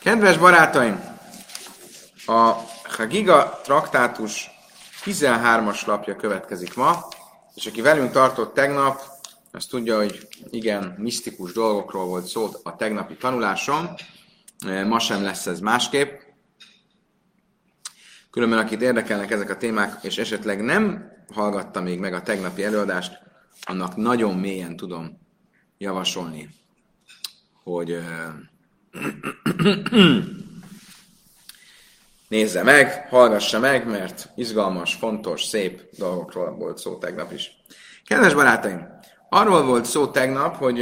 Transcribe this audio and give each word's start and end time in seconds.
Kedves 0.00 0.38
barátaim, 0.38 1.18
a 2.26 2.54
Hagiga 2.84 3.60
traktátus 3.62 4.50
13-as 5.04 5.86
lapja 5.86 6.16
következik 6.16 6.74
ma, 6.74 7.08
és 7.54 7.66
aki 7.66 7.80
velünk 7.80 8.10
tartott 8.10 8.54
tegnap, 8.54 9.00
az 9.52 9.66
tudja, 9.66 9.96
hogy 9.96 10.28
igen, 10.50 10.94
misztikus 10.98 11.52
dolgokról 11.52 12.06
volt 12.06 12.26
szó 12.26 12.48
a 12.62 12.76
tegnapi 12.76 13.16
tanulásom. 13.16 13.94
Ma 14.86 14.98
sem 14.98 15.22
lesz 15.22 15.46
ez 15.46 15.60
másképp. 15.60 16.20
Különben, 18.30 18.58
akit 18.58 18.82
érdekelnek 18.82 19.30
ezek 19.30 19.50
a 19.50 19.56
témák, 19.56 19.98
és 20.02 20.18
esetleg 20.18 20.62
nem 20.62 21.12
hallgatta 21.32 21.80
még 21.80 21.98
meg 21.98 22.14
a 22.14 22.22
tegnapi 22.22 22.64
előadást, 22.64 23.18
annak 23.62 23.96
nagyon 23.96 24.38
mélyen 24.38 24.76
tudom 24.76 25.18
javasolni, 25.78 26.48
hogy 27.62 27.98
nézze 32.28 32.62
meg, 32.62 33.06
hallgassa 33.08 33.58
meg, 33.58 33.86
mert 33.86 34.28
izgalmas, 34.36 34.94
fontos, 34.94 35.44
szép 35.44 35.82
dolgokról 35.98 36.50
volt 36.50 36.78
szó 36.78 36.98
tegnap 36.98 37.32
is. 37.32 37.52
Kedves 38.06 38.34
barátaim, 38.34 38.88
arról 39.28 39.62
volt 39.62 39.84
szó 39.84 40.06
tegnap, 40.06 40.56
hogy 40.56 40.80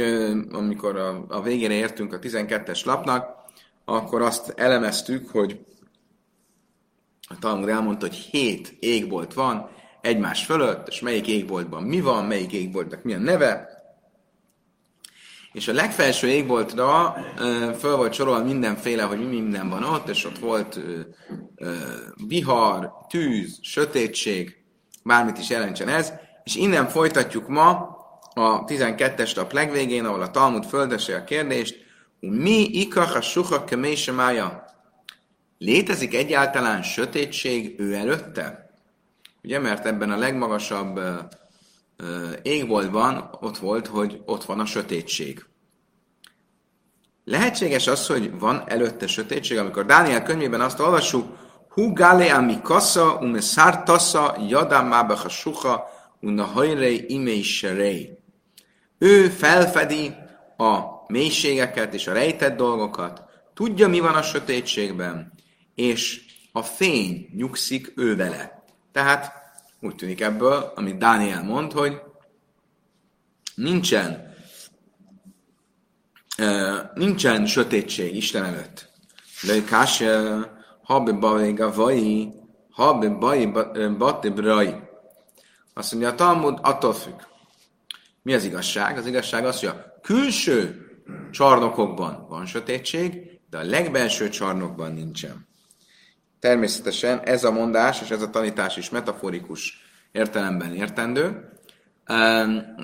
amikor 0.51 0.97
a, 0.97 1.25
a 1.27 1.41
végére 1.41 1.73
értünk 1.73 2.13
a 2.13 2.19
12-es 2.19 2.85
lapnak, 2.85 3.37
akkor 3.85 4.21
azt 4.21 4.53
elemeztük, 4.55 5.29
hogy 5.29 5.59
a 7.29 7.39
Talmud 7.39 7.69
elmondta, 7.69 8.05
hogy 8.05 8.15
hét 8.15 8.75
égbolt 8.79 9.33
van 9.33 9.69
egymás 10.01 10.45
fölött, 10.45 10.87
és 10.87 10.99
melyik 10.99 11.27
égboltban 11.27 11.83
mi 11.83 12.01
van, 12.01 12.25
melyik 12.25 12.51
égboltnak 12.51 13.03
milyen 13.03 13.21
neve, 13.21 13.78
és 15.51 15.67
a 15.67 15.73
legfelső 15.73 16.27
égboltra 16.27 17.15
föl 17.79 17.95
volt 17.95 18.13
sorolva 18.13 18.43
mindenféle, 18.43 19.03
hogy 19.03 19.19
mi 19.19 19.25
minden 19.25 19.69
van 19.69 19.83
ott, 19.83 20.09
és 20.09 20.25
ott 20.25 20.39
volt 20.39 20.79
vihar, 22.27 22.91
tűz, 23.09 23.59
sötétség, 23.61 24.57
bármit 25.03 25.37
is 25.37 25.49
jelentsen 25.49 25.87
ez, 25.87 26.13
és 26.43 26.55
innen 26.55 26.87
folytatjuk 26.87 27.47
ma 27.47 27.97
a 28.33 28.65
12-es 28.65 29.35
nap 29.35 29.51
legvégén, 29.51 30.05
ahol 30.05 30.21
a 30.21 30.31
Talmud 30.31 30.65
földesi 30.65 31.11
a 31.11 31.23
kérdést, 31.23 31.87
mi 32.19 32.61
ikach 32.61 33.15
a 33.15 33.21
suha 33.21 33.63
kemésemája? 33.63 34.65
Létezik 35.57 36.15
egyáltalán 36.15 36.81
sötétség 36.81 37.79
ő 37.79 37.93
előtte? 37.93 38.69
Ugye, 39.43 39.59
mert 39.59 39.85
ebben 39.85 40.11
a 40.11 40.17
legmagasabb 40.17 40.99
égboltban 42.41 43.29
ott 43.39 43.57
volt, 43.57 43.87
hogy 43.87 44.21
ott 44.25 44.43
van 44.43 44.59
a 44.59 44.65
sötétség. 44.65 45.45
Lehetséges 47.23 47.87
az, 47.87 48.07
hogy 48.07 48.39
van 48.39 48.63
előtte 48.67 49.07
sötétség, 49.07 49.57
amikor 49.57 49.85
Dániel 49.85 50.23
könyvében 50.23 50.61
azt 50.61 50.79
olvassuk, 50.79 51.37
Hu 51.69 51.93
gale 51.93 52.33
ami 52.33 52.61
kassa, 52.61 53.17
ume 53.21 53.41
szártassa, 53.41 54.35
jadám 54.47 54.87
mába 54.87 55.15
hasuha, 55.15 55.89
unna 56.21 56.43
hajrei 56.43 57.05
imei. 57.07 58.17
Ő 58.97 59.27
felfedi 59.27 60.13
a 60.57 60.79
mélységeket 61.07 61.93
és 61.93 62.07
a 62.07 62.13
rejtett 62.13 62.57
dolgokat, 62.57 63.23
tudja, 63.53 63.87
mi 63.87 63.99
van 63.99 64.15
a 64.15 64.21
sötétségben, 64.21 65.33
és 65.75 66.21
a 66.51 66.63
fény 66.63 67.29
nyugszik 67.35 67.93
ő 67.95 68.15
vele. 68.15 68.63
Tehát 68.91 69.38
úgy 69.81 69.95
tűnik 69.95 70.21
ebből, 70.21 70.71
amit 70.75 70.97
Dániel 70.97 71.43
mond, 71.43 71.71
hogy 71.71 72.01
nincsen, 73.55 74.33
nincsen 76.93 77.45
sötétség 77.45 78.15
Isten 78.15 78.43
előtt. 78.43 78.89
De 79.47 79.63
kás, 79.63 80.03
habbe 80.83 81.11
baj 81.11 81.53
gavai, 81.53 82.33
habbe 82.69 83.09
baj 83.09 83.45
bati 83.97 84.29
brai. 84.29 84.75
Azt 85.73 85.91
mondja, 85.91 86.09
a 86.09 86.15
Talmud 86.15 86.59
attól 86.61 86.93
függ. 86.93 87.19
Mi 88.21 88.33
az 88.33 88.43
igazság? 88.43 88.97
Az 88.97 89.05
igazság 89.05 89.45
az, 89.45 89.59
hogy 89.59 89.69
a 89.69 89.99
külső 90.01 90.87
csarnokokban 91.31 92.25
van 92.29 92.45
sötétség, 92.45 93.39
de 93.49 93.57
a 93.57 93.63
legbelső 93.63 94.29
csarnokban 94.29 94.93
nincsen. 94.93 95.48
Természetesen 96.39 97.19
ez 97.19 97.43
a 97.43 97.51
mondás 97.51 98.01
és 98.01 98.09
ez 98.09 98.21
a 98.21 98.29
tanítás 98.29 98.77
is 98.77 98.89
metaforikus 98.89 99.83
értelemben 100.11 100.75
értendő. 100.75 101.49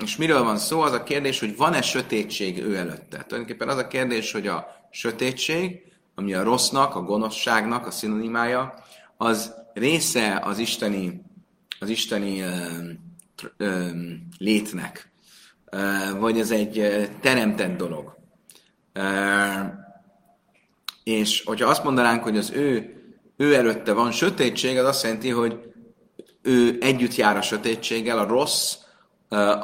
És 0.02 0.16
miről 0.16 0.42
van 0.42 0.58
szó? 0.58 0.80
Az 0.80 0.92
a 0.92 1.02
kérdés, 1.02 1.40
hogy 1.40 1.56
van-e 1.56 1.82
sötétség 1.82 2.58
ő 2.58 2.76
előtte. 2.76 3.24
Tulajdonképpen 3.26 3.68
az 3.68 3.76
a 3.76 3.86
kérdés, 3.86 4.32
hogy 4.32 4.46
a 4.46 4.66
sötétség, 4.90 5.80
ami 6.14 6.34
a 6.34 6.42
rossznak, 6.42 6.94
a 6.94 7.02
gonoszságnak 7.02 7.86
a 7.86 7.90
szinonimája, 7.90 8.74
az 9.16 9.54
része 9.74 10.40
az 10.44 10.58
isteni, 10.58 11.22
az 11.80 11.88
isteni 11.88 12.40
ö, 12.40 12.54
ö, 13.56 13.88
létnek, 14.38 15.10
vagy 16.18 16.38
ez 16.38 16.50
egy 16.50 17.08
teremtett 17.20 17.76
dolog. 17.76 18.16
És 21.04 21.42
hogyha 21.44 21.68
azt 21.68 21.84
mondanánk, 21.84 22.22
hogy 22.22 22.36
az 22.36 22.50
ő 22.50 22.96
ő 23.36 23.54
előtte 23.54 23.92
van. 23.92 24.12
Sötétség, 24.12 24.78
az 24.78 24.86
azt 24.86 25.02
jelenti, 25.02 25.30
hogy 25.30 25.58
ő 26.42 26.76
együtt 26.80 27.14
jár 27.14 27.36
a 27.36 27.42
sötétséggel, 27.42 28.18
a 28.18 28.26
rossz 28.26 28.74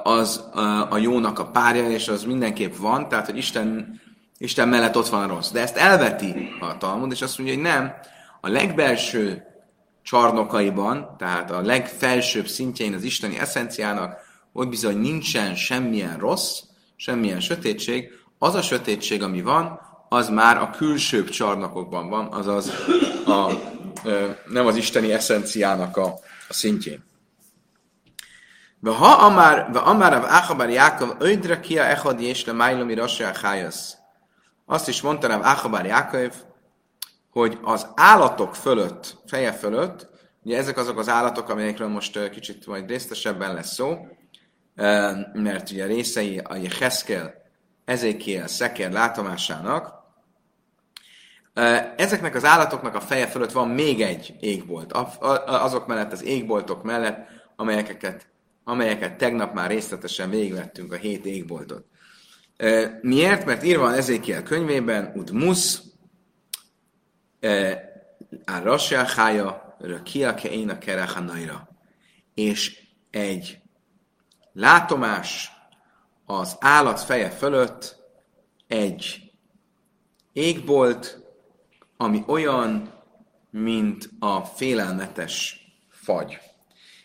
az 0.02 0.44
a 0.90 0.96
jónak 0.96 1.38
a 1.38 1.50
párja, 1.50 1.90
és 1.90 2.08
az 2.08 2.24
mindenképp 2.24 2.76
van, 2.76 3.08
tehát, 3.08 3.26
hogy 3.26 3.36
Isten, 3.36 4.00
Isten 4.38 4.68
mellett 4.68 4.96
ott 4.96 5.08
van 5.08 5.22
a 5.22 5.34
rossz. 5.34 5.50
De 5.50 5.60
ezt 5.60 5.76
elveti 5.76 6.48
a 6.60 6.76
Talmud, 6.78 7.12
és 7.12 7.22
azt 7.22 7.38
mondja, 7.38 7.56
hogy 7.56 7.64
nem, 7.64 7.92
a 8.40 8.48
legbelső 8.48 9.42
csarnokaiban, 10.02 11.14
tehát 11.18 11.50
a 11.50 11.60
legfelsőbb 11.60 12.46
szintjein 12.46 12.94
az 12.94 13.02
isteni 13.02 13.38
eszenciának, 13.38 14.16
ott 14.52 14.68
bizony 14.68 14.96
nincsen 14.96 15.54
semmilyen 15.54 16.18
rossz, 16.18 16.60
semmilyen 16.96 17.40
sötétség, 17.40 18.10
az 18.38 18.54
a 18.54 18.62
sötétség, 18.62 19.22
ami 19.22 19.42
van, 19.42 19.80
az 20.12 20.28
már 20.28 20.56
a 20.56 20.70
külsőbb 20.70 21.28
csarnokokban 21.28 22.08
van, 22.08 22.32
azaz 22.32 22.70
a, 23.26 23.52
nem 24.46 24.66
az 24.66 24.76
isteni 24.76 25.12
eszenciának 25.12 25.96
a, 25.96 26.04
a 26.48 26.52
szintjén. 26.52 27.04
Ha 28.82 29.06
amár, 29.06 29.70
amár 29.74 30.12
av 30.12 30.24
Achabar 30.24 30.70
Jákov, 30.70 31.14
öjdre 31.18 31.60
kia 31.60 31.84
echad 31.84 32.20
és 32.20 32.44
le 32.44 32.52
májlomi. 32.52 32.96
Azt 34.66 34.88
is 34.88 35.00
mondta 35.00 35.26
Rav 35.26 35.42
Achabar 35.42 35.84
Jákov, 35.84 36.34
hogy 37.30 37.58
az 37.62 37.86
állatok 37.94 38.54
fölött, 38.54 39.16
feje 39.26 39.52
fölött, 39.52 40.08
ugye 40.42 40.58
ezek 40.58 40.76
azok 40.76 40.98
az 40.98 41.08
állatok, 41.08 41.48
amelyekről 41.48 41.88
most 41.88 42.30
kicsit 42.30 42.66
majd 42.66 42.88
részletesebben 42.88 43.54
lesz 43.54 43.74
szó, 43.74 43.98
mert 45.32 45.70
ugye 45.70 45.86
részei 45.86 46.38
a 46.38 46.56
Jeheszkel, 46.56 47.34
Ezékiel, 47.84 48.46
Szeker 48.46 48.92
látomásának, 48.92 50.01
Ezeknek 51.96 52.34
az 52.34 52.44
állatoknak 52.44 52.94
a 52.94 53.00
feje 53.00 53.26
fölött 53.26 53.52
van 53.52 53.68
még 53.68 54.00
egy 54.00 54.34
égbolt. 54.40 54.92
Azok 55.46 55.86
mellett, 55.86 56.12
az 56.12 56.24
égboltok 56.24 56.82
mellett, 56.82 57.28
amelyeket, 57.56 58.26
amelyeket 58.64 59.16
tegnap 59.16 59.54
már 59.54 59.70
részletesen 59.70 60.30
végigvettünk 60.30 60.92
a 60.92 60.96
hét 60.96 61.26
égboltot. 61.26 61.84
Miért? 63.00 63.44
Mert 63.44 63.62
írva 63.62 63.94
Ezékiel 63.94 64.42
könyvében, 64.42 65.12
ut 65.16 65.30
musz, 65.30 65.82
a 68.44 68.58
rasjáhája, 68.62 69.76
rökiake 69.78 70.50
én 70.50 70.70
a 70.70 70.78
kerechanaira. 70.78 71.68
És 72.34 72.80
egy 73.10 73.60
látomás 74.52 75.52
az 76.24 76.56
állat 76.60 77.00
feje 77.00 77.30
fölött 77.30 77.96
egy 78.66 79.32
égbolt, 80.32 81.21
ami 82.02 82.22
olyan, 82.26 82.92
mint 83.50 84.10
a 84.18 84.40
félelmetes 84.40 85.66
fagy. 85.88 86.38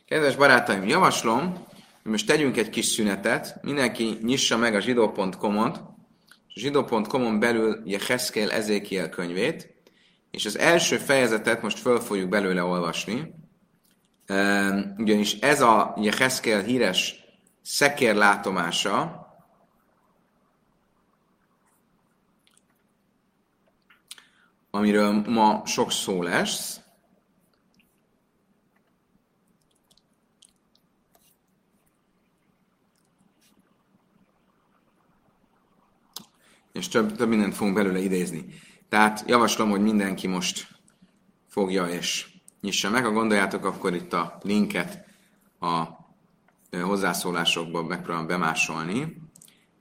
Kedves 0.05 0.35
barátaim, 0.35 0.87
javaslom, 0.87 1.65
hogy 2.01 2.11
most 2.11 2.27
tegyünk 2.27 2.57
egy 2.57 2.69
kis 2.69 2.85
szünetet, 2.85 3.59
mindenki 3.61 4.17
nyissa 4.21 4.57
meg 4.57 4.75
a 4.75 4.79
zsidó.com-ot, 4.79 5.77
a 5.77 6.59
zsidó.com-on 6.59 7.39
belül 7.39 7.81
Jeheszkél 7.85 8.51
Ezékiel 8.51 9.09
könyvét, 9.09 9.75
és 10.31 10.45
az 10.45 10.57
első 10.57 10.97
fejezetet 10.97 11.61
most 11.61 11.79
föl 11.79 11.99
fogjuk 11.99 12.29
belőle 12.29 12.63
olvasni, 12.63 13.33
ehm, 14.25 14.79
ugyanis 14.97 15.33
ez 15.33 15.61
a 15.61 15.97
Jeheszkél 16.01 16.61
híres 16.61 17.15
szekér 17.61 18.15
amiről 24.77 25.23
ma 25.27 25.61
sok 25.65 25.91
szó 25.91 26.23
lesz. 26.23 26.79
És 36.71 36.87
több, 36.87 37.15
több 37.15 37.27
mindent 37.27 37.55
fogunk 37.55 37.75
belőle 37.75 37.99
idézni. 37.99 38.45
Tehát 38.89 39.23
javaslom, 39.27 39.69
hogy 39.69 39.81
mindenki 39.81 40.27
most 40.27 40.67
fogja 41.47 41.87
és 41.87 42.27
nyissa 42.61 42.89
meg. 42.89 43.03
Ha 43.03 43.11
gondoljátok, 43.11 43.65
akkor 43.65 43.93
itt 43.93 44.13
a 44.13 44.37
linket 44.41 45.05
a 45.59 45.85
hozzászólásokba 46.81 47.83
megpróbálom 47.83 48.27
bemásolni, 48.27 49.21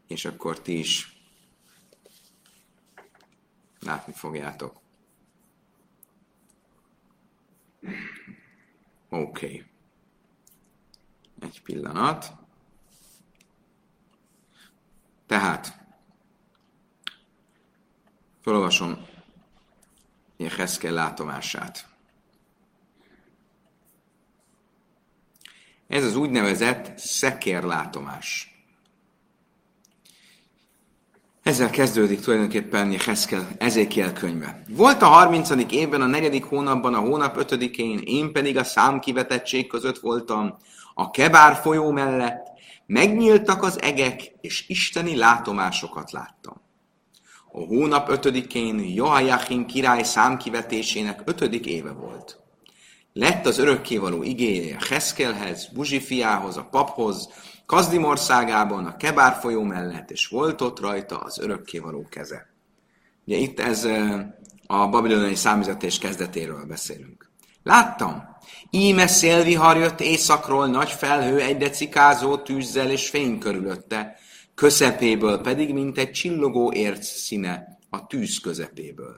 és 0.06 0.24
akkor 0.24 0.60
ti 0.60 0.78
is 0.78 1.20
látni 3.80 4.12
fogjátok. 4.12 4.85
Oké. 9.08 9.46
Okay. 9.46 9.64
Egy 11.40 11.62
pillanat. 11.62 12.32
Tehát, 15.26 15.78
felolvasom 18.40 19.06
Jeheszkel 20.36 20.92
látomását. 20.92 21.88
Ez 25.86 26.04
az 26.04 26.16
úgynevezett 26.16 26.98
szekérlátomás. 26.98 28.55
Ezzel 31.46 31.70
kezdődik 31.70 32.20
tulajdonképpen 32.20 32.92
Jeheszkel 32.92 33.48
Ezékiel 33.58 34.12
könyve. 34.12 34.62
Volt 34.68 35.02
a 35.02 35.06
30. 35.06 35.50
évben, 35.70 36.00
a 36.00 36.06
negyedik 36.06 36.44
hónapban, 36.44 36.94
a 36.94 36.98
hónap 36.98 37.36
ötödikén, 37.36 38.00
én 38.04 38.32
pedig 38.32 38.56
a 38.56 38.64
számkivetettség 38.64 39.66
között 39.66 39.98
voltam, 39.98 40.56
a 40.94 41.10
Kebár 41.10 41.54
folyó 41.54 41.90
mellett, 41.90 42.46
megnyíltak 42.86 43.62
az 43.62 43.82
egek, 43.82 44.32
és 44.40 44.68
isteni 44.68 45.16
látomásokat 45.16 46.10
láttam. 46.12 46.62
A 47.52 47.58
hónap 47.58 48.10
ötödikén 48.10 48.78
Joachim 48.78 49.66
király 49.66 50.02
számkivetésének 50.02 51.22
ötödik 51.24 51.66
éve 51.66 51.92
volt. 51.92 52.38
Lett 53.12 53.46
az 53.46 53.58
örökkévaló 53.58 54.22
igéje 54.22 54.78
Heszkelhez, 54.88 55.68
Buzsi 55.74 56.22
a 56.22 56.68
paphoz, 56.70 57.28
Kazdim 57.66 58.04
országában, 58.04 58.86
a 58.86 58.96
Kebár 58.96 59.38
folyó 59.40 59.62
mellett, 59.62 60.10
és 60.10 60.26
volt 60.26 60.60
ott 60.60 60.80
rajta 60.80 61.18
az 61.18 61.38
örökkévaló 61.38 62.06
keze. 62.10 62.54
Ugye 63.26 63.36
itt 63.36 63.60
ez 63.60 63.84
a 64.66 64.88
babilonai 64.88 65.34
számüzetés 65.34 65.98
kezdetéről 65.98 66.64
beszélünk. 66.64 67.30
Láttam, 67.62 68.36
íme 68.70 69.06
szélvihar 69.06 69.76
jött 69.76 70.00
északról, 70.00 70.66
nagy 70.66 70.90
felhő 70.90 71.40
egyre 71.40 71.70
cikázó 71.70 72.36
tűzzel 72.36 72.90
és 72.90 73.08
fény 73.08 73.38
körülötte, 73.38 74.16
közepéből 74.54 75.40
pedig, 75.40 75.72
mint 75.72 75.98
egy 75.98 76.10
csillogó 76.10 76.72
érc 76.72 77.06
színe 77.06 77.78
a 77.90 78.06
tűz 78.06 78.38
közepéből. 78.38 79.16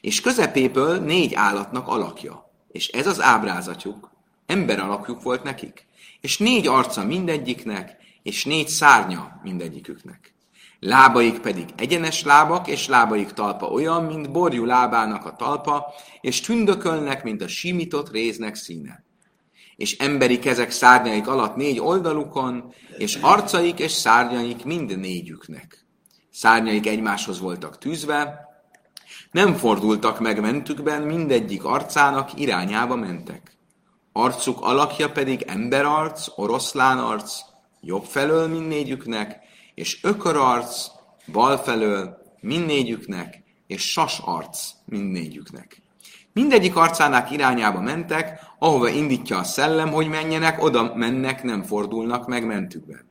És 0.00 0.20
közepéből 0.20 0.98
négy 0.98 1.34
állatnak 1.34 1.88
alakja, 1.88 2.50
és 2.68 2.88
ez 2.88 3.06
az 3.06 3.20
ábrázatjuk, 3.20 4.10
ember 4.46 4.78
alakjuk 4.78 5.22
volt 5.22 5.42
nekik, 5.42 5.86
és 6.22 6.38
négy 6.38 6.66
arca 6.66 7.04
mindegyiknek, 7.04 7.96
és 8.22 8.44
négy 8.44 8.68
szárnya 8.68 9.40
mindegyiküknek. 9.42 10.34
Lábaik 10.80 11.38
pedig 11.38 11.68
egyenes 11.76 12.22
lábak, 12.22 12.68
és 12.68 12.88
lábaik 12.88 13.30
talpa 13.30 13.66
olyan, 13.66 14.04
mint 14.04 14.30
borjú 14.30 14.64
lábának 14.64 15.24
a 15.24 15.36
talpa, 15.36 15.92
és 16.20 16.40
tündökölnek, 16.40 17.22
mint 17.22 17.42
a 17.42 17.48
simított 17.48 18.10
réznek 18.10 18.54
színe. 18.54 19.04
És 19.76 19.98
emberi 19.98 20.38
kezek 20.38 20.70
szárnyaik 20.70 21.28
alatt 21.28 21.56
négy 21.56 21.80
oldalukon, 21.80 22.74
és 22.96 23.18
arcaik 23.20 23.78
és 23.78 23.92
szárnyaik 23.92 24.64
mind 24.64 24.98
négyüknek. 24.98 25.86
Szárnyaik 26.30 26.86
egymáshoz 26.86 27.40
voltak 27.40 27.78
tűzve, 27.78 28.50
nem 29.30 29.54
fordultak 29.54 30.20
meg 30.20 30.40
mentükben, 30.40 31.02
mindegyik 31.02 31.64
arcának 31.64 32.40
irányába 32.40 32.96
mentek. 32.96 33.51
Arcuk 34.12 34.60
alakja 34.60 35.10
pedig 35.10 35.42
emberarc, 35.46 36.26
oroszlán 36.36 36.98
arc, 36.98 37.40
jobb 37.80 38.04
felől 38.04 38.48
mindnégyüknek, 38.48 39.38
és 39.74 40.04
ökörarc, 40.04 40.86
bal 41.32 41.56
felől 41.56 42.16
mindnégyüknek, 42.40 43.42
és 43.66 43.90
sas 43.90 44.20
arc 44.24 44.70
mindnégyüknek. 44.84 45.82
Mindegyik 46.32 46.76
arcának 46.76 47.30
irányába 47.30 47.80
mentek, 47.80 48.40
ahova 48.58 48.88
indítja 48.88 49.38
a 49.38 49.44
szellem, 49.44 49.90
hogy 49.90 50.08
menjenek, 50.08 50.62
oda 50.62 50.94
mennek, 50.94 51.42
nem 51.42 51.62
fordulnak 51.62 52.26
meg 52.26 52.46
mentükben. 52.46 53.10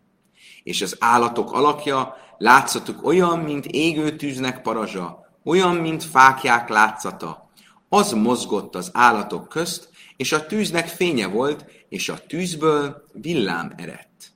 És 0.64 0.82
az 0.82 0.96
állatok 1.00 1.52
alakja 1.52 2.16
látszatuk 2.38 3.06
olyan, 3.06 3.40
mint 3.40 3.66
égő 3.66 4.16
tűznek 4.16 4.62
parazsa, 4.62 5.30
olyan, 5.44 5.76
mint 5.76 6.04
fákják 6.04 6.70
látszata. 6.70 7.50
Az 7.90 8.12
mozgott 8.12 8.76
az 8.76 8.90
állatok 8.94 9.50
közt, 9.50 9.90
és 10.22 10.32
a 10.32 10.46
tűznek 10.46 10.88
fénye 10.88 11.28
volt, 11.28 11.66
és 11.90 12.10
a 12.10 12.26
tűzből 12.28 13.04
villám 13.14 13.74
erett. 13.78 14.32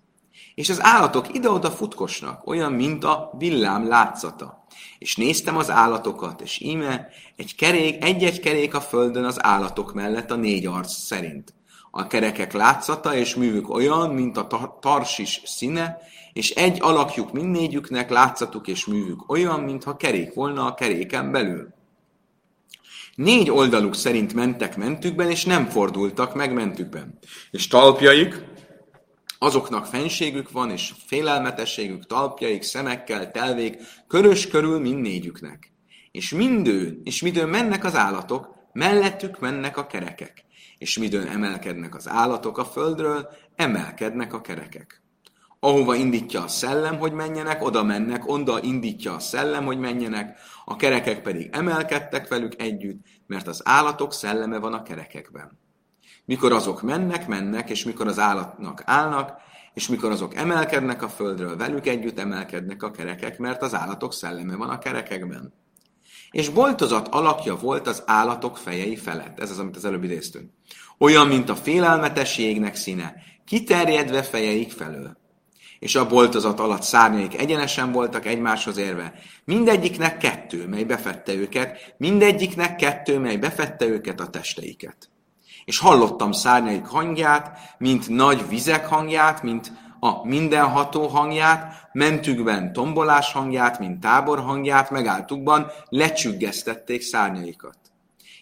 És 0.55 0.69
az 0.69 0.83
állatok 0.83 1.33
ide-oda 1.33 1.71
futkosnak, 1.71 2.47
olyan, 2.47 2.71
mint 2.71 3.03
a 3.03 3.31
villám 3.37 3.87
látszata. 3.87 4.65
És 4.99 5.15
néztem 5.15 5.57
az 5.57 5.69
állatokat, 5.69 6.41
és 6.41 6.59
íme 6.59 7.07
egy 7.35 7.55
kerék, 7.55 8.03
egy-egy 8.03 8.39
kerék 8.39 8.73
a 8.73 8.81
földön 8.81 9.23
az 9.23 9.43
állatok 9.43 9.93
mellett 9.93 10.31
a 10.31 10.35
négy 10.35 10.65
arc 10.65 10.91
szerint. 10.91 11.53
A 11.91 12.07
kerekek 12.07 12.53
látszata 12.53 13.15
és 13.15 13.35
művük 13.35 13.69
olyan, 13.69 14.09
mint 14.09 14.37
a 14.37 14.77
tarsis 14.81 15.41
színe, 15.45 15.97
és 16.33 16.49
egy 16.49 16.77
alakjuk 16.81 17.31
mindnégyüknek, 17.31 18.09
látszatuk 18.09 18.67
és 18.67 18.85
művük 18.85 19.29
olyan, 19.29 19.59
mintha 19.59 19.95
kerék 19.95 20.33
volna 20.33 20.65
a 20.65 20.73
keréken 20.73 21.31
belül. 21.31 21.73
Négy 23.15 23.51
oldaluk 23.51 23.95
szerint 23.95 24.33
mentek 24.33 24.77
mentükben, 24.77 25.29
és 25.29 25.45
nem 25.45 25.65
fordultak 25.65 26.35
meg 26.35 26.53
mentükben. 26.53 27.19
És 27.51 27.67
talpjaik, 27.67 28.43
azoknak 29.39 29.85
fenségük 29.85 30.51
van, 30.51 30.71
és 30.71 30.93
félelmetességük, 31.05 32.05
talpjaik, 32.05 32.63
szemekkel, 32.63 33.31
telvék, 33.31 33.77
körös 34.07 34.47
körül 34.47 34.79
mindnégyüknek. 34.79 35.73
És 36.11 36.29
mindő, 36.29 36.99
és 37.03 37.21
midőn 37.21 37.49
mennek 37.49 37.83
az 37.83 37.95
állatok, 37.95 38.49
mellettük 38.73 39.39
mennek 39.39 39.77
a 39.77 39.87
kerekek. 39.87 40.45
És 40.77 40.97
midőn 40.97 41.27
emelkednek 41.27 41.95
az 41.95 42.07
állatok 42.07 42.57
a 42.57 42.65
földről, 42.65 43.27
emelkednek 43.55 44.33
a 44.33 44.41
kerekek 44.41 45.04
ahova 45.65 45.95
indítja 45.95 46.43
a 46.43 46.47
szellem, 46.47 46.97
hogy 46.97 47.11
menjenek, 47.11 47.63
oda 47.63 47.83
mennek, 47.83 48.27
onda 48.27 48.61
indítja 48.61 49.13
a 49.13 49.19
szellem, 49.19 49.65
hogy 49.65 49.79
menjenek, 49.79 50.37
a 50.65 50.75
kerekek 50.75 51.21
pedig 51.21 51.49
emelkedtek 51.51 52.27
velük 52.27 52.61
együtt, 52.61 53.05
mert 53.27 53.47
az 53.47 53.61
állatok 53.63 54.13
szelleme 54.13 54.59
van 54.59 54.73
a 54.73 54.83
kerekekben. 54.83 55.59
Mikor 56.25 56.51
azok 56.51 56.81
mennek, 56.81 57.27
mennek, 57.27 57.69
és 57.69 57.83
mikor 57.83 58.07
az 58.07 58.19
állatnak 58.19 58.81
állnak, 58.85 59.41
és 59.73 59.87
mikor 59.87 60.11
azok 60.11 60.35
emelkednek 60.35 61.03
a 61.03 61.09
földről, 61.09 61.57
velük 61.57 61.87
együtt 61.87 62.19
emelkednek 62.19 62.83
a 62.83 62.91
kerekek, 62.91 63.37
mert 63.37 63.61
az 63.61 63.75
állatok 63.75 64.13
szelleme 64.13 64.55
van 64.55 64.69
a 64.69 64.79
kerekekben. 64.79 65.53
És 66.31 66.49
boltozat 66.49 67.07
alakja 67.07 67.55
volt 67.55 67.87
az 67.87 68.03
állatok 68.05 68.57
fejei 68.57 68.95
felett. 68.95 69.39
Ez 69.39 69.51
az, 69.51 69.59
amit 69.59 69.75
az 69.75 69.85
előbb 69.85 70.03
idéztünk. 70.03 70.49
Olyan, 70.97 71.27
mint 71.27 71.49
a 71.49 71.55
félelmetes 71.55 72.37
jégnek 72.37 72.75
színe, 72.75 73.15
kiterjedve 73.45 74.23
fejeik 74.23 74.71
felől 74.71 75.23
és 75.79 75.95
a 75.95 76.07
boltozat 76.07 76.59
alatt 76.59 76.81
szárnyaik 76.81 77.39
egyenesen 77.39 77.91
voltak 77.91 78.25
egymáshoz 78.25 78.77
érve. 78.77 79.13
Mindegyiknek 79.45 80.17
kettő, 80.17 80.67
mely 80.67 80.83
befette 80.83 81.33
őket, 81.33 81.95
mindegyiknek 81.97 82.75
kettő, 82.75 83.19
mely 83.19 83.37
befette 83.37 83.85
őket 83.85 84.19
a 84.19 84.29
testeiket. 84.29 85.09
És 85.65 85.79
hallottam 85.79 86.31
szárnyaik 86.31 86.85
hangját, 86.85 87.75
mint 87.77 88.09
nagy 88.09 88.47
vizek 88.49 88.87
hangját, 88.87 89.43
mint 89.43 89.71
a 89.99 90.27
mindenható 90.27 91.07
hangját, 91.07 91.89
mentükben 91.91 92.73
tombolás 92.73 93.31
hangját, 93.31 93.79
mint 93.79 93.99
tábor 93.99 94.39
hangját, 94.39 94.89
megálltukban 94.89 95.71
lecsüggesztették 95.89 97.01
szárnyaikat. 97.01 97.77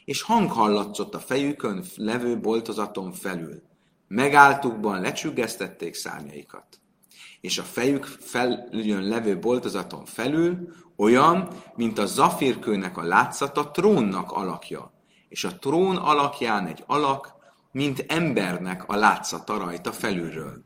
És 0.06 0.22
hang 0.22 0.52
hallatszott 0.52 1.14
a 1.16 1.20
fejükön 1.20 1.84
levő 1.96 2.40
boltozaton 2.40 3.12
felül. 3.12 3.62
Megálltukban 4.08 5.02
lecsüggesztették 5.02 5.94
szárnyaikat 5.94 6.82
és 7.44 7.58
a 7.58 7.64
fejük 7.64 8.06
feljön 8.06 9.04
levő 9.04 9.40
boltozaton 9.40 10.06
felül 10.06 10.74
olyan, 10.98 11.48
mint 11.76 12.00
a 12.00 12.06
zafírkőnek 12.06 12.98
a 12.98 13.04
látszata 13.04 13.72
trónnak 13.72 14.32
alakja, 14.32 14.94
és 15.30 15.44
a 15.44 15.58
trón 15.60 15.96
alakján 15.96 16.68
egy 16.68 16.84
alak, 16.88 17.34
mint 17.72 18.06
embernek 18.08 18.88
a 18.88 18.96
látszata 18.96 19.58
rajta 19.58 19.92
felülről. 19.92 20.64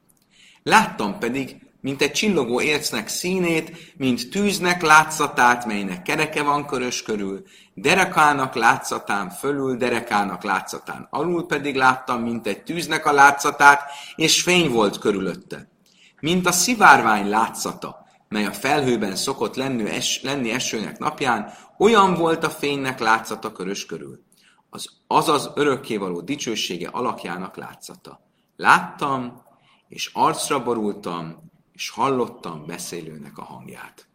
Láttam 0.63 1.19
pedig, 1.19 1.61
mint 1.81 2.01
egy 2.01 2.11
csillogó 2.11 2.61
ércnek 2.61 3.07
színét, 3.07 3.93
mint 3.97 4.29
tűznek 4.29 4.81
látszatát, 4.81 5.65
melynek 5.65 6.01
kereke 6.01 6.43
van 6.43 6.65
körös 6.65 7.01
körül, 7.01 7.43
derekának 7.73 8.55
látszatán 8.55 9.29
fölül, 9.29 9.77
derekának 9.77 10.43
látszatán 10.43 11.07
alul 11.09 11.45
pedig 11.45 11.75
láttam, 11.75 12.21
mint 12.21 12.47
egy 12.47 12.63
tűznek 12.63 13.05
a 13.05 13.11
látszatát, 13.11 13.81
és 14.15 14.41
fény 14.41 14.69
volt 14.71 14.99
körülötte 14.99 15.75
mint 16.19 16.45
a 16.45 16.51
szivárvány 16.51 17.29
látszata, 17.29 18.05
mely 18.27 18.45
a 18.45 18.51
felhőben 18.51 19.15
szokott 19.15 19.55
lenni, 19.55 19.89
es, 19.89 20.21
lenni 20.21 20.51
esőnek 20.51 20.97
napján, 20.97 21.53
olyan 21.77 22.13
volt 22.13 22.43
a 22.43 22.49
fénynek 22.49 22.99
látszata 22.99 23.51
körös 23.51 23.85
körül. 23.85 24.23
Az, 24.69 24.89
azaz 25.07 25.51
örökkévaló 25.55 26.21
dicsősége 26.21 26.87
alakjának 26.87 27.55
látszata. 27.55 28.19
Láttam, 28.55 29.41
és 29.87 30.09
arcra 30.13 30.63
borultam, 30.63 31.51
és 31.73 31.89
hallottam 31.89 32.65
beszélőnek 32.65 33.37
a 33.37 33.43
hangját. 33.43 34.07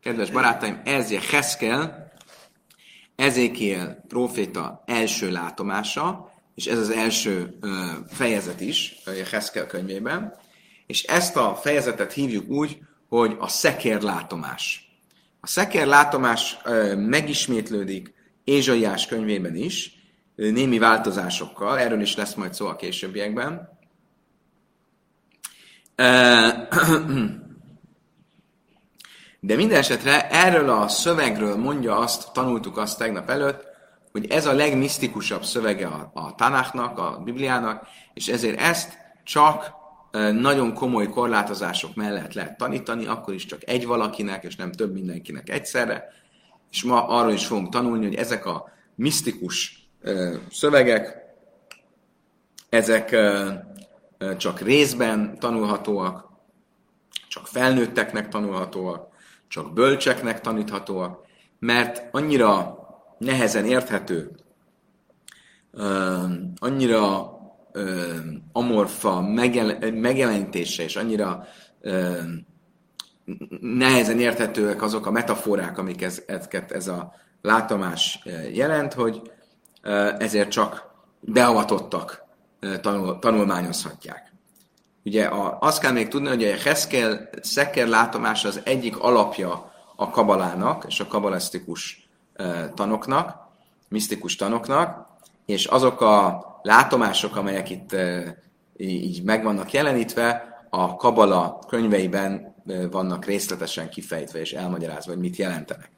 Kedves 0.00 0.30
barátaim, 0.30 0.80
ez 0.84 1.12
Heszkel, 1.30 2.12
Ezékiel 3.16 4.04
próféta 4.08 4.82
első 4.86 5.30
látomása, 5.30 6.32
és 6.54 6.66
ez 6.66 6.78
az 6.78 6.90
első 6.90 7.58
fejezet 8.08 8.60
is 8.60 8.96
a 9.04 9.10
Heszkel 9.30 9.66
könyvében, 9.66 10.34
és 10.90 11.02
ezt 11.02 11.36
a 11.36 11.54
fejezetet 11.54 12.12
hívjuk 12.12 12.48
úgy, 12.48 12.78
hogy 13.08 13.36
a 13.38 13.48
szekér 13.48 14.02
látomás. 14.02 14.90
A 15.40 15.46
szekér 15.46 15.86
látomás 15.86 16.58
ö, 16.64 16.96
megismétlődik 16.96 18.14
Ézsaiás 18.44 19.06
könyvében 19.06 19.54
is, 19.54 19.92
némi 20.34 20.78
változásokkal, 20.78 21.78
erről 21.78 22.00
is 22.00 22.16
lesz 22.16 22.34
majd 22.34 22.54
szó 22.54 22.66
a 22.66 22.76
későbbiekben. 22.76 23.68
De 29.40 29.56
minden 29.56 29.78
esetre 29.78 30.30
erről 30.30 30.70
a 30.70 30.88
szövegről 30.88 31.56
mondja 31.56 31.98
azt, 31.98 32.32
tanultuk 32.32 32.76
azt 32.76 32.98
tegnap 32.98 33.30
előtt, 33.30 33.64
hogy 34.12 34.30
ez 34.30 34.46
a 34.46 34.52
legmisztikusabb 34.52 35.44
szövege 35.44 35.86
a, 35.86 36.10
a 36.14 36.34
Tanáknak, 36.34 36.98
a 36.98 37.20
Bibliának, 37.24 37.86
és 38.14 38.28
ezért 38.28 38.60
ezt 38.60 38.98
csak 39.24 39.78
nagyon 40.32 40.74
komoly 40.74 41.08
korlátozások 41.08 41.94
mellett 41.94 42.32
lehet 42.32 42.56
tanítani, 42.56 43.06
akkor 43.06 43.34
is 43.34 43.46
csak 43.46 43.68
egy 43.68 43.86
valakinek, 43.86 44.44
és 44.44 44.56
nem 44.56 44.72
több 44.72 44.92
mindenkinek 44.92 45.48
egyszerre. 45.48 46.12
És 46.70 46.82
ma 46.82 47.06
arról 47.06 47.32
is 47.32 47.46
fogunk 47.46 47.68
tanulni, 47.68 48.04
hogy 48.06 48.14
ezek 48.14 48.46
a 48.46 48.72
misztikus 48.94 49.88
szövegek, 50.50 51.16
ezek 52.68 53.16
csak 54.36 54.60
részben 54.60 55.38
tanulhatóak, 55.38 56.28
csak 57.28 57.46
felnőtteknek 57.46 58.28
tanulhatóak, 58.28 59.08
csak 59.48 59.72
bölcseknek 59.72 60.40
taníthatóak, 60.40 61.26
mert 61.58 62.08
annyira 62.10 62.78
nehezen 63.18 63.64
érthető, 63.64 64.30
annyira 66.58 67.30
amorfa 68.52 69.20
megjelenítése, 69.92 70.82
és 70.82 70.96
annyira 70.96 71.46
nehezen 73.60 74.20
érthetőek 74.20 74.82
azok 74.82 75.06
a 75.06 75.10
metaforák, 75.10 75.78
amik 75.78 76.02
ez, 76.02 76.22
ez 76.68 76.88
a 76.88 77.14
látomás 77.42 78.22
jelent, 78.52 78.92
hogy 78.92 79.22
ezért 80.18 80.50
csak 80.50 80.90
beavatottak 81.20 82.22
tanul, 82.80 83.18
tanulmányozhatják. 83.18 84.32
Ugye 85.04 85.24
a, 85.24 85.58
azt 85.60 85.80
kell 85.80 85.92
még 85.92 86.08
tudni, 86.08 86.28
hogy 86.28 86.44
a 86.44 86.56
Heszkel 86.56 87.28
szekker 87.42 87.88
látomása 87.88 88.48
az 88.48 88.60
egyik 88.64 88.98
alapja 88.98 89.72
a 89.96 90.10
kabalának 90.10 90.84
és 90.88 91.00
a 91.00 91.06
kabalesztikus 91.06 92.08
tanoknak, 92.74 93.36
misztikus 93.88 94.36
tanoknak, 94.36 95.08
és 95.50 95.64
azok 95.64 96.00
a 96.00 96.44
látomások, 96.62 97.36
amelyek 97.36 97.70
itt 97.70 97.96
így 98.76 99.22
meg 99.22 99.42
vannak 99.42 99.72
jelenítve, 99.72 100.48
a 100.70 100.96
kabala 100.96 101.58
könyveiben 101.68 102.54
vannak 102.90 103.24
részletesen 103.24 103.88
kifejtve 103.88 104.40
és 104.40 104.52
elmagyarázva, 104.52 105.12
hogy 105.12 105.20
mit 105.20 105.36
jelentenek. 105.36 105.90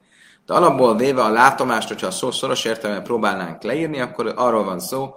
De 0.47 0.54
alapból 0.54 0.97
véve 0.97 1.23
a 1.23 1.30
látomást, 1.30 1.88
hogyha 1.88 2.06
a 2.06 2.11
szó 2.11 2.30
szoros 2.30 2.64
értelemben 2.64 3.04
próbálnánk 3.04 3.62
leírni, 3.62 4.00
akkor 4.00 4.32
arról 4.37 4.64
van 4.64 4.80
szó, 4.80 5.14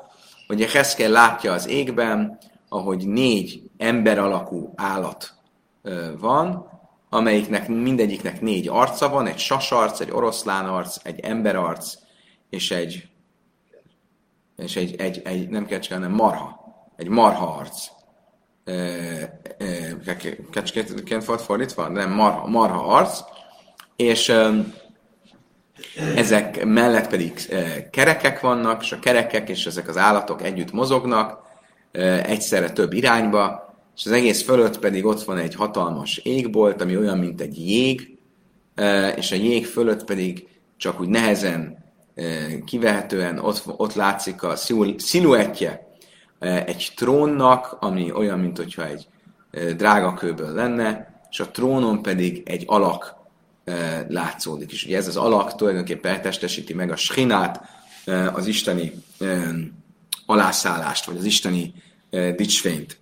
hogy 0.47 0.61
a 0.61 0.67
Heszkel 0.67 1.09
látja 1.09 1.53
az 1.53 1.67
égben, 1.67 2.37
ahogy 2.69 3.07
négy 3.07 3.61
ember 3.77 4.19
alakú 4.19 4.73
állat 4.75 5.33
van, 6.19 6.73
amelyiknek 7.09 7.67
mindegyiknek 7.67 8.41
négy 8.41 8.67
arca 8.67 9.09
van, 9.09 9.27
egy 9.27 9.37
sasarc, 9.37 9.99
egy 9.99 10.11
oroszlán 10.11 10.65
arc, 10.65 10.97
egy 11.03 11.19
emberarc, 11.19 11.93
és 12.49 12.71
egy, 12.71 13.07
és 14.57 14.75
egy, 14.75 14.95
egy, 14.95 15.21
egy 15.23 15.49
nem 15.49 15.65
kecske, 15.65 15.93
hanem 15.93 16.11
marha, 16.11 16.59
egy 16.95 17.07
marha 17.07 17.55
arc. 17.55 17.87
Kecsként 20.51 21.25
volt 21.25 21.41
fordítva? 21.41 21.87
Nem, 21.87 22.11
marha, 22.11 22.47
marha 22.47 22.85
arc, 22.85 23.19
és 23.95 24.33
ezek 26.15 26.65
mellett 26.65 27.07
pedig 27.07 27.33
kerekek 27.91 28.39
vannak, 28.39 28.83
és 28.83 28.91
a 28.91 28.99
kerekek 28.99 29.49
és 29.49 29.65
ezek 29.65 29.87
az 29.87 29.97
állatok 29.97 30.43
együtt 30.43 30.71
mozognak, 30.71 31.43
egyszerre 32.23 32.71
több 32.71 32.93
irányba, 32.93 33.73
és 33.95 34.05
az 34.05 34.11
egész 34.11 34.43
fölött 34.43 34.79
pedig 34.79 35.05
ott 35.05 35.23
van 35.23 35.37
egy 35.37 35.55
hatalmas 35.55 36.17
égbolt, 36.17 36.81
ami 36.81 36.97
olyan, 36.97 37.17
mint 37.17 37.41
egy 37.41 37.69
jég, 37.69 38.17
és 39.15 39.31
a 39.31 39.35
jég 39.35 39.65
fölött 39.65 40.03
pedig 40.03 40.47
csak 40.77 40.99
úgy 40.99 41.07
nehezen 41.07 41.84
kivehetően 42.65 43.39
ott, 43.39 43.63
ott 43.65 43.93
látszik 43.93 44.43
a 44.43 44.55
sziluettje 44.97 45.87
egy 46.39 46.93
trónnak, 46.95 47.77
ami 47.79 48.11
olyan, 48.11 48.39
mint 48.39 48.57
hogyha 48.57 48.87
egy 48.87 49.07
drágakőből 49.75 50.53
lenne, 50.53 51.19
és 51.29 51.39
a 51.39 51.49
trónon 51.49 52.01
pedig 52.01 52.41
egy 52.45 52.63
alak 52.67 53.15
látszódik. 54.07 54.71
És 54.71 54.85
ugye 54.85 54.97
ez 54.97 55.07
az 55.07 55.17
alak 55.17 55.55
tulajdonképpen 55.55 56.21
testesíti 56.21 56.73
meg 56.73 56.91
a 56.91 56.95
skinát, 56.95 57.61
az 58.33 58.47
isteni 58.47 58.93
alászállást, 60.25 61.05
vagy 61.05 61.17
az 61.17 61.25
isteni 61.25 61.73
dicsfényt. 62.35 62.97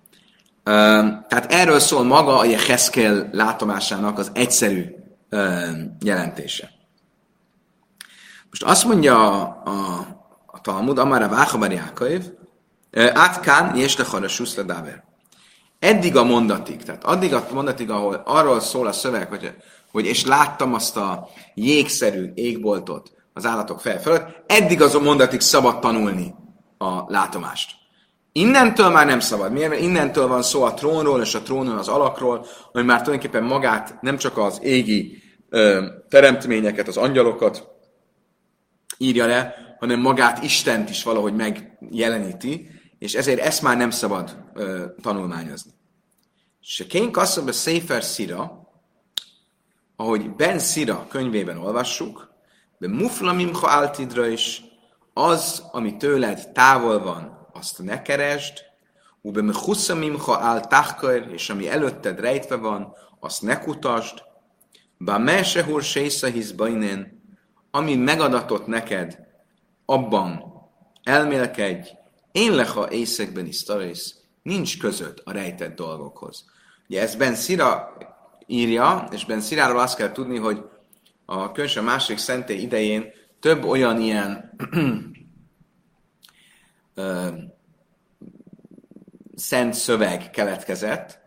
Tehát 0.63 1.45
erről 1.49 1.79
szól 1.79 2.03
maga 2.03 2.37
a 2.37 2.45
Jeheszkel 2.45 3.29
látomásának 3.31 4.19
az 4.19 4.31
egyszerű 4.33 4.95
jelentése. 6.01 6.71
Most 8.53 8.71
azt 8.71 8.85
mondja 8.85 9.31
a, 9.31 9.61
a, 9.65 10.05
a 10.45 10.61
Talmud, 10.61 10.97
Amara 10.97 11.29
Váchabar 11.29 11.71
Jákaiv, 11.71 12.23
Átkán 13.13 13.75
és 13.75 13.95
a 13.97 14.27
Suszla 14.27 14.83
Eddig 15.79 16.15
a 16.15 16.23
mondatig, 16.23 16.83
tehát 16.83 17.03
addig 17.03 17.33
a 17.33 17.47
mondatig, 17.53 17.89
ahol 17.89 18.21
arról 18.25 18.59
szól 18.59 18.87
a 18.87 18.91
szöveg, 18.91 19.29
hogy, 19.29 19.53
hogy 19.91 20.05
és 20.05 20.25
láttam 20.25 20.73
azt 20.73 20.97
a 20.97 21.29
jégszerű 21.53 22.31
égboltot 22.33 23.11
az 23.33 23.45
állatok 23.45 23.81
fel 23.81 24.01
fölött, 24.01 24.43
eddig 24.47 24.81
az 24.81 24.95
a 24.95 24.99
mondatig 24.99 25.39
szabad 25.39 25.79
tanulni 25.79 26.35
a 26.77 27.03
látomást. 27.07 27.71
Innentől 28.31 28.89
már 28.89 29.05
nem 29.05 29.19
szabad. 29.19 29.51
Miért? 29.51 29.79
Innentől 29.79 30.27
van 30.27 30.41
szó 30.41 30.63
a 30.63 30.73
trónról 30.73 31.21
és 31.21 31.35
a 31.35 31.41
trónon 31.41 31.77
az 31.77 31.87
alakról, 31.87 32.45
hogy 32.71 32.85
már 32.85 33.01
tulajdonképpen 33.01 33.47
magát, 33.47 33.97
nem 34.01 34.17
csak 34.17 34.37
az 34.37 34.59
égi 34.61 35.23
ö, 35.49 35.85
teremtményeket, 36.09 36.87
az 36.87 36.97
angyalokat 36.97 37.71
írja 38.97 39.25
le, 39.25 39.55
hanem 39.79 39.99
magát 39.99 40.43
Istent 40.43 40.89
is 40.89 41.03
valahogy 41.03 41.33
megjeleníti, 41.33 42.69
és 42.99 43.13
ezért 43.13 43.39
ezt 43.39 43.61
már 43.61 43.77
nem 43.77 43.89
szabad 43.89 44.37
ö, 44.53 44.85
tanulmányozni. 45.01 45.71
A 46.61 46.85
Kén 46.87 47.11
Kasszab 47.11 47.47
a 47.47 47.51
Sefer 47.51 48.03
Szira, 48.03 48.71
ahogy 49.95 50.35
Ben 50.35 50.59
Szira 50.59 51.05
könyvében 51.09 51.57
olvassuk, 51.57 52.31
de 52.77 52.87
Mufla 52.87 53.33
Mimcha 53.33 53.67
Altidra 53.67 54.27
is 54.27 54.61
az, 55.13 55.63
ami 55.71 55.97
tőled 55.97 56.51
távol 56.51 56.99
van, 56.99 57.47
azt 57.53 57.83
ne 57.83 58.01
keresd, 58.01 58.53
ube 59.21 59.41
mechusza 59.41 59.95
mimcha 59.95 60.37
al 60.37 60.59
tachkar, 60.59 61.27
és 61.31 61.49
ami 61.49 61.69
előtted 61.69 62.19
rejtve 62.19 62.55
van, 62.55 62.93
azt 63.19 63.41
ne 63.41 63.59
kutasd, 63.59 64.23
bá 64.97 65.17
mesehur 65.17 65.83
sésza 65.83 66.27
hisz 66.27 66.51
bajnén, 66.51 67.22
ami 67.75 67.95
megadatott 67.95 68.67
neked, 68.67 69.19
abban 69.85 70.43
elmélkedj, 71.03 71.89
én 72.31 72.51
leha 72.55 72.91
észekben 72.91 73.45
is 73.45 73.63
tarész, 73.63 74.15
nincs 74.41 74.79
között 74.79 75.21
a 75.23 75.31
rejtett 75.31 75.75
dolgokhoz. 75.75 76.45
Ugye 76.87 77.01
ezt 77.01 77.17
Ben 77.17 77.35
Szira 77.35 77.97
írja, 78.45 79.07
és 79.11 79.25
Ben 79.25 79.41
Sziráról 79.41 79.79
azt 79.79 79.97
kell 79.97 80.11
tudni, 80.11 80.37
hogy 80.37 80.63
a 81.25 81.51
könyv 81.51 81.71
a 81.75 81.81
második 81.81 82.17
szentély 82.17 82.61
idején 82.61 83.11
több 83.39 83.63
olyan 83.63 83.99
ilyen 83.99 84.55
szent 89.35 89.73
szöveg 89.73 90.29
keletkezett, 90.29 91.19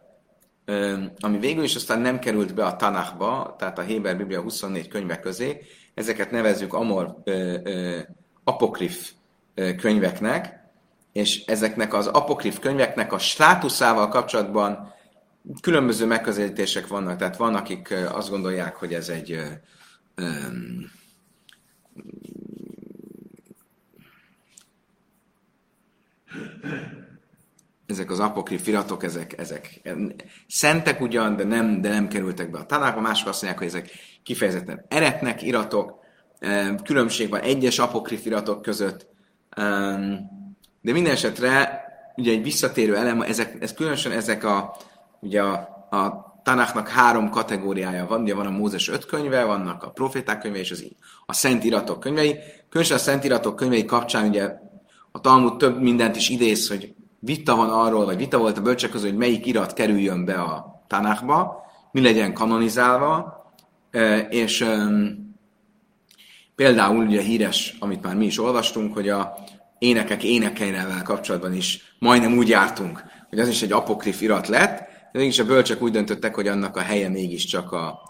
ami 1.21 1.39
végül 1.39 1.65
is 1.65 1.75
aztán 1.75 2.01
nem 2.01 2.19
került 2.19 2.55
be 2.55 2.65
a 2.65 2.77
Tanachba, 2.77 3.55
tehát 3.59 3.79
a 3.79 3.83
Héber 3.83 4.17
Biblia 4.17 4.41
24 4.41 4.89
könyvek 4.89 5.21
közé. 5.21 5.63
Ezeket 5.95 6.31
nevezzük 6.31 6.75
amor 6.75 7.17
ö, 7.25 7.59
ö, 7.65 7.99
apokrif 8.45 9.13
könyveknek, 9.77 10.65
és 11.13 11.45
ezeknek 11.45 11.95
az 11.95 12.07
apokrif 12.07 12.59
könyveknek 12.59 13.13
a 13.13 13.19
státuszával 13.19 14.09
kapcsolatban 14.09 14.95
különböző 15.61 16.07
megközelítések 16.07 16.87
vannak, 16.87 17.17
tehát 17.19 17.37
van, 17.37 17.55
akik 17.55 17.95
azt 18.13 18.31
gondolják, 18.31 18.77
hogy 18.77 18.95
ez 18.95 19.09
egy 19.09 19.41
um, 20.17 20.91
ezek 27.87 28.11
az 28.11 28.21
apokrif 28.21 28.67
iratok, 28.67 29.05
ezek, 29.05 29.35
ezek 29.39 29.81
szentek 30.49 31.01
ugyan, 31.01 31.37
de 31.37 31.45
nem, 31.45 31.81
de 31.81 31.89
nem 31.89 32.09
kerültek 32.09 32.51
be 32.51 32.59
a 32.59 32.67
tanákba. 32.67 33.01
Mások 33.01 33.29
azt 33.29 33.43
mondják, 33.43 33.63
hogy 33.63 33.73
ezek 33.73 33.91
kifejezetten 34.23 34.85
eretnek 34.89 35.43
iratok, 35.43 36.05
különbség 36.85 37.31
van 37.31 37.41
egyes 37.41 37.79
apokrif 37.79 38.27
iratok 38.27 38.63
között, 38.63 39.07
de 40.81 40.93
minden 40.93 41.13
esetre 41.13 41.85
ugye 42.17 42.33
egy 42.33 42.43
visszatérő 42.43 42.97
elem, 42.97 43.23
ezek, 43.23 43.57
ez 43.61 43.75
különösen 43.75 44.13
ezek 44.13 44.45
a, 44.45 44.77
ugye 45.21 45.43
a, 45.43 45.53
a 45.91 46.25
Tanáknak 46.43 46.89
három 46.89 47.31
kategóriája 47.31 48.07
van, 48.07 48.23
ugye 48.23 48.35
van 48.35 48.47
a 48.47 48.51
Mózes 48.51 48.89
öt 48.89 49.07
könyve, 49.07 49.45
vannak 49.45 49.83
a 49.83 49.91
proféták 49.91 50.41
könyve 50.41 50.59
és 50.59 50.71
az, 50.71 50.85
a 51.27 51.33
szent 51.33 51.65
iratok 51.65 52.01
könyvei. 52.01 52.39
Különösen 52.69 52.97
a 52.97 53.01
szent 53.01 53.25
iratok 53.25 53.57
könyvei 53.57 53.85
kapcsán 53.85 54.29
ugye 54.29 54.53
a 55.13 55.21
Talmud 55.21 55.57
több 55.57 55.81
mindent 55.81 56.17
is 56.17 56.29
idéz, 56.29 56.69
hogy 56.69 56.95
vita 57.27 57.57
van 57.57 57.71
arról, 57.71 58.05
vagy 58.05 58.17
vita 58.17 58.39
volt 58.39 58.59
a 58.59 58.63
bölcsek 58.63 58.91
közül, 58.91 59.09
hogy 59.09 59.19
melyik 59.19 59.47
irat 59.47 59.73
kerüljön 59.73 60.25
be 60.25 60.35
a 60.35 60.85
Tanákba, 60.87 61.65
mi 61.93 62.01
legyen 62.01 62.35
kanonizálva, 62.35 63.45
és 64.29 64.67
például 66.55 67.07
ugye 67.07 67.21
híres, 67.21 67.77
amit 67.79 68.03
már 68.03 68.17
mi 68.17 68.25
is 68.25 68.39
olvastunk, 68.39 68.95
hogy 68.95 69.09
a 69.09 69.35
énekek 69.79 70.23
énekeivel 70.23 71.03
kapcsolatban 71.03 71.55
is 71.55 71.95
majdnem 71.99 72.37
úgy 72.37 72.49
jártunk, 72.49 73.05
hogy 73.29 73.39
az 73.39 73.49
is 73.49 73.63
egy 73.63 73.73
apokrif 73.73 74.21
irat 74.21 74.49
lett, 74.49 74.79
de 75.13 75.19
mégis 75.19 75.39
a 75.39 75.45
bölcsek 75.45 75.83
úgy 75.83 75.93
döntöttek, 75.93 76.35
hogy 76.35 76.49
annak 76.49 76.77
a 76.77 76.81
helye 76.81 77.09
mégiscsak 77.09 77.73
a, 77.73 78.01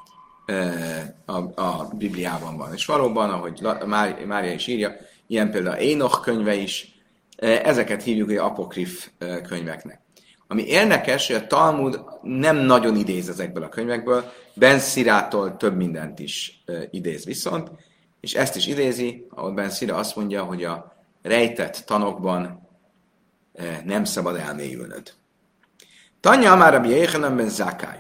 a, 1.27 1.37
a 1.63 1.89
Bibliában 1.97 2.57
van. 2.57 2.73
És 2.73 2.87
valóban, 2.87 3.31
ahogy 3.31 3.67
Mária 4.27 4.53
is 4.53 4.67
írja, 4.67 4.93
ilyen 5.27 5.51
például 5.51 5.77
Énoch 5.77 6.21
könyve 6.21 6.55
is, 6.55 6.96
ezeket 7.37 8.03
hívjuk, 8.03 8.29
hogy 8.29 8.37
apokrif 8.37 9.11
könyveknek. 9.49 10.01
Ami 10.49 10.67
érdekes, 10.67 11.27
hogy 11.27 11.37
a 11.37 11.47
Talmud 11.47 12.05
nem 12.23 12.57
nagyon 12.57 12.97
idéz 12.97 13.29
ezekből 13.29 13.63
a 13.63 13.69
könyvekből, 13.69 14.33
Ben 14.55 14.79
Szirától 14.79 15.57
több 15.57 15.77
mindent 15.77 16.19
is 16.19 16.65
idéz 16.91 17.25
viszont, 17.25 17.71
és 18.21 18.35
ezt 18.35 18.57
is 18.57 18.67
idézi, 18.67 19.27
ahol 19.31 19.53
Ben 19.53 19.71
Szira 19.71 19.97
azt 19.97 20.17
mondja, 20.17 20.43
hogy 20.43 20.65
a 20.65 20.97
rejtett 21.23 21.83
tanokban 21.87 22.69
nem 23.85 24.05
szabad 24.05 24.37
elmélyülnöd. 24.37 25.13
Tanya 26.21 26.57
már 26.57 26.75
a 26.75 26.85
Jéhanem 26.85 27.37
ben 27.37 27.49
Zakai. 27.49 27.99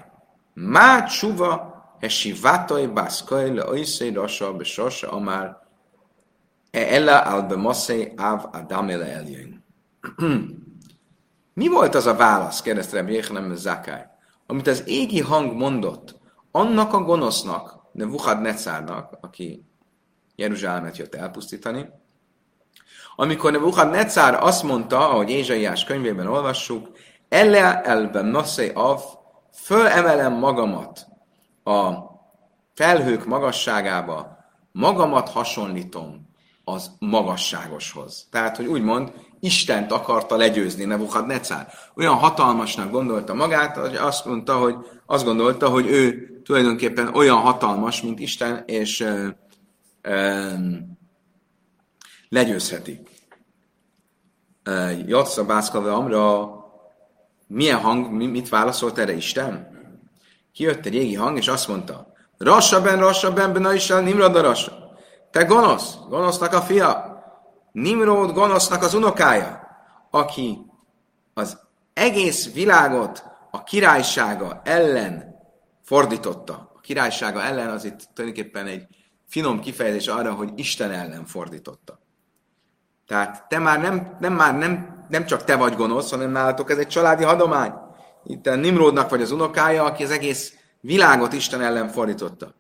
Má 0.54 1.04
csuva 1.04 1.74
hesivatoj 2.00 2.86
baszkoj 2.86 3.54
le 3.54 3.68
oiszei 3.68 4.12
rasa 4.12 4.52
besosa 4.52 5.10
amár 5.10 5.56
ella 6.76 7.20
al 7.20 7.42
bemaszei 7.42 8.12
av 8.16 8.48
adam 8.52 8.88
eljön. 8.88 9.64
Mi 11.54 11.68
volt 11.68 11.94
az 11.94 12.06
a 12.06 12.14
válasz, 12.14 12.62
kérdezte 12.62 12.96
Rabbi 12.96 13.12
Jéhanem 13.12 13.48
ben 13.48 13.56
Zakai, 13.56 14.00
amit 14.46 14.66
az 14.66 14.88
égi 14.88 15.20
hang 15.20 15.52
mondott 15.52 16.20
annak 16.50 16.92
a 16.92 17.02
gonosznak, 17.02 17.78
Nevuchad 17.92 18.40
Necárnak, 18.40 19.18
aki 19.20 19.64
Jeruzsálemet 20.36 20.96
jött 20.96 21.14
elpusztítani, 21.14 21.88
amikor 23.16 23.52
Nebuchadnezzar 23.52 24.34
azt 24.40 24.62
mondta, 24.62 25.10
ahogy 25.10 25.30
Ézsaiás 25.30 25.84
könyvében 25.84 26.26
olvassuk, 26.26 26.88
Elle 27.28 27.82
elben 27.82 28.26
naszei 28.26 28.70
av, 28.74 29.02
fölemelem 29.52 30.32
magamat 30.32 31.06
a 31.64 31.92
felhők 32.74 33.24
magasságába, 33.24 34.38
magamat 34.72 35.28
hasonlítom 35.28 36.25
az 36.68 36.90
magasságoshoz. 36.98 38.26
Tehát, 38.30 38.56
hogy 38.56 38.66
úgymond 38.66 39.12
Istent 39.40 39.92
akarta 39.92 40.36
legyőzni 40.36 40.84
Nebuchadnezzar. 40.84 41.66
Olyan 41.96 42.14
hatalmasnak 42.14 42.90
gondolta 42.90 43.34
magát, 43.34 43.76
hogy 43.76 43.94
azt 43.94 44.24
mondta, 44.24 44.58
hogy 44.58 44.74
azt 45.06 45.24
gondolta, 45.24 45.68
hogy 45.68 45.86
ő 45.86 46.28
tulajdonképpen 46.44 47.14
olyan 47.14 47.36
hatalmas, 47.36 48.02
mint 48.02 48.18
Isten, 48.18 48.62
és 48.66 49.00
ö, 49.00 49.28
ö, 50.02 50.48
legyőzheti. 52.28 53.00
Jatsza 55.06 55.44
Bászkave 55.44 55.92
Amra, 55.92 56.50
milyen 57.46 57.80
hang, 57.80 58.10
mit 58.10 58.48
válaszolt 58.48 58.98
erre 58.98 59.14
Isten? 59.14 59.68
Kijött 60.52 60.86
egy 60.86 60.92
régi 60.92 61.14
hang, 61.14 61.36
és 61.36 61.48
azt 61.48 61.68
mondta, 61.68 62.12
Rassa 62.38 62.82
ben, 62.82 62.98
rassa 62.98 63.32
ben, 63.32 63.52
ben 63.52 63.74
Isten, 63.74 64.04
Nimrod 64.04 64.36
a 64.36 64.40
rassa. 64.40 64.85
Te 65.36 65.44
gonosz, 65.44 65.98
gonosznak 66.08 66.52
a 66.52 66.60
fia, 66.60 67.22
Nimrod 67.72 68.32
gonosznak 68.32 68.82
az 68.82 68.94
unokája, 68.94 69.66
aki 70.10 70.58
az 71.34 71.58
egész 71.92 72.52
világot 72.52 73.24
a 73.50 73.62
királysága 73.62 74.60
ellen 74.64 75.34
fordította. 75.82 76.72
A 76.74 76.80
királysága 76.80 77.42
ellen 77.42 77.68
az 77.68 77.84
itt 77.84 78.08
tulajdonképpen 78.14 78.66
egy 78.66 78.86
finom 79.28 79.60
kifejezés 79.60 80.06
arra, 80.06 80.32
hogy 80.32 80.50
Isten 80.54 80.90
ellen 80.90 81.24
fordította. 81.24 82.00
Tehát 83.06 83.48
te 83.48 83.58
már 83.58 83.80
nem, 83.80 84.16
nem, 84.20 84.32
már 84.32 84.58
nem, 84.58 85.04
nem 85.08 85.26
csak 85.26 85.44
te 85.44 85.56
vagy 85.56 85.76
gonosz, 85.76 86.10
hanem 86.10 86.30
nálatok 86.30 86.70
ez 86.70 86.78
egy 86.78 86.88
családi 86.88 87.24
hadomány. 87.24 87.72
Itt 88.24 88.46
a 88.46 88.54
Nimrodnak 88.54 89.10
vagy 89.10 89.22
az 89.22 89.30
unokája, 89.30 89.84
aki 89.84 90.04
az 90.04 90.10
egész 90.10 90.54
világot 90.80 91.32
Isten 91.32 91.60
ellen 91.60 91.88
fordította. 91.88 92.54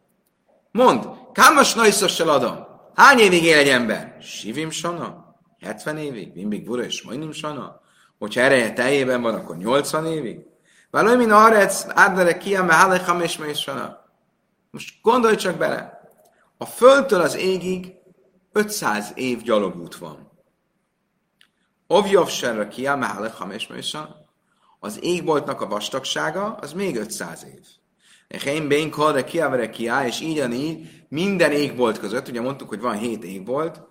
Mond, 0.76 1.08
kámas 1.32 1.74
najszossal 1.74 2.28
adom. 2.28 2.65
Hány 2.96 3.18
évig 3.18 3.44
él 3.44 3.58
egy 3.58 3.68
ember? 3.68 4.16
Sivim 4.20 4.70
sana? 4.70 5.34
70 5.60 5.98
évig? 5.98 6.34
Mindig 6.34 6.64
bura 6.64 6.84
és 6.84 7.02
majdnem 7.02 7.32
sana? 7.32 7.80
Hogyha 8.18 8.40
ereje 8.40 8.72
teljében 8.72 9.22
van, 9.22 9.34
akkor 9.34 9.56
80 9.56 10.06
évig? 10.06 10.46
Valami 10.90 11.16
min 11.16 11.30
arec, 11.30 11.86
ádere 11.88 12.36
kiame, 12.38 12.74
halecham 12.74 13.20
és 13.20 13.38
sana. 13.54 14.04
Most 14.70 14.94
gondolj 15.02 15.34
csak 15.34 15.56
bele. 15.56 16.00
A 16.56 16.66
földtől 16.66 17.20
az 17.20 17.36
égig 17.36 17.94
500 18.52 19.12
év 19.14 19.42
gyalogút 19.42 19.96
van. 19.96 20.32
Ovjov 21.86 22.28
serre 22.28 22.68
kiá, 22.68 22.94
mehalech 22.94 23.34
hamesmesa. 23.34 24.16
Az 24.80 24.98
égboltnak 25.02 25.60
a 25.60 25.68
vastagsága, 25.68 26.54
az 26.54 26.72
még 26.72 26.96
500 26.96 27.44
év. 27.44 27.66
Én 28.46 28.68
bén 28.68 28.90
kalde 28.90 29.24
kiávere 29.24 29.70
kiá, 29.70 30.06
és 30.06 30.20
így 30.20 30.52
így 30.52 30.88
minden 31.08 31.52
égbolt 31.52 31.98
között, 31.98 32.28
ugye 32.28 32.40
mondtuk, 32.40 32.68
hogy 32.68 32.80
van 32.80 32.98
7 32.98 33.24
égbolt, 33.24 33.82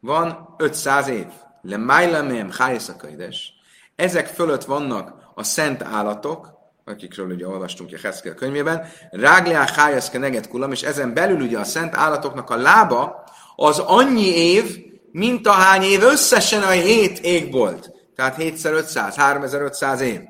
van 0.00 0.54
500 0.58 1.08
év. 1.08 1.26
Le 1.62 1.76
májlemém 1.76 2.50
hájszakaides. 2.50 3.52
Ezek 3.96 4.26
fölött 4.26 4.64
vannak 4.64 5.14
a 5.34 5.42
szent 5.42 5.82
állatok, 5.82 6.58
akikről 6.84 7.30
ugye 7.30 7.48
olvastunk 7.48 7.90
a 7.92 7.98
Heszkel 8.02 8.34
könyvében, 8.34 8.86
Rágliá 9.10 9.68
hájaszke 9.74 10.18
neget 10.18 10.48
kulam, 10.48 10.72
és 10.72 10.82
ezen 10.82 11.14
belül 11.14 11.40
ugye 11.40 11.58
a 11.58 11.64
szent 11.64 11.94
állatoknak 11.94 12.50
a 12.50 12.56
lába 12.56 13.24
az 13.56 13.78
annyi 13.78 14.36
év, 14.36 14.78
mint 15.12 15.46
ahány 15.46 15.82
év 15.82 16.02
összesen 16.02 16.62
a 16.62 16.70
hét 16.70 17.18
ég 17.18 17.52
volt. 17.52 17.90
Tehát 18.14 18.36
7x500, 18.38 19.12
3500 19.16 20.00
év. 20.00 20.20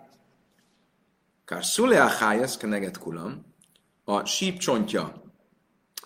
Kár 1.50 1.64
szulea 1.64 2.06
hájasz 2.06 2.56
keneget 2.56 2.98
kulam, 2.98 3.54
a 4.04 4.24
sípcsontja 4.24 5.22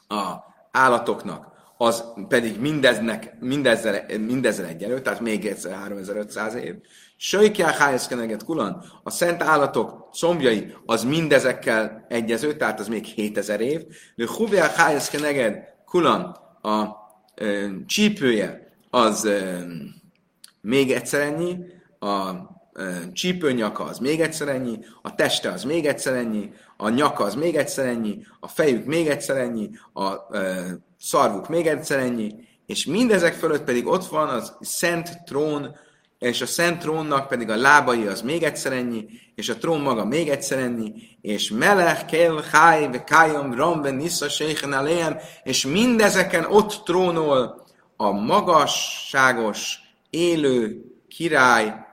a 0.08 0.34
állatoknak, 0.70 1.52
az 1.76 2.04
pedig 2.28 2.60
mindeznek, 2.60 3.40
mindezzel, 3.40 4.04
mindezzel 4.18 4.66
egyelő, 4.66 5.00
tehát 5.00 5.20
még 5.20 5.46
egyszer 5.46 5.74
3500 5.74 6.54
év. 6.54 6.74
Söjkjá 7.16 7.70
hájasz 7.70 8.06
keneget 8.06 8.44
kulan, 8.44 8.84
a 9.02 9.10
szent 9.10 9.42
állatok 9.42 10.08
combjai, 10.12 10.74
az 10.86 11.04
mindezekkel 11.04 12.04
egyező, 12.08 12.56
tehát 12.56 12.80
az 12.80 12.88
még 12.88 13.04
7000 13.04 13.60
év. 13.60 13.82
De 14.14 14.26
huvjá 14.36 14.68
hájasz 14.68 15.08
keneged 15.08 15.58
kulan, 15.84 16.20
a 16.62 16.86
e, 17.34 17.70
csípője, 17.86 18.76
az 18.90 19.28
még 20.60 20.92
egyszer 20.92 21.20
ennyi, 21.20 21.56
a 21.98 22.52
csípőnyaka 23.12 23.84
az 23.84 23.98
még 23.98 24.20
egyszer 24.20 24.48
ennyi, 24.48 24.78
a 25.02 25.14
teste 25.14 25.50
az 25.50 25.64
még 25.64 25.86
egyszer 25.86 26.14
ennyi, 26.14 26.50
a 26.76 26.88
nyaka 26.88 27.24
az 27.24 27.34
még 27.34 27.56
egyszer 27.56 27.86
ennyi, 27.86 28.18
a 28.40 28.48
fejük 28.48 28.84
még 28.84 29.08
egyszer 29.08 29.36
ennyi, 29.36 29.70
a 29.92 30.12
szarvuk 31.00 31.48
még 31.48 31.66
egyszer 31.66 31.98
ennyi, 31.98 32.34
és 32.66 32.86
mindezek 32.86 33.34
fölött 33.34 33.64
pedig 33.64 33.86
ott 33.86 34.06
van 34.06 34.28
az 34.28 34.56
szent 34.60 35.24
trón, 35.24 35.76
és 36.18 36.40
a 36.40 36.46
szent 36.46 36.78
trónnak 36.78 37.28
pedig 37.28 37.50
a 37.50 37.56
lábai 37.56 38.06
az 38.06 38.22
még 38.22 38.42
egyszer 38.42 38.72
ennyi, 38.72 39.06
és 39.34 39.48
a 39.48 39.56
trón 39.56 39.80
maga 39.80 40.04
még 40.04 40.28
egyszer 40.28 40.58
ennyi, 40.58 40.92
és 41.20 41.50
melech, 41.50 42.04
kel, 42.04 42.44
háj, 42.52 43.04
kájom, 43.04 43.54
ramben, 43.54 43.94
nisza, 43.94 44.28
séhen, 44.28 45.18
és 45.42 45.66
mindezeken 45.66 46.44
ott 46.44 46.82
trónol 46.84 47.64
a 47.96 48.10
magasságos, 48.10 49.78
élő 50.10 50.84
király, 51.08 51.83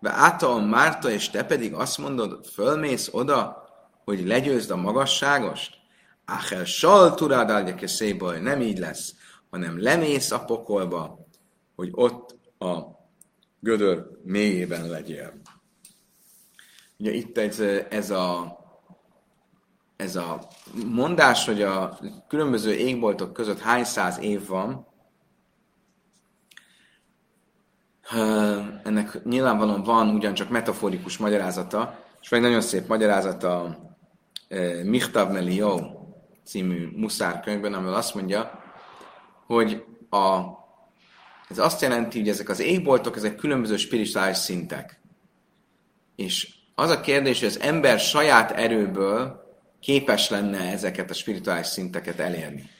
Ve 0.00 0.10
által 0.10 0.60
Márta, 0.60 1.10
és 1.10 1.30
te 1.30 1.44
pedig 1.44 1.74
azt 1.74 1.98
mondod, 1.98 2.46
fölmész 2.46 3.08
oda, 3.12 3.68
hogy 4.04 4.26
legyőzd 4.26 4.70
a 4.70 4.76
magasságost? 4.76 5.76
Áhel 6.24 6.64
sal 6.64 7.14
turád 7.14 7.50
áldjake 7.50 7.86
szébaj, 7.86 8.40
nem 8.40 8.60
így 8.60 8.78
lesz, 8.78 9.14
hanem 9.50 9.82
lemész 9.82 10.30
a 10.30 10.44
pokolba, 10.44 11.26
hogy 11.76 11.88
ott 11.92 12.38
a 12.58 12.76
gödör 13.60 14.06
mélyében 14.22 14.88
legyél. 14.88 15.32
Ugye 16.98 17.12
itt 17.12 17.38
ez, 17.38 17.60
ez 17.90 18.10
a 18.10 18.56
ez 19.96 20.16
a 20.16 20.48
mondás, 20.86 21.46
hogy 21.46 21.62
a 21.62 21.98
különböző 22.28 22.72
égboltok 22.72 23.32
között 23.32 23.58
hány 23.58 23.84
száz 23.84 24.18
év 24.18 24.46
van, 24.46 24.86
ennek 28.84 29.24
nyilvánvalóan 29.24 29.82
van 29.82 30.08
ugyancsak 30.08 30.48
metaforikus 30.48 31.16
magyarázata, 31.16 32.04
és 32.20 32.28
vagy 32.28 32.40
nagyon 32.40 32.60
szép 32.60 32.86
magyarázata 32.86 33.78
Michtav 34.84 35.32
Melió 35.32 35.98
című 36.44 36.88
muszár 36.96 37.40
könyvben, 37.40 37.74
amivel 37.74 37.94
azt 37.94 38.14
mondja, 38.14 38.62
hogy 39.46 39.84
a, 40.10 40.40
ez 41.48 41.58
azt 41.58 41.82
jelenti, 41.82 42.18
hogy 42.18 42.28
ezek 42.28 42.48
az 42.48 42.60
égboltok, 42.60 43.16
ezek 43.16 43.36
különböző 43.36 43.76
spirituális 43.76 44.36
szintek. 44.36 45.00
És 46.16 46.54
az 46.74 46.90
a 46.90 47.00
kérdés, 47.00 47.38
hogy 47.38 47.48
az 47.48 47.60
ember 47.60 47.98
saját 47.98 48.50
erőből 48.50 49.46
képes 49.80 50.30
lenne 50.30 50.58
ezeket 50.58 51.10
a 51.10 51.14
spirituális 51.14 51.66
szinteket 51.66 52.18
elérni. 52.18 52.70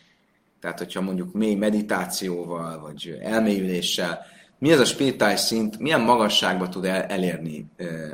Tehát, 0.61 0.79
hogyha 0.79 1.01
mondjuk 1.01 1.33
mély 1.33 1.55
meditációval, 1.55 2.81
vagy 2.81 3.19
elmélyüléssel, 3.23 4.27
mi 4.59 4.73
ez 4.73 4.81
a 4.81 4.85
spirituális 4.85 5.41
szint, 5.41 5.79
milyen 5.79 6.01
magasságba 6.01 6.69
tud 6.69 6.85
el, 6.85 7.03
elérni 7.03 7.67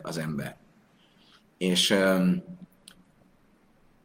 az 0.03 0.19
ember. 0.19 0.57
És 1.59 1.97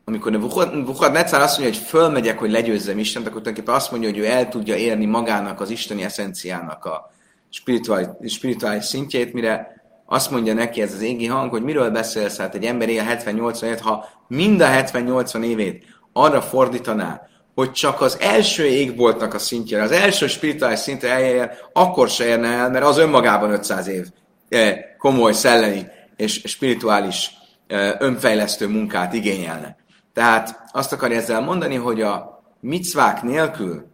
amikor 0.06 0.32
Nebuchadnezzar 0.32 1.41
azt 1.41 1.60
mondja, 1.60 1.78
hogy 1.80 1.88
fölmegyek, 1.88 2.39
hogy 2.39 2.52
legyőzzem 2.52 2.99
Istent, 2.99 3.28
akkor 3.28 3.41
tulajdonképpen 3.41 3.80
azt 3.80 3.91
mondja, 3.91 4.10
hogy 4.10 4.19
ő 4.19 4.25
el 4.25 4.49
tudja 4.49 4.75
érni 4.75 5.06
magának 5.06 5.62
az 5.62 5.69
isteni 5.69 6.04
eszenciának 6.04 6.86
a 6.86 7.12
spirituális, 7.49 8.34
spirituális 8.34 8.86
szintjét, 8.86 9.34
mire 9.34 9.84
azt 10.06 10.32
mondja 10.32 10.54
neki 10.54 10.82
ez 10.82 10.93
az 10.93 11.02
égi 11.02 11.25
hang, 11.25 11.52
hogy 11.52 11.63
miről 11.63 11.89
beszélsz, 11.89 12.38
hát 12.38 12.56
egy 12.56 12.65
ember 12.65 12.89
él 12.89 13.04
70-80 13.08 13.63
évet, 13.63 13.80
ha 13.80 14.06
mind 14.28 14.62
a 14.62 14.67
70-80 14.67 15.43
évét 15.43 15.86
arra 16.13 16.41
fordítaná, 16.41 17.28
hogy 17.59 17.71
csak 17.71 18.01
az 18.01 18.17
első 18.19 18.65
égboltnak 18.65 19.33
a 19.33 19.39
szintjére, 19.39 19.83
az 19.83 19.91
első 19.91 20.27
spirituális 20.27 20.79
szintre 20.79 21.09
eljárjon, 21.09 21.49
akkor 21.73 22.09
se 22.09 22.25
érne 22.25 22.47
el, 22.47 22.69
mert 22.69 22.85
az 22.85 22.97
önmagában 22.97 23.51
500 23.51 23.87
év 23.87 24.07
eh, 24.49 24.77
komoly 24.97 25.33
szellemi 25.33 25.85
és 26.15 26.41
spirituális 26.45 27.31
eh, 27.67 27.95
önfejlesztő 27.99 28.67
munkát 28.67 29.13
igényelne. 29.13 29.75
Tehát 30.13 30.61
azt 30.71 30.93
akarja 30.93 31.17
ezzel 31.17 31.41
mondani, 31.41 31.75
hogy 31.75 32.01
a 32.01 32.41
micvák 32.59 33.21
nélkül, 33.21 33.85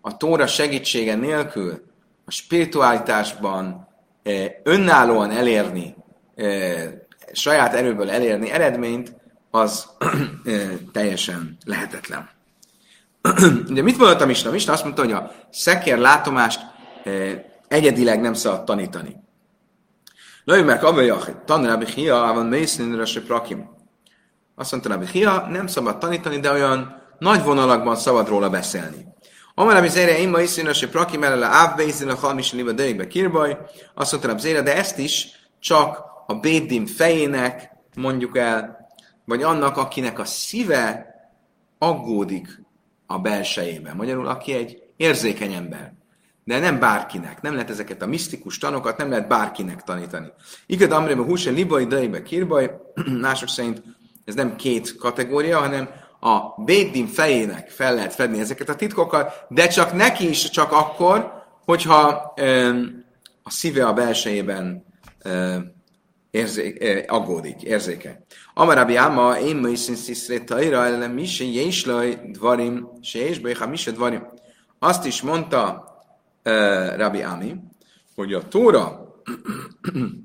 a 0.00 0.16
tóra 0.16 0.46
segítsége 0.46 1.14
nélkül, 1.14 1.82
a 2.24 2.30
spiritualitásban 2.30 3.88
eh, 4.22 4.46
önállóan 4.62 5.30
elérni, 5.30 5.96
saját 7.32 7.74
erőből 7.74 8.10
elérni 8.10 8.50
eredményt, 8.50 9.16
az 9.50 9.88
teljesen 10.92 11.56
lehetetlen. 11.64 12.33
Ugye 13.70 13.82
mit 13.82 13.98
mondott 13.98 14.20
a 14.20 14.26
Misna? 14.26 14.50
Misna 14.50 14.72
azt 14.72 14.82
mondta, 14.82 15.02
hogy 15.02 15.12
a 15.12 15.30
szekér 15.50 15.98
látomást 15.98 16.60
egyedileg 17.68 18.20
nem 18.20 18.34
szabad 18.34 18.64
tanítani. 18.64 19.22
Lőjük 20.44 20.66
meg 20.66 20.82
hogy 20.82 21.36
tanrábi 21.44 21.84
hia, 21.84 22.32
van 22.34 22.46
mésznénre 22.46 23.04
se 23.04 23.22
prakim. 23.22 23.74
Azt 24.56 24.70
mondta 24.70 24.88
Rabbi 24.88 25.06
Hia, 25.06 25.46
nem 25.50 25.66
szabad 25.66 25.98
tanítani, 25.98 26.40
de 26.40 26.52
olyan 26.52 27.02
nagy 27.18 27.42
vonalakban 27.42 27.96
szabad 27.96 28.28
róla 28.28 28.50
beszélni. 28.50 29.06
Amara 29.54 29.80
mi 29.80 29.88
zére 29.88 30.18
imma 30.18 30.40
iszina 30.40 30.72
se 30.72 30.88
prakim 30.88 31.22
elele 31.22 31.46
ávbeizin 31.46 32.08
a 32.08 32.14
halmis 32.14 32.52
liba 32.52 32.72
döjbe 32.72 33.06
kirbaj. 33.06 33.58
Azt 33.94 34.12
mondta 34.12 34.30
Rabbi 34.30 34.62
de 34.62 34.76
ezt 34.76 34.98
is 34.98 35.28
csak 35.60 36.02
a 36.26 36.34
bédim 36.34 36.86
fejének 36.86 37.70
mondjuk 37.96 38.36
el, 38.36 38.88
vagy 39.24 39.42
annak, 39.42 39.76
akinek 39.76 40.18
a 40.18 40.24
szíve 40.24 41.06
aggódik 41.78 42.63
a 43.06 43.18
belsejében. 43.18 43.96
Magyarul, 43.96 44.26
aki 44.26 44.52
egy 44.52 44.82
érzékeny 44.96 45.52
ember. 45.52 45.94
De 46.44 46.58
nem 46.58 46.78
bárkinek. 46.78 47.42
Nem 47.42 47.52
lehet 47.52 47.70
ezeket 47.70 48.02
a 48.02 48.06
misztikus 48.06 48.58
tanokat, 48.58 48.96
nem 48.96 49.10
lehet 49.10 49.28
bárkinek 49.28 49.82
tanítani. 49.82 50.32
Igaz, 50.66 50.90
amrébe 50.90 51.22
húse 51.22 51.50
libai, 51.50 51.84
daibe, 51.84 52.22
kirbaj, 52.22 52.70
mások 53.20 53.48
szerint 53.48 53.82
ez 54.24 54.34
nem 54.34 54.56
két 54.56 54.96
kategória, 54.96 55.58
hanem 55.58 55.88
a 56.20 56.62
Bédin 56.64 57.06
fejének 57.06 57.70
fel 57.70 57.94
lehet 57.94 58.14
fedni 58.14 58.40
ezeket 58.40 58.68
a 58.68 58.76
titkokat, 58.76 59.44
de 59.48 59.66
csak 59.66 59.92
neki 59.92 60.28
is 60.28 60.50
csak 60.50 60.72
akkor, 60.72 61.32
hogyha 61.64 62.32
ö, 62.36 62.68
a 63.42 63.50
szíve 63.50 63.86
a 63.86 63.92
belsejében 63.92 64.84
ö, 65.22 65.56
érzé, 66.34 66.76
ö, 66.80 67.02
aggódik, 67.06 67.62
érzéke. 67.62 68.24
Amarabi 68.54 68.96
Áma, 68.96 69.38
én 69.38 69.56
ma 69.56 69.68
is 69.68 69.78
sziszrét 69.78 70.44
tajra, 70.44 70.84
ellen 70.84 71.10
mi 71.10 71.24
se 71.24 71.44
jéslaj 71.44 72.20
dvarim, 72.32 72.88
se 73.00 73.18
jésbaj, 73.18 73.54
ha 73.54 73.66
mi 73.66 73.76
se 73.76 73.90
dvarim. 73.90 74.26
Azt 74.78 75.04
is 75.04 75.22
mondta 75.22 75.84
uh, 76.44 76.96
Rabbi 76.96 77.22
Ami, 77.22 77.56
hogy 78.14 78.32
a 78.32 78.48
Tóra, 78.48 79.14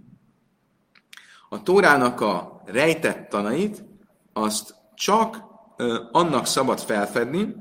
a 1.56 1.64
Tórának 1.64 2.22
a 2.22 2.62
rejtett 2.66 3.30
tanait, 3.30 3.84
azt 4.34 4.76
csak 4.96 5.38
uh, 5.78 5.96
annak 6.12 6.46
szabad 6.46 6.80
felfedni, 6.80 7.56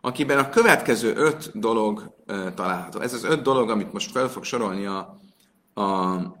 akiben 0.00 0.38
a 0.38 0.48
következő 0.48 1.14
öt 1.14 1.58
dolog 1.58 2.14
uh, 2.26 2.54
található. 2.54 3.00
Ez 3.00 3.12
az 3.12 3.24
öt 3.24 3.42
dolog, 3.42 3.70
amit 3.70 3.92
most 3.92 4.10
fel 4.10 4.28
fog 4.28 4.44
sorolni 4.44 4.86
a, 4.86 5.20
a 5.74 6.38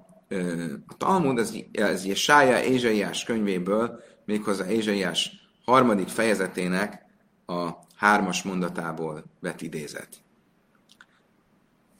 a 0.86 0.96
Talmud, 0.96 1.38
ez, 1.38 1.54
ez 1.72 2.04
Jesája 2.04 2.62
Ézsaiás 2.62 3.24
könyvéből, 3.24 4.02
méghozzá 4.24 4.66
Ézsaiás 4.66 5.30
harmadik 5.64 6.08
fejezetének 6.08 7.06
a 7.46 7.70
hármas 7.96 8.42
mondatából 8.42 9.24
vett 9.40 9.60
idézet. 9.60 10.08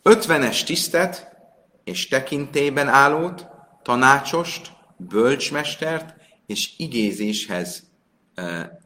Ötvenes 0.03 0.65
tisztet 0.65 1.37
és 1.85 2.09
tekintében 2.09 2.89
állót, 2.89 3.47
tanácsost, 3.83 4.73
bölcsmestert 4.97 6.15
és 6.47 6.73
igézéshez 6.77 7.83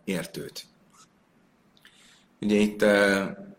értőt. 0.05 0.67
Ugye 2.41 2.57
itt 2.57 2.83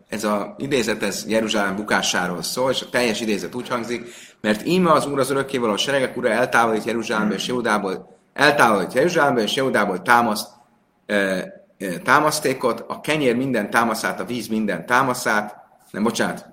ez 0.08 0.24
az 0.24 0.46
idézet 0.56 1.02
ez 1.02 1.24
Jeruzsálem 1.28 1.76
bukásáról 1.76 2.42
szól, 2.42 2.70
és 2.70 2.82
a 2.82 2.88
teljes 2.88 3.20
idézet 3.20 3.54
úgy 3.54 3.68
hangzik, 3.68 4.08
mert 4.40 4.66
íme 4.66 4.92
az 4.92 5.06
Úr 5.06 5.18
az 5.18 5.30
örökkéval 5.30 5.70
a 5.70 5.76
seregek 5.76 6.16
ura 6.16 6.28
eltávolít 6.28 6.84
Jeruzsálembe 6.84 7.34
és 7.34 7.46
Jehudából, 7.46 8.18
eltávolít 8.32 8.92
Jeruzsálembe 8.92 9.42
és 9.42 9.54
Jehudából 9.54 10.02
támaszt, 10.02 10.48
e, 11.06 11.14
e, 11.14 11.52
támasztékot, 12.04 12.84
a 12.88 13.00
kenyér 13.00 13.36
minden 13.36 13.70
támaszát, 13.70 14.20
a 14.20 14.24
víz 14.24 14.48
minden 14.48 14.86
támaszát, 14.86 15.56
nem, 15.90 16.02
bocsánat, 16.02 16.46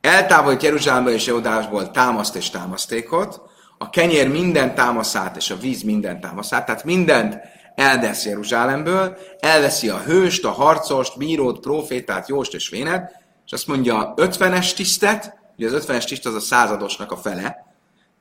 eltávolít 0.00 0.62
Jeruzsálembe 0.62 1.10
és 1.10 1.26
Jehudából 1.26 1.90
támaszt 1.90 2.36
és 2.36 2.50
támasztékot, 2.50 3.40
a 3.78 3.90
kenyér 3.90 4.28
minden 4.28 4.74
támaszát 4.74 5.36
és 5.36 5.50
a 5.50 5.56
víz 5.56 5.82
minden 5.82 6.20
támaszát, 6.20 6.66
tehát 6.66 6.84
mindent 6.84 7.38
eldesz 7.74 8.24
Jeruzsálemből, 8.24 9.16
elveszi 9.40 9.88
a 9.88 9.98
hőst, 9.98 10.44
a 10.44 10.50
harcost, 10.50 11.18
bírót, 11.18 11.60
profétát, 11.60 12.28
jóst 12.28 12.54
és 12.54 12.68
vénet, 12.68 13.12
és 13.46 13.52
azt 13.52 13.66
mondja 13.66 14.14
50-es 14.16 14.74
tisztet, 14.74 15.41
ugye 15.56 15.66
az 15.66 15.86
50-es 15.86 16.04
tiszt 16.04 16.26
az 16.26 16.34
a 16.34 16.40
századosnak 16.40 17.12
a 17.12 17.16
fele, 17.16 17.74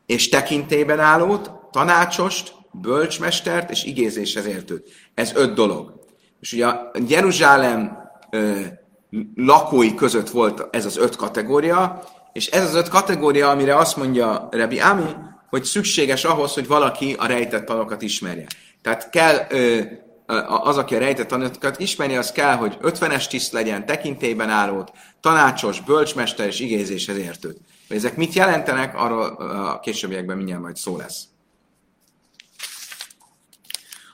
és 0.05 0.29
tekintében 0.29 0.99
állót, 0.99 1.51
tanácsost, 1.71 2.53
bölcsmestert 2.71 3.71
és 3.71 3.83
igézéshez 3.83 4.45
értőt. 4.45 4.89
Ez 5.13 5.31
öt 5.35 5.53
dolog. 5.53 5.99
És 6.39 6.53
ugye 6.53 6.65
a 6.65 6.91
Jeruzsálem 7.07 7.97
ö, 8.29 8.59
lakói 9.35 9.95
között 9.95 10.29
volt 10.29 10.67
ez 10.75 10.85
az 10.85 10.97
öt 10.97 11.15
kategória, 11.15 12.03
és 12.33 12.47
ez 12.47 12.63
az 12.63 12.75
öt 12.75 12.87
kategória, 12.87 13.49
amire 13.49 13.75
azt 13.75 13.97
mondja 13.97 14.47
Rebi 14.51 14.79
Ami, 14.79 15.09
hogy 15.49 15.63
szükséges 15.63 16.23
ahhoz, 16.23 16.53
hogy 16.53 16.67
valaki 16.67 17.15
a 17.19 17.25
rejtett 17.25 17.65
tanokat 17.65 18.01
ismerje. 18.01 18.45
Tehát 18.81 19.09
kell, 19.09 19.45
ö, 19.49 19.81
az, 20.47 20.77
aki 20.77 20.95
a 20.95 20.99
rejtett 20.99 21.27
tanulatokat 21.27 21.79
ismeri, 21.79 22.15
az 22.15 22.31
kell, 22.31 22.55
hogy 22.55 22.77
50-es 22.81 23.27
tiszt 23.27 23.51
legyen, 23.51 23.85
tekintében 23.85 24.49
állót, 24.49 24.91
tanácsos, 25.19 25.81
bölcsmester 25.81 26.47
és 26.47 26.59
igézéshez 26.59 27.17
értőt. 27.17 27.57
Hogy 27.87 27.97
ezek 27.97 28.15
mit 28.15 28.33
jelentenek, 28.33 28.95
arról 28.95 29.21
a 29.21 29.79
későbbiekben 29.79 30.37
mindjárt 30.37 30.61
majd 30.61 30.75
szó 30.75 30.97
lesz. 30.97 31.23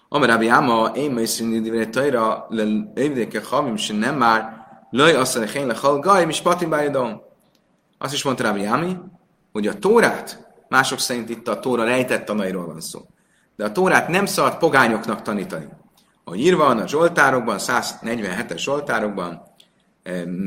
Amarabi 0.09 0.47
Áma, 0.47 0.91
én 0.95 1.11
mai 1.11 1.25
színű 1.25 1.61
divré 1.61 1.85
tajra, 1.85 2.47
évdéke 2.95 3.41
havim, 3.43 3.75
se 3.75 3.93
nem 3.93 4.17
már, 4.17 4.65
löj 4.89 5.13
azt 5.13 5.35
a 5.35 5.65
le 5.65 5.75
hal 5.75 5.99
gaj, 5.99 6.25
és 6.27 6.41
patim 6.41 6.75
Azt 7.97 8.13
is 8.13 8.23
mondta 8.23 8.43
Rabbi 8.43 8.65
Ámi, 8.65 8.97
hogy 9.51 9.67
a 9.67 9.79
Tórát 9.79 10.47
mások 10.69 10.99
szerint 10.99 11.29
itt 11.29 11.47
a 11.47 11.59
Tóra 11.59 11.83
rejtett 11.83 12.25
tanairól 12.25 12.65
van 12.65 12.81
szó. 12.81 13.05
De 13.55 13.65
a 13.65 13.71
Tórát 13.71 14.07
nem 14.07 14.25
szabad 14.25 14.57
pogányoknak 14.57 15.21
tanítani. 15.21 15.67
A 16.29 16.35
írva 16.35 16.65
van 16.65 16.79
a 16.79 16.87
Zsoltárokban, 16.87 17.57
147-es 17.59 18.57
Zsoltárokban, 18.57 19.41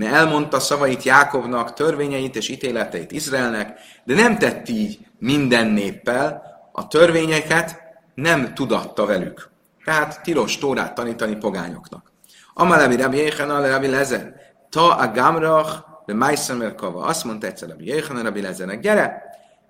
elmondta 0.00 0.60
szavait 0.60 1.02
Jákovnak, 1.02 1.72
törvényeit 1.72 2.36
és 2.36 2.48
ítéleteit 2.48 3.12
Izraelnek, 3.12 3.78
de 4.04 4.14
nem 4.14 4.38
tett 4.38 4.68
így 4.68 4.98
minden 5.18 5.66
néppel, 5.66 6.42
a 6.72 6.88
törvényeket 6.88 7.82
nem 8.14 8.54
tudatta 8.54 9.06
velük. 9.06 9.50
Tehát 9.84 10.22
tilos 10.22 10.58
Tórát 10.58 10.94
tanítani 10.94 11.36
pogányoknak. 11.36 12.12
Amalevi 12.54 12.96
Rabbi 12.96 13.16
Jéhana, 13.16 13.68
Rabbi 13.68 13.88
Lezer, 13.88 14.34
ta 14.70 14.96
a 14.96 15.10
gamrach, 15.12 15.84
de 16.06 16.14
Maisamer 16.14 16.74
kava. 16.74 17.04
Azt 17.04 17.24
mondta 17.24 17.46
egyszer 17.46 17.68
Rabbi 17.68 17.86
Jéhana, 17.86 18.22
Rabbi 18.22 18.40
Lezernek, 18.40 18.80
gyere, 18.80 19.22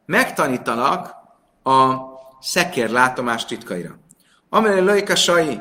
megtanítanak 0.07 1.15
a 1.63 1.95
szekér 2.41 2.91
látomás 2.91 3.45
titkaira. 3.45 3.99
Amire 4.49 4.81
lőjük 4.81 5.09
a 5.09 5.17
sai, 5.17 5.61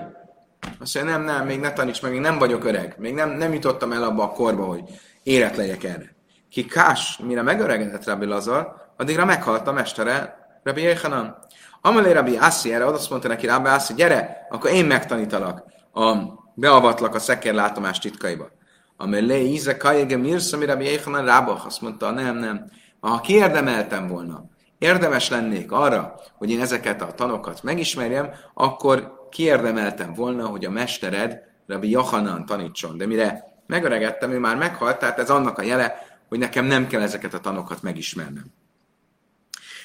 azt 0.80 0.96
mondja, 0.96 1.18
nem, 1.18 1.24
nem, 1.24 1.46
még 1.46 1.60
ne 1.60 1.74
taníts 1.74 2.02
meg, 2.02 2.12
még 2.12 2.20
nem 2.20 2.38
vagyok 2.38 2.64
öreg, 2.64 2.96
még 2.98 3.14
nem, 3.14 3.30
nem 3.30 3.54
jutottam 3.54 3.92
el 3.92 4.04
abba 4.04 4.24
a 4.24 4.32
korba, 4.32 4.64
hogy 4.64 4.84
érett 5.24 5.56
legyek 5.56 5.84
erre. 5.84 6.16
Ki 6.50 6.66
Kás, 6.66 7.18
mire 7.24 7.42
megöregedett 7.42 8.06
Rabbi 8.06 8.26
Lazar, 8.26 8.76
addigra 8.98 9.26
meghalt 9.26 9.68
a 9.68 9.72
mestere, 9.72 10.38
Rabbi 10.64 10.82
Jéhanan. 10.82 11.38
Amelé 11.82 12.12
Rabbi 12.12 12.38
Assi 12.38 12.74
erre 12.74 12.86
azt 12.86 13.10
mondta 13.10 13.28
neki 13.28 13.48
Rabbi 13.48 13.68
Assi, 13.68 13.94
gyere, 13.94 14.48
akkor 14.50 14.72
én 14.72 14.86
megtanítalak, 14.86 15.64
a, 15.94 16.16
beavatlak 16.54 17.16
a 17.16 17.20
szekérlátomás 17.20 18.00
titkaiba. 18.00 18.52
Amelé 18.98 19.52
Íze 19.52 19.78
Kajege 19.78 20.18
Mirsz, 20.18 20.54
ami 20.54 20.66
Rabbi 20.66 20.84
Jéhanan 20.84 21.26
Rábach, 21.26 21.66
azt 21.66 21.82
mondta, 21.82 22.12
nem, 22.12 22.38
nem, 22.38 22.66
ha 23.00 23.20
kiérdemeltem 23.20 24.08
volna, 24.08 24.44
érdemes 24.78 25.30
lennék 25.30 25.72
arra, 25.72 26.16
hogy 26.38 26.52
én 26.52 26.62
ezeket 26.62 27.02
a 27.02 27.12
tanokat 27.12 27.64
megismerjem, 27.64 28.30
akkor 28.54 29.19
kiérdemeltem 29.30 30.14
volna, 30.14 30.48
hogy 30.48 30.66
a 30.66 30.70
mestered 30.70 31.42
Rabbi 31.68 31.90
Johanan 31.90 32.46
tanítson. 32.46 32.98
De 32.98 33.06
mire 33.06 33.44
megöregettem, 33.68 34.32
ő 34.32 34.40
már 34.40 34.56
meghalt, 34.56 35.00
tehát 35.00 35.20
ez 35.20 35.30
annak 35.30 35.58
a 35.58 35.62
jele, 35.62 36.08
hogy 36.28 36.40
nekem 36.40 36.66
nem 36.66 36.88
kell 36.88 37.02
ezeket 37.02 37.34
a 37.34 37.40
tanokat 37.40 37.82
megismernem. 37.82 38.46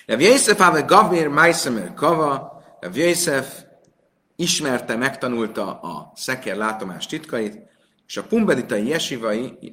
Rabbi 0.06 0.24
Yosef 0.24 0.60
Ave 0.60 0.80
Gavir 0.80 1.28
Maisemer 1.28 1.94
Kava, 1.94 2.62
Rabbi 2.80 3.00
Yosef 3.00 3.62
ismerte, 4.36 4.96
megtanulta 4.96 5.80
a 5.80 6.12
szeker 6.14 6.56
látomás 6.56 7.06
titkait, 7.06 7.58
és 8.06 8.16
a 8.16 8.22
pumbeditai 8.22 8.88
jesivai, 8.88 9.72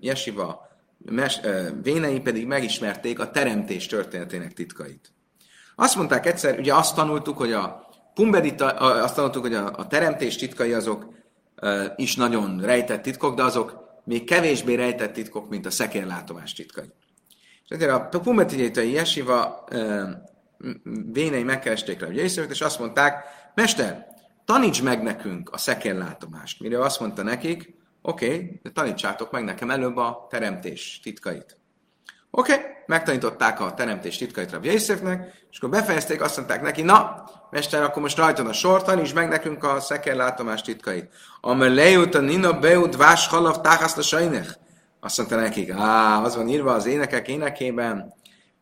jesiva 0.00 0.70
mes, 1.04 1.40
uh, 1.44 1.68
vénei 1.82 2.20
pedig 2.20 2.46
megismerték 2.46 3.18
a 3.18 3.30
teremtés 3.30 3.86
történetének 3.86 4.52
titkait. 4.52 5.12
Azt 5.74 5.96
mondták 5.96 6.26
egyszer, 6.26 6.58
ugye 6.58 6.74
azt 6.74 6.94
tanultuk, 6.94 7.36
hogy 7.36 7.52
a 7.52 7.81
Pumbedita, 8.14 8.66
azt 8.66 9.14
tanultuk, 9.14 9.42
hogy 9.42 9.54
a, 9.54 9.72
a 9.76 9.86
teremtés 9.86 10.36
titkai 10.36 10.72
azok 10.72 11.12
uh, 11.62 11.84
is 11.96 12.16
nagyon 12.16 12.60
rejtett 12.60 13.02
titkok, 13.02 13.34
de 13.34 13.42
azok 13.42 13.82
még 14.04 14.24
kevésbé 14.24 14.74
rejtett 14.74 15.12
titkok, 15.12 15.48
mint 15.48 15.66
a 15.66 15.70
szekérlátomás 15.70 16.52
titkai. 16.52 16.92
És 17.64 17.68
ezért 17.68 18.14
a 18.14 18.20
Pumbeditai 18.20 18.92
Jesiva 18.92 19.64
uh, 19.72 20.10
vénei 21.12 21.42
megkeresték 21.42 22.00
le 22.00 22.06
a 22.06 22.10
és 22.10 22.60
azt 22.60 22.78
mondták, 22.78 23.24
Mester, 23.54 24.06
taníts 24.44 24.82
meg 24.82 25.02
nekünk 25.02 25.50
a 25.50 25.58
szekérlátomást. 25.58 26.60
Mire 26.60 26.80
azt 26.80 27.00
mondta 27.00 27.22
nekik, 27.22 27.74
oké, 28.02 28.24
okay, 28.24 28.60
de 28.62 28.70
tanítsátok 28.70 29.30
meg 29.30 29.44
nekem 29.44 29.70
előbb 29.70 29.96
a 29.96 30.26
teremtés 30.30 31.00
titkait. 31.02 31.56
Oké, 32.30 32.52
okay, 32.52 32.64
megtanították 32.86 33.60
a 33.60 33.74
teremtés 33.74 34.16
titkait 34.16 34.50
Rabbi 34.50 34.72
Yosefnek, 34.72 35.46
és 35.50 35.58
akkor 35.58 35.70
befejezték, 35.70 36.22
azt 36.22 36.36
mondták 36.36 36.62
neki, 36.62 36.82
na, 36.82 37.24
mester, 37.52 37.82
akkor 37.82 38.02
most 38.02 38.16
rajtad 38.16 38.46
a 38.46 38.52
sor, 38.52 38.82
taníts 38.82 39.14
meg 39.14 39.28
nekünk 39.28 39.64
a 39.64 39.80
szeker 39.80 40.16
látomás 40.16 40.62
titkait. 40.62 41.12
Amel 41.40 41.74
lejut 41.74 42.14
a 42.14 42.20
nina 42.20 42.58
beut 42.58 42.96
vás 42.96 43.26
halav 43.26 43.60
táhaszt 43.60 43.98
a 43.98 44.02
sajnech. 44.02 44.56
Azt 45.00 45.18
mondta 45.18 45.36
nekik, 45.36 45.70
á, 45.70 46.22
az 46.22 46.36
van 46.36 46.48
írva 46.48 46.72
az 46.72 46.86
énekek 46.86 47.28
énekében, 47.28 48.14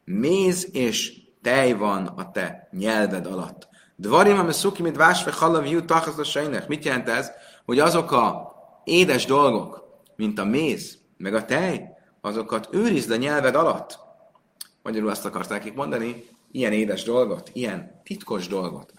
méz 0.05 0.69
és 0.73 1.13
tej 1.43 1.73
van 1.73 2.07
a 2.07 2.31
te 2.31 2.69
nyelved 2.71 3.27
alatt. 3.27 3.69
Dvarim, 3.97 4.39
ame 4.39 4.53
szuki, 4.53 4.83
mint 4.83 4.97
vásve 4.97 5.33
halav 5.33 5.67
jú 5.67 5.85
táhaszt 5.85 6.19
a 6.19 6.25
sajnech. 6.25 6.69
Mit 6.69 6.85
jelent 6.85 7.09
ez? 7.09 7.31
Hogy 7.65 7.79
azok 7.79 8.13
a 8.13 8.53
édes 8.85 9.25
dolgok, 9.25 9.85
mint 10.17 10.39
a 10.39 10.45
méz, 10.45 10.99
meg 11.17 11.35
a 11.35 11.45
tej, 11.45 11.89
azokat 12.21 12.69
őrizd 12.71 13.11
a 13.11 13.17
nyelved 13.17 13.55
alatt. 13.55 13.99
Magyarul 14.83 15.11
azt 15.11 15.25
akarták 15.25 15.59
nekik 15.59 15.75
mondani, 15.75 16.25
ilyen 16.53 16.73
édes 16.73 17.03
dolgot, 17.03 17.51
ilyen 17.53 18.01
titkos 18.05 18.49
dolgot, 18.49 18.93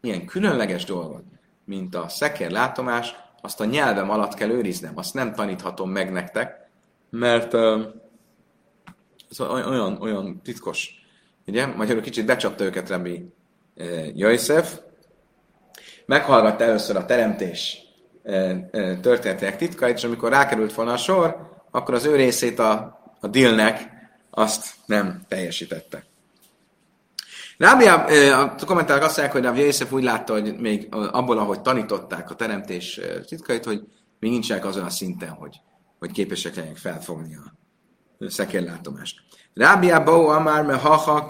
ilyen 0.00 0.26
különleges 0.26 0.84
dolgot, 0.84 1.24
mint 1.64 1.94
a 1.94 2.08
szekér 2.08 2.50
látomás, 2.50 3.14
azt 3.40 3.60
a 3.60 3.64
nyelvem 3.64 4.10
alatt 4.10 4.34
kell 4.34 4.50
őriznem, 4.50 4.92
azt 4.96 5.14
nem 5.14 5.32
taníthatom 5.32 5.90
meg 5.90 6.12
nektek, 6.12 6.68
mert 7.10 7.54
ez 9.30 9.40
olyan, 9.40 9.96
olyan 10.00 10.40
titkos. 10.42 11.04
Ugye? 11.46 11.66
Magyarul 11.66 12.02
kicsit 12.02 12.26
becsapta 12.26 12.64
őket 12.64 12.88
Rabbi 12.88 13.32
Jöjszef, 14.14 14.78
meghallgatta 16.06 16.64
először 16.64 16.96
a 16.96 17.04
teremtés 17.04 17.78
történetek 19.00 19.56
titkait, 19.56 19.96
és 19.96 20.04
amikor 20.04 20.30
rákerült 20.30 20.74
volna 20.74 20.92
a 20.92 20.96
sor, 20.96 21.50
akkor 21.70 21.94
az 21.94 22.04
ő 22.04 22.16
részét 22.16 22.58
a, 22.58 23.00
a 23.20 23.26
dealnek 23.26 23.95
azt 24.38 24.74
nem 24.86 25.22
teljesítette. 25.28 26.04
Rábi, 27.58 27.86
a 27.86 28.54
kommentárok 28.66 29.04
azt 29.04 29.16
mondják, 29.16 29.32
hogy 29.32 29.42
Rabbi 29.44 29.60
Yosef 29.60 29.92
úgy 29.92 30.02
látta, 30.02 30.32
hogy 30.32 30.56
még 30.58 30.88
abból, 30.90 31.38
ahogy 31.38 31.60
tanították 31.60 32.30
a 32.30 32.34
teremtés 32.34 33.00
titkait, 33.26 33.64
hogy 33.64 33.82
még 34.18 34.30
nincsenek 34.30 34.64
azon 34.64 34.84
a 34.84 34.90
szinten, 34.90 35.28
hogy, 35.28 35.60
hogy 35.98 36.10
képesek 36.10 36.54
legyenek 36.54 36.76
felfogni 36.76 37.36
a 37.36 37.52
szekérlátomást. 38.30 39.20
Rábi 39.54 39.90
Abou 39.90 40.26
Amár 40.26 40.64
me 40.64 40.76
haha 40.76 41.24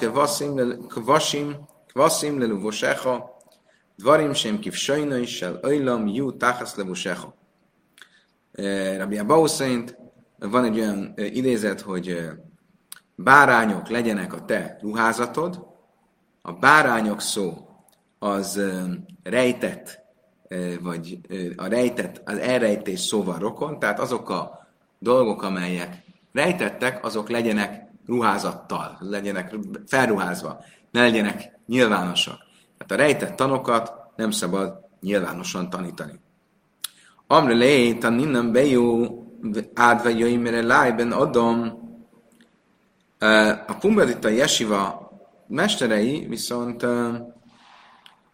kvasim 0.89 1.57
kvasim 1.89 2.39
leluvosecha 2.41 3.37
Dvarim 3.97 4.33
sem 4.33 4.59
kif 4.59 4.77
sajna 4.77 5.17
is 5.17 5.43
el 5.43 5.59
öjlam 5.63 6.07
jú 6.07 6.37
táhasz 6.37 6.75
levusecha. 6.77 7.35
Rabbi 8.97 9.19
Abau 9.19 9.47
szerint 9.47 9.97
van 10.39 10.65
egy 10.65 10.79
olyan 10.79 11.15
idézet, 11.17 11.81
hogy 11.81 12.29
bárányok 13.17 13.89
legyenek 13.89 14.33
a 14.33 14.45
te 14.45 14.79
ruházatod, 14.81 15.67
a 16.43 16.53
bárányok 16.53 17.21
szó 17.21 17.69
az 18.19 18.61
rejtett, 19.23 19.99
vagy 20.81 21.21
a 21.57 21.67
rejtett, 21.67 22.23
az 22.25 22.39
elrejtés 22.39 23.01
szóval 23.01 23.39
rokon, 23.39 23.79
tehát 23.79 24.01
azok 24.01 24.31
a 24.31 24.67
dolgok, 24.99 25.43
amelyek 25.43 26.03
rejtettek, 26.33 27.05
azok 27.05 27.29
legyenek 27.29 27.91
ruházattal, 28.07 28.97
legyenek 29.01 29.55
felruházva, 29.87 30.61
ne 30.91 31.01
legyenek 31.01 31.59
nyilvánosak. 31.67 32.39
Tehát 32.79 32.93
a 32.93 33.07
rejtett 33.07 33.37
tanokat 33.37 33.93
nem 34.17 34.31
szabad 34.31 34.81
nyilvánosan 35.01 35.71
tanítani. 35.71 36.21
Amre 37.27 37.55
lejét 37.55 38.05
a 38.05 38.09
ninnen 38.09 38.53
bejó 38.53 39.09
ádva 39.75 40.11
lájben 40.63 41.13
adom. 41.13 41.85
A 43.67 43.77
Pumbedita 43.81 44.29
Jesiva 44.29 45.11
mesterei 45.47 46.27
viszont 46.29 46.87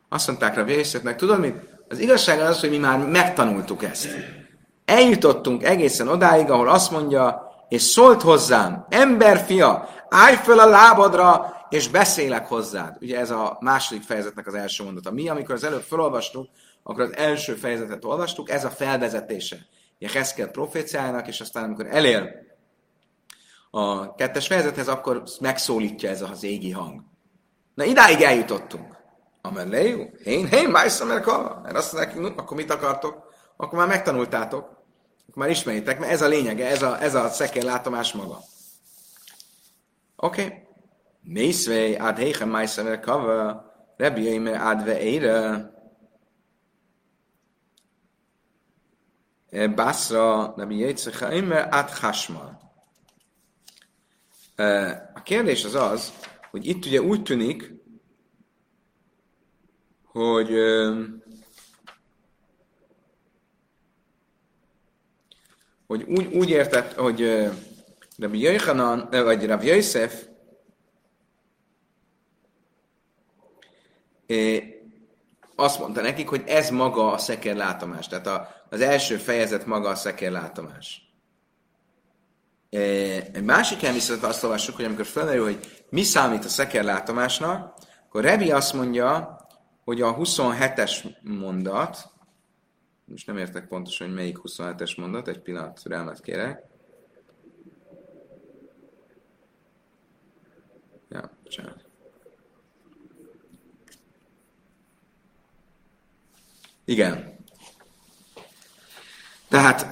azt 0.09 0.27
mondták 0.27 0.55
rá 0.55 0.63
vészetnek, 0.63 1.17
tudod 1.17 1.41
mit? 1.41 1.57
Az 1.89 1.99
igazság 1.99 2.41
az, 2.41 2.61
hogy 2.61 2.71
mi 2.71 2.79
már 2.79 2.99
megtanultuk 2.99 3.83
ezt. 3.83 4.09
Eljutottunk 4.85 5.63
egészen 5.63 6.09
odáig, 6.09 6.51
ahol 6.51 6.69
azt 6.69 6.91
mondja, 6.91 7.51
és 7.69 7.83
szólt 7.83 8.23
hozzám, 8.23 8.87
emberfia, 8.89 9.89
állj 10.09 10.37
föl 10.37 10.59
a 10.59 10.69
lábadra, 10.69 11.57
és 11.69 11.89
beszélek 11.89 12.47
hozzád. 12.47 12.97
Ugye 13.01 13.19
ez 13.19 13.31
a 13.31 13.57
második 13.61 14.03
fejezetnek 14.03 14.47
az 14.47 14.55
első 14.55 14.85
mondata. 14.85 15.11
Mi, 15.13 15.29
amikor 15.29 15.55
az 15.55 15.65
előbb 15.65 15.83
felolvastuk, 15.83 16.49
akkor 16.83 17.05
az 17.05 17.17
első 17.17 17.55
fejezetet 17.55 18.05
olvastuk, 18.05 18.51
ez 18.51 18.65
a 18.65 18.71
felvezetése 18.71 19.57
Jeheszkel 19.99 20.49
proféciájának, 20.49 21.29
és 21.29 21.41
aztán 21.41 21.65
amikor 21.65 21.87
elér 21.91 22.31
a 23.75 24.15
kettes 24.15 24.47
fejezethez, 24.47 24.89
akkor 24.89 25.23
megszólítja 25.41 26.11
ez 26.11 26.23
az 26.23 26.43
égi 26.43 26.71
hang. 26.71 27.03
Na, 27.75 27.85
idáig 27.85 28.21
eljutottunk. 28.21 28.97
Amellejú, 29.43 30.11
én, 30.25 30.47
én, 30.47 30.69
májszom 30.69 31.11
el 31.11 31.61
Mert 31.63 31.77
azt 31.77 31.93
mondják, 31.93 32.39
akkor 32.39 32.57
mit 32.57 32.71
akartok? 32.71 33.33
Akkor 33.57 33.79
már 33.79 33.89
megtanultátok. 33.89 34.65
Akkor 35.29 35.43
már 35.43 35.51
ismeritek, 35.51 35.99
mert 35.99 36.13
ez 36.13 36.23
a 36.23 36.29
lényege, 36.29 36.67
ez 36.67 36.83
a, 36.83 37.03
ez 37.03 37.15
a 37.15 37.29
szekérlátomás 37.29 38.13
maga. 38.13 38.39
Oké. 40.17 40.67
Okay. 41.29 41.95
Ad 41.95 42.17
héchem 42.17 42.49
májszemer 42.49 43.01
kava, 43.01 43.73
Rebbi 43.97 44.29
Eimer 44.29 44.61
ad 44.61 44.85
veére. 44.85 45.71
Basra, 49.75 50.55
Rebbi 50.57 50.77
Yitzchak 50.77 51.21
Eimer 51.21 51.69
ad 51.71 51.89
chasmal. 51.91 52.72
A 55.15 55.23
kérdés 55.23 55.65
az 55.65 55.75
az, 55.75 56.13
hogy 56.51 56.67
itt 56.67 56.85
ugye 56.87 57.03
úgy 57.03 57.23
tűnik, 57.23 57.73
hogy 60.05 60.51
hogy 65.87 66.03
úgy, 66.03 66.35
úgy 66.35 66.51
értett, 66.51 66.93
hogy 66.93 67.49
Rabbi 68.19 68.41
Jöjhanan, 68.41 69.09
vagy 69.11 69.47
Rabbi 69.47 69.67
Jöjszef 69.67 70.27
azt 75.55 75.79
mondta 75.79 76.01
nekik, 76.01 76.29
hogy 76.29 76.43
ez 76.47 76.71
maga 76.71 77.13
a 77.13 77.19
szekerlátomás. 77.19 78.09
Tehát 78.09 78.27
a, 78.27 78.49
az 78.71 78.81
első 78.81 79.17
fejezet 79.17 79.67
maga 79.67 79.89
a 79.89 79.95
szekerlátomás. 79.95 81.12
Egy 82.73 83.43
másik 83.43 83.79
helyen 83.79 83.95
viszont 83.95 84.23
azt 84.23 84.45
olvassuk, 84.45 84.77
hogy 84.77 84.85
amikor 84.85 85.05
felmerül, 85.07 85.45
hogy 85.45 85.85
mi 85.91 86.03
számít 86.03 86.45
a 86.45 86.49
szekerlátomásnak, 86.49 87.75
akkor 88.07 88.23
Revi 88.23 88.51
azt 88.51 88.73
mondja, 88.73 89.37
hogy 89.85 90.01
a 90.01 90.17
27-es 90.17 91.23
mondat, 91.23 92.11
most 93.05 93.27
nem 93.27 93.37
értek 93.37 93.69
pontosan, 93.69 94.07
hogy 94.07 94.17
melyik 94.17 94.39
27-es 94.43 94.99
mondat, 94.99 95.29
egy 95.29 95.41
pillanat 95.41 95.83
türelmet 95.83 96.21
kérek. 96.21 96.63
Ja, 101.09 101.31
bocsánat. 101.43 101.85
Igen. 106.85 107.41
Tehát 109.53 109.87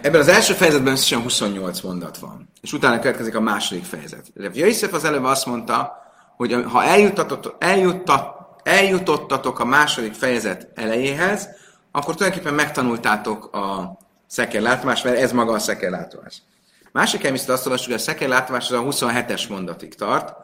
ebben 0.00 0.20
az 0.20 0.28
első 0.28 0.52
fejezetben 0.52 0.92
összesen 0.92 1.22
28 1.22 1.80
mondat 1.80 2.18
van. 2.18 2.48
És 2.60 2.72
utána 2.72 2.98
következik 2.98 3.34
a 3.34 3.40
második 3.40 3.84
fejezet. 3.84 4.26
Jöjszef 4.52 4.92
az 4.92 5.04
előbb 5.04 5.24
azt 5.24 5.46
mondta, 5.46 5.92
hogy 6.36 6.64
ha 6.68 6.84
eljuttatok, 6.84 7.56
eljuttat, 7.58 8.36
eljutottatok 8.62 9.58
a 9.58 9.64
második 9.64 10.14
fejezet 10.14 10.68
elejéhez, 10.74 11.48
akkor 11.92 12.14
tulajdonképpen 12.14 12.54
megtanultátok 12.54 13.56
a 13.56 13.98
szekerlátomást, 14.26 15.04
mert 15.04 15.18
ez 15.18 15.32
maga 15.32 15.52
a 15.52 15.58
szekerlátomás. 15.58 16.42
Másik 16.92 17.18
helyen 17.18 17.34
viszont 17.34 17.50
azt 17.50 17.66
olvassuk, 17.66 17.86
hogy 17.86 18.00
a 18.00 18.04
szekerlátomás 18.04 18.70
az 18.70 18.78
a 18.78 19.06
27-es 19.06 19.48
mondatig 19.48 19.94
tart, 19.94 20.34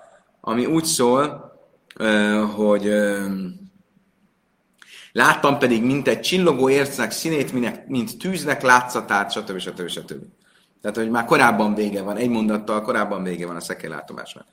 ami 0.41 0.67
úgy 0.67 0.85
szól, 0.85 1.53
hogy 2.55 2.91
láttam 5.17 5.59
pedig, 5.59 5.85
mint 5.85 6.09
egy 6.09 6.21
csillogó 6.21 6.69
ércnek 6.69 7.11
színét, 7.11 7.53
mint 7.87 8.19
tűznek 8.19 8.63
látszatát, 8.63 9.33
stb. 9.33 9.59
stb. 9.59 9.89
stb. 9.89 10.23
Tehát, 10.81 10.97
hogy 10.97 11.11
már 11.11 11.25
korábban 11.25 11.75
vége 11.75 12.03
van, 12.03 12.17
egy 12.17 12.29
mondattal 12.29 12.83
korábban 12.83 13.23
vége 13.23 13.47
van 13.47 13.57
a 13.57 13.61
szekerlátomásnak. 13.61 14.47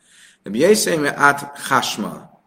De 0.43 0.49
Bjeiszéim 0.49 1.05
át 1.05 1.57
hasma. 1.57 2.41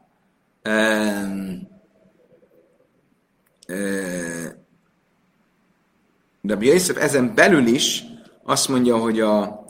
De 6.40 6.56
Bjeiszéf 6.58 6.96
ezen 6.96 7.34
belül 7.34 7.66
is 7.66 8.04
azt 8.42 8.68
mondja, 8.68 8.96
hogy 8.96 9.20
a 9.20 9.64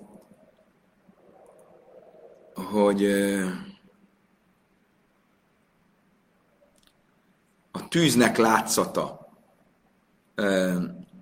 hogy 2.55 3.07
tűznek 7.97 8.37
látszata 8.37 9.29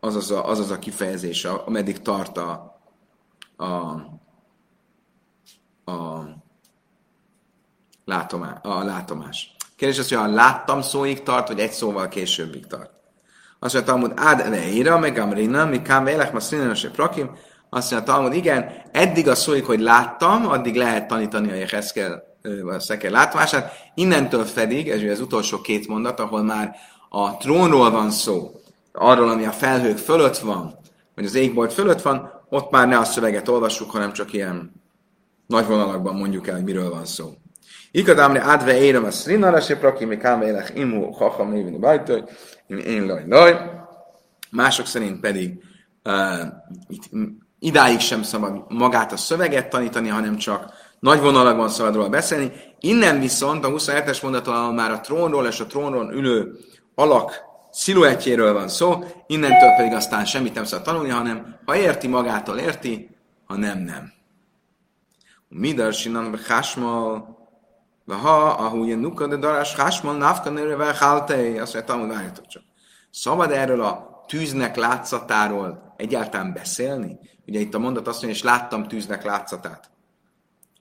az 0.01 0.17
az 0.17 0.31
a, 0.31 0.49
az, 0.49 0.71
a 0.71 0.79
kifejezés, 0.79 1.45
ameddig 1.45 2.03
tart 2.03 2.39
a, 2.39 2.81
a, 3.57 3.67
a, 5.93 6.29
látomá, 8.05 8.61
a 8.63 8.85
látomás. 8.85 9.57
Kérdés 9.77 9.99
az, 9.99 10.09
hogy 10.09 10.19
a 10.19 10.35
láttam 10.35 10.83
szóig 10.83 11.23
tart, 11.23 11.49
vagy 11.49 11.59
egy 11.59 11.73
szóval 11.73 12.09
későbbig 12.09 12.67
tart. 12.67 12.91
Azt 13.59 13.75
mondja, 13.75 13.93
Talmud, 13.93 14.13
ád 14.17 14.41
eleira, 14.41 14.99
meg 14.99 15.19
amrina, 15.19 15.67
mi 15.67 15.83
kám 15.83 16.05
vélek, 16.05 16.33
ma 16.33 16.41
színenes 16.41 16.87
prakim. 16.87 17.31
Azt 17.71 17.91
mondja, 17.91 18.13
Talmud, 18.13 18.35
igen, 18.35 18.73
eddig 18.93 19.29
a 19.29 19.35
szóig, 19.35 19.65
hogy 19.65 19.81
láttam, 19.81 20.49
addig 20.49 20.77
lehet 20.77 21.09
tanítani 21.09 21.51
a 21.51 21.55
Jeheszkel, 21.55 22.34
a 22.67 22.81
szeker 22.81 23.11
látomását. 23.11 23.73
Innentől 23.95 24.45
pedig, 24.55 24.91
ez 24.91 25.11
az 25.11 25.21
utolsó 25.21 25.61
két 25.61 25.89
mondat, 25.89 26.21
ahol 26.21 26.43
már 26.43 26.77
a 27.09 27.37
trónról 27.37 27.91
van 27.91 28.11
szó, 28.11 28.61
arról, 28.93 29.29
ami 29.29 29.45
a 29.45 29.53
felhők 29.53 29.99
fölött 29.99 30.39
van, 30.39 30.79
vagy 31.15 31.25
az 31.25 31.35
égbolt 31.35 31.73
fölött 31.73 32.03
van, 32.03 32.43
ott 32.49 32.71
már 32.71 32.89
ne 32.89 32.99
a 32.99 33.05
szöveget 33.05 33.49
olvassuk, 33.49 33.91
hanem 33.91 34.13
csak 34.13 34.33
ilyen 34.33 34.73
nagy 35.47 35.67
vonalakban 35.67 36.15
mondjuk 36.15 36.47
el, 36.47 36.55
hogy 36.55 36.65
miről 36.65 36.91
van 36.91 37.05
szó. 37.05 37.33
Ikadámri 37.91 38.39
adve 38.39 38.79
érem 38.79 39.05
a 39.05 39.11
szrinara 39.11 39.61
se 39.61 39.77
praki, 39.77 40.05
mi 40.05 40.17
káme 40.17 40.47
élek 40.47 40.73
imu 40.75 41.11
hacham 41.11 41.51
névini 41.51 41.79
bajtoj, 41.79 42.25
én 42.67 43.07
laj 43.07 43.25
laj. 43.29 43.71
Mások 44.51 44.87
szerint 44.87 45.21
pedig 45.21 45.63
uh, 46.05 46.47
itt, 46.89 47.11
idáig 47.59 48.01
sem 48.01 48.23
szabad 48.23 48.65
magát 48.69 49.13
a 49.13 49.17
szöveget 49.17 49.69
tanítani, 49.69 50.09
hanem 50.09 50.37
csak 50.37 50.73
nagy 51.05 51.21
vonalakban 51.21 51.69
szabad 51.69 51.95
róla 51.95 52.09
beszélni. 52.09 52.53
Innen 52.81 53.21
viszont 53.21 53.65
a 53.65 53.69
27-es 53.69 54.23
mondaton 54.23 54.75
már 54.75 54.91
a 54.91 55.01
trónról 55.01 55.47
és 55.47 55.61
a 55.61 55.67
trónról 55.67 56.13
ülő 56.13 56.57
alak 56.95 57.43
sziluettjéről 57.71 58.53
van 58.53 58.69
szó, 58.69 59.05
innentől 59.27 59.71
pedig 59.77 59.93
aztán 59.93 60.25
semmit 60.25 60.55
nem 60.55 60.65
szabad 60.65 60.85
tanulni, 60.85 61.09
hanem 61.09 61.59
ha 61.65 61.77
érti 61.77 62.07
magától 62.07 62.59
érti, 62.59 63.17
ha 63.45 63.57
nem, 63.57 63.79
nem. 63.79 64.13
Midar 65.49 65.93
sinan 65.93 66.39
hasmal, 66.49 67.39
ha, 68.07 68.45
ahu 68.45 68.85
ilyen 68.85 68.99
nuka 68.99 69.27
de 69.27 69.37
darás 69.37 69.75
hasmal 69.75 70.17
nafka 70.17 70.51
nőrevel 70.51 70.89
azt 70.89 71.29
mondja, 71.31 71.85
tanul, 71.85 72.09
várjatok 72.09 72.47
csak. 72.47 72.63
Szabad 73.11 73.51
erről 73.51 73.83
a 73.83 74.25
tűznek 74.27 74.77
látszatáról 74.77 75.95
egyáltalán 75.97 76.53
beszélni? 76.53 77.19
Ugye 77.47 77.61
itt 77.61 77.75
a 77.75 77.79
mondat 77.79 78.09
azt 78.09 78.23
mondja, 78.23 78.39
és 78.39 78.45
láttam 78.45 78.89
tűznek 78.89 79.25
látszatát. 79.25 79.93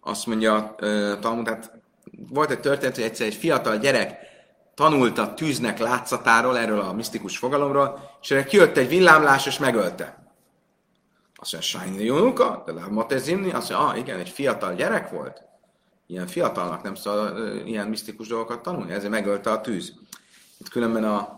Azt 0.04 0.26
mondja 0.26 0.76
uh, 0.82 1.20
Talmud, 1.20 1.48
hát 1.48 1.72
volt 2.30 2.52
egy 2.52 2.60
történet, 2.60 2.96
hogy 2.96 3.04
egyszer 3.04 3.28
egy 3.28 3.36
fiatal 3.36 3.78
gyerek 3.78 4.16
tanult 4.74 5.18
a 5.18 5.34
tűznek 5.34 5.80
látszatáról, 5.80 6.58
erről 6.58 6.80
a 6.80 6.94
misztikus 6.94 7.38
fogalomról, 7.38 8.18
és 8.22 8.32
erre 8.32 8.44
kijött 8.44 8.78
egy 8.78 8.88
villámlás, 8.88 9.46
és 9.46 9.58
megölte. 9.58 10.24
Azt 11.36 11.52
mondja, 11.52 11.70
Sajni 11.70 12.04
Jónuka, 12.04 12.64
de 12.66 12.74
Matezimni, 12.90 13.52
azt 13.52 13.70
mondja, 13.70 13.88
ah, 13.88 13.98
igen, 13.98 14.20
egy 14.20 14.30
fiatal 14.30 14.74
gyerek 14.74 15.10
volt. 15.10 15.42
Ilyen 16.08 16.28
fiatalnak 16.28 16.84
nem 16.84 16.96
szabad 16.96 17.68
ilyen 17.68 17.88
misztikus 17.88 18.28
dolgokat 18.28 18.62
tanulni, 18.62 18.92
ezért 18.92 19.12
megölte 19.12 19.52
a 19.52 19.62
tűz. 19.62 19.94
Itt 20.58 20.70
különben 20.70 21.04
a, 21.04 21.38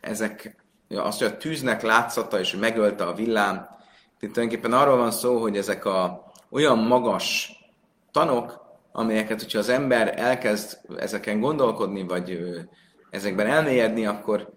ezek, 0.00 0.64
ja, 0.88 1.04
azt, 1.04 1.18
hogy 1.18 1.26
a 1.26 1.36
tűznek 1.36 1.82
látszata, 1.82 2.38
és 2.38 2.56
megölte 2.56 3.04
a 3.04 3.14
villám, 3.14 3.68
itt 4.20 4.32
tulajdonképpen 4.32 4.72
arról 4.72 4.96
van 4.96 5.10
szó, 5.10 5.40
hogy 5.40 5.56
ezek 5.56 5.84
a 5.84 6.24
olyan 6.50 6.78
magas 6.78 7.52
tanok, 8.14 8.62
amelyeket, 8.92 9.40
hogyha 9.40 9.58
az 9.58 9.68
ember 9.68 10.14
elkezd 10.16 10.78
ezeken 10.96 11.40
gondolkodni, 11.40 12.02
vagy 12.02 12.38
ezekben 13.10 13.46
elmélyedni, 13.46 14.06
akkor 14.06 14.52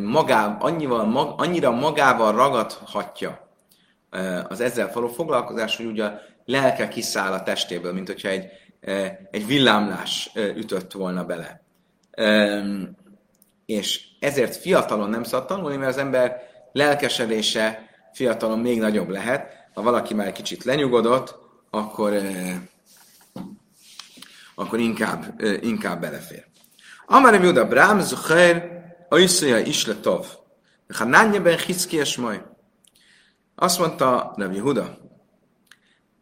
magá, 0.00 0.56
annyival, 0.60 1.04
mag, 1.04 1.40
annyira 1.40 1.70
magával 1.70 2.32
ragadhatja 2.32 3.48
az 4.48 4.60
ezzel 4.60 4.90
való 4.94 5.08
foglalkozás, 5.08 5.76
hogy 5.76 5.86
ugye 5.86 6.04
a 6.04 6.20
lelke 6.44 6.88
kiszáll 6.88 7.32
a 7.32 7.42
testéből, 7.42 7.92
mint 7.92 8.06
hogyha 8.06 8.28
egy, 8.28 8.46
egy 9.30 9.46
villámlás 9.46 10.30
ütött 10.34 10.92
volna 10.92 11.24
bele. 11.24 11.62
És 13.66 14.06
ezért 14.20 14.56
fiatalon 14.56 15.10
nem 15.10 15.22
szabad 15.22 15.46
tanulni, 15.46 15.76
mert 15.76 15.90
az 15.90 15.98
ember 15.98 16.42
lelkesedése 16.72 17.88
fiatalon 18.12 18.58
még 18.58 18.80
nagyobb 18.80 19.08
lehet. 19.08 19.68
Ha 19.74 19.82
valaki 19.82 20.14
már 20.14 20.26
egy 20.26 20.32
kicsit 20.32 20.64
lenyugodott, 20.64 21.38
akkor 21.70 22.12
akkor 24.58 24.78
inkább, 24.78 25.42
inkább 25.60 26.00
belefér. 26.00 26.46
Amarem 27.06 27.42
Juda 27.42 27.66
Brám, 27.66 28.00
Zucher, 28.00 28.82
Aiszaja 29.08 29.58
Isle 29.58 29.94
Tov. 29.94 30.26
Hanánja 30.94 31.42
ben 31.42 31.58
Hiszkies 31.58 32.16
majd. 32.16 32.42
Azt 33.54 33.78
mondta 33.78 34.32
Rabbi 34.36 34.58
Huda, 34.58 34.98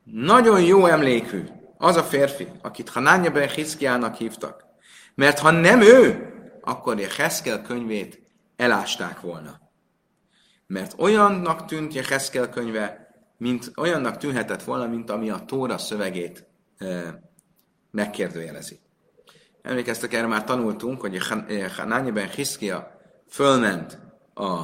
nagyon 0.05 0.63
jó 0.63 0.87
emlékű 0.87 1.43
az 1.79 1.97
a 1.97 2.03
férfi, 2.03 2.49
akit 2.63 2.89
Hanánja 2.89 3.31
ben 3.31 3.49
Hiszkiának 3.49 4.15
hívtak. 4.15 4.65
Mert 5.15 5.39
ha 5.39 5.51
nem 5.51 5.81
ő, 5.81 6.33
akkor 6.61 7.01
Jeheszkel 7.01 7.63
könyvét 7.63 8.23
elásták 8.57 9.21
volna. 9.21 9.61
Mert 10.67 10.95
olyannak 10.99 11.65
tűnt 11.65 11.95
Jeheszkel 11.95 12.49
könyve, 12.49 13.15
mint 13.39 13.73
olyannak 13.77 14.17
tűnhetett 14.17 14.63
volna, 14.63 14.87
mint 14.87 15.11
ami 15.11 15.31
a 15.31 15.45
Tóra 15.47 15.79
szövegét 15.79 16.47
megkérdőjelezi. 17.97 18.79
Emlékeztek, 19.63 20.13
erre 20.13 20.27
már 20.27 20.45
tanultunk, 20.45 21.01
hogy 21.01 21.19
Hanányeben 21.77 22.29
Hiszkia 22.29 23.01
fölment 23.29 23.99
a 24.35 24.63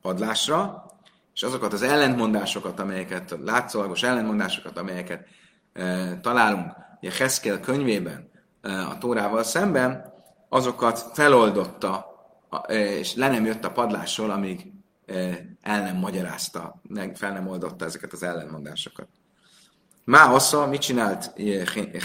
padlásra, 0.00 0.86
és 1.34 1.42
azokat 1.42 1.72
az 1.72 1.82
ellentmondásokat, 1.82 2.80
amelyeket, 2.80 3.36
látszólagos 3.44 4.02
ellentmondásokat, 4.02 4.78
amelyeket 4.78 5.26
e, 5.72 6.18
találunk, 6.20 6.72
ugye 7.00 7.12
Heszkel 7.18 7.60
könyvében 7.60 8.30
e, 8.60 8.86
a 8.86 8.98
Tórával 8.98 9.42
szemben, 9.42 10.12
azokat 10.48 11.10
feloldotta, 11.12 12.06
e, 12.66 12.74
és 12.74 13.14
le 13.14 13.28
nem 13.28 13.44
jött 13.44 13.64
a 13.64 13.72
padlásról, 13.72 14.30
amíg 14.30 14.72
e, 15.06 15.14
el 15.60 15.82
nem 15.82 15.96
magyarázta, 15.96 16.80
meg 16.88 17.16
fel 17.16 17.32
nem 17.32 17.48
oldotta 17.48 17.84
ezeket 17.84 18.12
az 18.12 18.22
ellenmondásokat. 18.22 19.08
Má 20.04 20.32
assza, 20.32 20.66
mit 20.66 20.80
csinált 20.80 21.32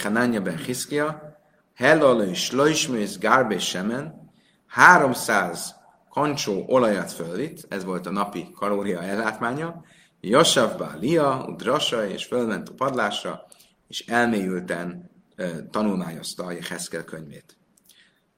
Hananya 0.04 0.42
ben 0.42 0.58
Hiszkia? 0.58 1.38
Hellal 1.76 2.22
és 2.22 2.52
Loismőz 2.52 3.18
Gárbe 3.18 3.60
Semen 3.60 4.32
300 4.68 5.76
kancsó 6.10 6.64
olajat 6.68 7.12
fölvitt, 7.12 7.66
ez 7.70 7.84
volt 7.84 8.06
a 8.06 8.12
napi 8.12 8.52
kalória 8.56 9.02
ellátmánya, 9.02 9.84
Jasavba 10.22 10.92
Lia, 11.00 11.46
Udrasa, 11.48 12.08
és 12.08 12.26
fölment 12.26 12.70
a 12.70 12.74
padlásra, 12.74 13.46
és 13.88 14.06
elmélyülten 14.08 15.10
e, 15.36 15.64
tanulmányozta 15.72 16.46
a 16.46 16.52
Jeheszkel 16.52 17.04
könyvét. 17.04 17.58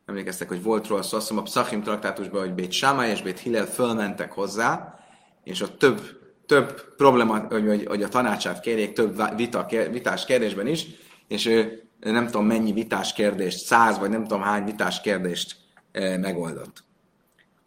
Emlékeztek, 0.06 0.48
hogy 0.48 0.64
volt 0.64 0.88
róla 0.88 1.02
szó, 1.02 1.18
azt 1.18 1.28
hiszem 1.28 1.44
a 1.44 1.46
Pszachim 1.46 1.84
traktátusban, 1.84 2.42
hogy 2.42 2.54
Bét 2.54 2.72
Sámály 2.72 3.10
és 3.10 3.22
Bét 3.22 3.40
Hillel 3.40 3.66
fölmentek 3.66 4.32
hozzá, 4.32 5.00
és 5.44 5.62
ott 5.62 5.78
több, 5.78 6.19
több 6.50 6.96
probléma, 6.96 7.40
hogy, 7.40 7.86
hogy 7.86 8.04
a 8.04 8.08
tanácsát 8.08 8.60
kérjék, 8.60 8.94
több 8.94 9.36
vita, 9.36 9.66
vitás 9.92 10.26
kérdésben 10.26 10.68
is, 10.68 10.86
és 11.28 11.46
ő 11.46 11.84
nem 12.00 12.26
tudom 12.26 12.46
mennyi 12.46 12.72
vitás 12.72 13.14
kérdést, 13.14 13.66
száz 13.66 13.98
vagy 13.98 14.10
nem 14.10 14.22
tudom 14.22 14.42
hány 14.42 14.64
vitás 14.64 15.02
kérdést 15.02 15.56
e, 15.92 16.18
megoldott. 16.18 16.84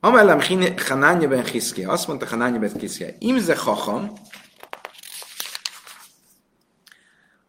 Amellem 0.00 0.40
Hanányi 0.88 1.26
ben 1.26 1.44
Hiszkia, 1.44 1.90
azt 1.90 2.06
mondta 2.06 2.26
Hanányi 2.26 2.58
ben 2.58 2.78
Hiszkia, 2.78 3.08
imze 3.18 3.56
hacham, 3.56 4.12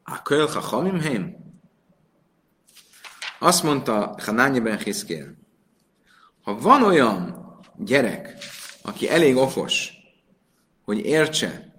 a 0.03 0.21
köl 0.21 0.47
hachamim 0.47 0.99
hém. 0.99 1.35
Azt 3.39 3.63
mondta 3.63 4.15
Hanányi 4.25 4.59
ben 4.59 4.77
Hiszkia, 4.77 5.25
ha 6.43 6.57
van 6.57 6.83
olyan 6.83 7.43
gyerek, 7.77 8.37
aki 8.81 9.09
elég 9.09 9.35
okos, 9.35 9.92
hogy 10.83 11.05
értse 11.05 11.73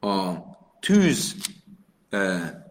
a 0.00 0.34
tűz 0.80 1.34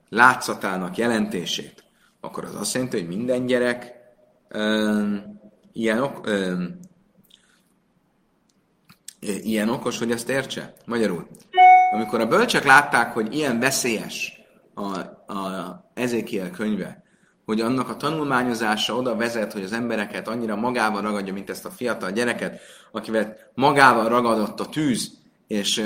látszatának 0.09 0.97
jelentését, 0.97 1.83
akkor 2.19 2.43
az 2.43 2.55
azt 2.55 2.73
jelenti, 2.73 2.97
hogy 2.97 3.07
minden 3.07 3.45
gyerek 3.45 3.93
ilyen, 5.73 6.11
ilyen 9.19 9.69
okos, 9.69 9.97
hogy 9.97 10.11
ezt 10.11 10.29
értse? 10.29 10.73
Magyarul, 10.85 11.27
amikor 11.91 12.19
a 12.19 12.27
bölcsek 12.27 12.63
látták, 12.63 13.13
hogy 13.13 13.35
ilyen 13.35 13.59
veszélyes 13.59 14.41
a, 14.73 14.97
a 15.33 15.91
Ezékiel 15.93 16.51
könyve, 16.51 17.03
hogy 17.47 17.61
annak 17.61 17.89
a 17.89 17.95
tanulmányozása 17.95 18.95
oda 18.95 19.15
vezet, 19.15 19.53
hogy 19.53 19.63
az 19.63 19.71
embereket 19.71 20.27
annyira 20.27 20.55
magával 20.55 21.01
ragadja, 21.01 21.33
mint 21.33 21.49
ezt 21.49 21.65
a 21.65 21.69
fiatal 21.69 22.11
gyereket, 22.11 22.59
akivel 22.91 23.37
magával 23.53 24.09
ragadott 24.09 24.59
a 24.59 24.65
tűz, 24.65 25.11
és 25.47 25.83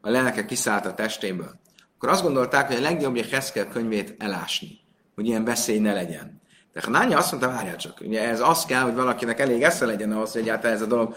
a 0.00 0.10
lelke 0.10 0.44
kiszállt 0.44 0.86
a 0.86 0.94
testéből. 0.94 1.60
Akkor 1.96 2.08
azt 2.08 2.22
gondolták, 2.22 2.66
hogy 2.66 2.76
a 2.76 2.80
legjobb 2.80 3.16
a 3.16 3.22
Heszkel 3.30 3.68
könyvét 3.68 4.14
elásni, 4.18 4.80
hogy 5.14 5.26
ilyen 5.26 5.44
veszély 5.44 5.78
ne 5.78 5.92
legyen. 5.92 6.40
De 6.72 6.80
ha 6.84 6.90
Nánya 6.90 7.18
azt 7.18 7.30
mondta, 7.30 7.50
várjál 7.50 7.76
csak, 7.76 8.00
ugye 8.00 8.28
ez 8.28 8.40
az 8.40 8.64
kell, 8.64 8.82
hogy 8.82 8.94
valakinek 8.94 9.40
elég 9.40 9.62
esze 9.62 9.86
legyen 9.86 10.12
ahhoz, 10.12 10.32
hogy 10.32 10.40
egyáltalán 10.42 10.76
ez 10.76 10.82
a 10.82 10.86
dolog 10.86 11.16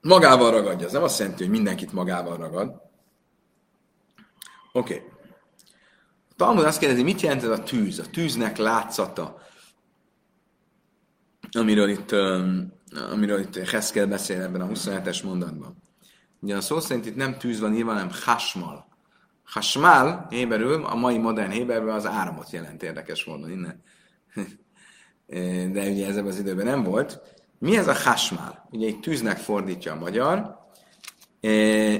magával 0.00 0.50
ragadja. 0.50 0.86
Ez 0.86 0.92
nem 0.92 1.02
azt 1.02 1.18
jelenti, 1.18 1.42
hogy 1.42 1.52
mindenkit 1.52 1.92
magával 1.92 2.36
ragad. 2.36 2.68
Oké. 4.72 4.94
Okay. 4.94 5.11
Talmud 6.36 6.64
azt 6.64 6.78
kérdezi, 6.78 7.02
mit 7.02 7.20
jelent 7.20 7.42
ez 7.42 7.48
a 7.48 7.62
tűz? 7.62 7.98
A 7.98 8.10
tűznek 8.10 8.56
látszata, 8.56 9.42
amiről 11.52 11.88
itt, 11.88 12.12
amiről 13.12 13.40
itt 13.40 13.56
Heszkel 13.56 14.06
beszél 14.06 14.42
ebben 14.42 14.60
a 14.60 14.66
27-es 14.66 15.24
mondatban. 15.24 15.76
Ugye 16.40 16.56
a 16.56 16.60
szó 16.60 16.80
szerint 16.80 17.06
itt 17.06 17.16
nem 17.16 17.38
tűz 17.38 17.60
van 17.60 17.74
írva, 17.74 17.92
hanem 17.92 18.10
hasmal. 18.24 18.86
Hasmál 19.44 20.26
héberül, 20.30 20.84
a 20.84 20.94
mai 20.94 21.18
modern 21.18 21.50
héberben 21.50 21.94
az 21.94 22.06
áramot 22.06 22.50
jelent 22.50 22.82
érdekes 22.82 23.24
módon 23.24 23.50
innen. 23.50 23.82
De 25.72 25.90
ugye 25.90 26.06
ez 26.06 26.16
az 26.16 26.38
időben 26.38 26.66
nem 26.66 26.82
volt. 26.82 27.20
Mi 27.58 27.76
ez 27.76 27.88
a 27.88 27.94
hasmál? 27.94 28.68
Ugye 28.70 28.86
egy 28.86 29.00
tűznek 29.00 29.38
fordítja 29.38 29.92
a 29.92 29.98
magyar. 29.98 30.60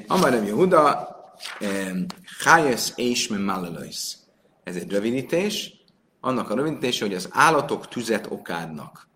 Amarem 0.06 0.44
Yehuda, 0.44 1.08
Chayes 2.40 2.92
és 2.96 3.28
Malalois. 3.28 4.16
Ez 4.64 4.76
egy 4.76 4.90
rövidítés, 4.90 5.84
annak 6.20 6.50
a 6.50 6.54
rövidítése, 6.54 7.04
hogy 7.04 7.14
az 7.14 7.28
állatok 7.30 7.88
tüzet 7.88 8.26
okádnak. 8.30 9.08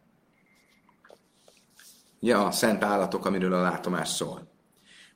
Ja, 2.20 2.46
a 2.46 2.50
szent 2.50 2.84
állatok, 2.84 3.26
amiről 3.26 3.52
a 3.52 3.60
látomás 3.60 4.08
szól. 4.08 4.54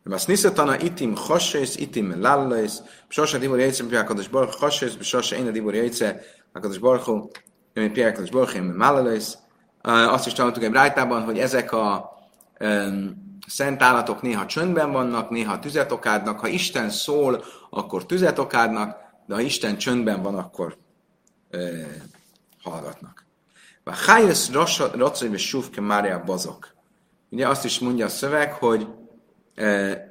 Mert 0.02 0.26
niszetana 0.26 0.80
itim 0.80 1.16
hasész, 1.16 1.76
itim 1.76 2.20
lallais, 2.20 2.72
sose 3.08 3.38
divor 3.38 3.58
jajce, 3.58 3.86
piákados 3.86 4.28
barh 4.28 4.52
hasész, 4.52 4.96
sose 5.00 5.36
én 5.36 5.46
a 5.46 5.50
divor 5.50 5.74
jajce, 5.74 6.20
akados 6.52 6.78
barhu, 6.78 7.28
piákados 7.72 8.30
barhu, 8.30 8.62
mállalais. 8.62 9.24
Azt 9.82 10.26
is 10.26 10.32
tanultuk 10.32 10.62
egy 10.62 10.72
rájtában, 10.72 11.22
hogy 11.22 11.38
ezek 11.38 11.72
a 11.72 12.10
um, 12.60 13.38
szent 13.46 13.82
állatok 13.82 14.22
néha 14.22 14.46
csöndben 14.46 14.92
vannak, 14.92 15.30
néha 15.30 15.58
tüzet 15.58 15.92
okádnak. 15.92 16.40
Ha 16.40 16.48
Isten 16.48 16.90
szól, 16.90 17.44
akkor 17.70 18.06
tüzet 18.06 18.38
okádnak, 18.38 18.96
de 19.30 19.36
ha 19.36 19.42
Isten 19.42 19.78
csöndben 19.78 20.22
van, 20.22 20.34
akkor 20.34 20.76
uh, 21.52 21.86
hallgatnak. 22.62 23.26
A 23.84 23.94
Hájesz 23.94 24.50
Racai 24.94 25.32
és 25.32 25.48
Sufke 25.48 25.80
Mária 25.80 26.22
bazok. 26.24 26.74
Ugye 27.28 27.48
azt 27.48 27.64
is 27.64 27.78
mondja 27.78 28.04
a 28.04 28.08
szöveg, 28.08 28.52
hogy 28.52 28.86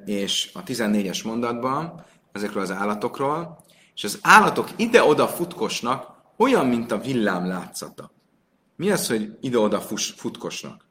és 0.04 0.50
a 0.54 0.62
14-es 0.62 1.24
mondatban 1.24 2.04
ezekről 2.32 2.62
az 2.62 2.70
állatokról, 2.70 3.64
és 3.94 4.04
az 4.04 4.18
állatok 4.22 4.68
ide-oda 4.76 5.28
futkosnak, 5.28 6.06
olyan, 6.36 6.66
mint 6.66 6.92
a 6.92 6.98
villám 6.98 7.46
látszata. 7.46 8.10
Mi 8.76 8.90
az, 8.90 9.08
hogy 9.08 9.36
ide-oda 9.40 9.80
futkosnak? 10.16 10.86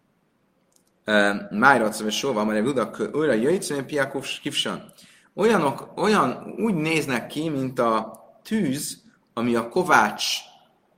Májratszom 1.50 2.08
és 2.08 2.18
sóval, 2.18 2.46
mert 2.46 2.66
Ludak 2.66 3.10
újra 3.14 3.34
jöjjtszön, 3.34 3.86
piákov 3.86 4.26
kifsan. 4.42 4.94
Olyanok, 5.34 5.92
olyan 5.96 6.56
úgy 6.58 6.74
néznek 6.74 7.28
ki, 7.28 7.50
mint 7.50 7.80
a 7.80 8.19
tűz, 8.50 9.04
ami 9.34 9.56
a 9.56 9.70
kovács 9.70 10.26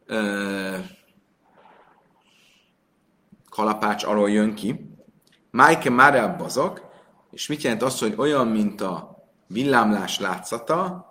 uh, 0.08 0.78
kalapács 3.50 4.04
alól 4.04 4.30
jön 4.30 4.54
ki. 4.54 4.96
Májke 5.50 5.90
már 5.90 6.38
bazok, 6.38 6.90
és 7.32 7.48
mit 7.48 7.62
jelent 7.62 7.82
az, 7.82 8.00
hogy 8.00 8.14
olyan, 8.18 8.48
mint 8.48 8.82
a 8.82 9.24
villámlás 9.48 10.20
látszata, 10.20 11.06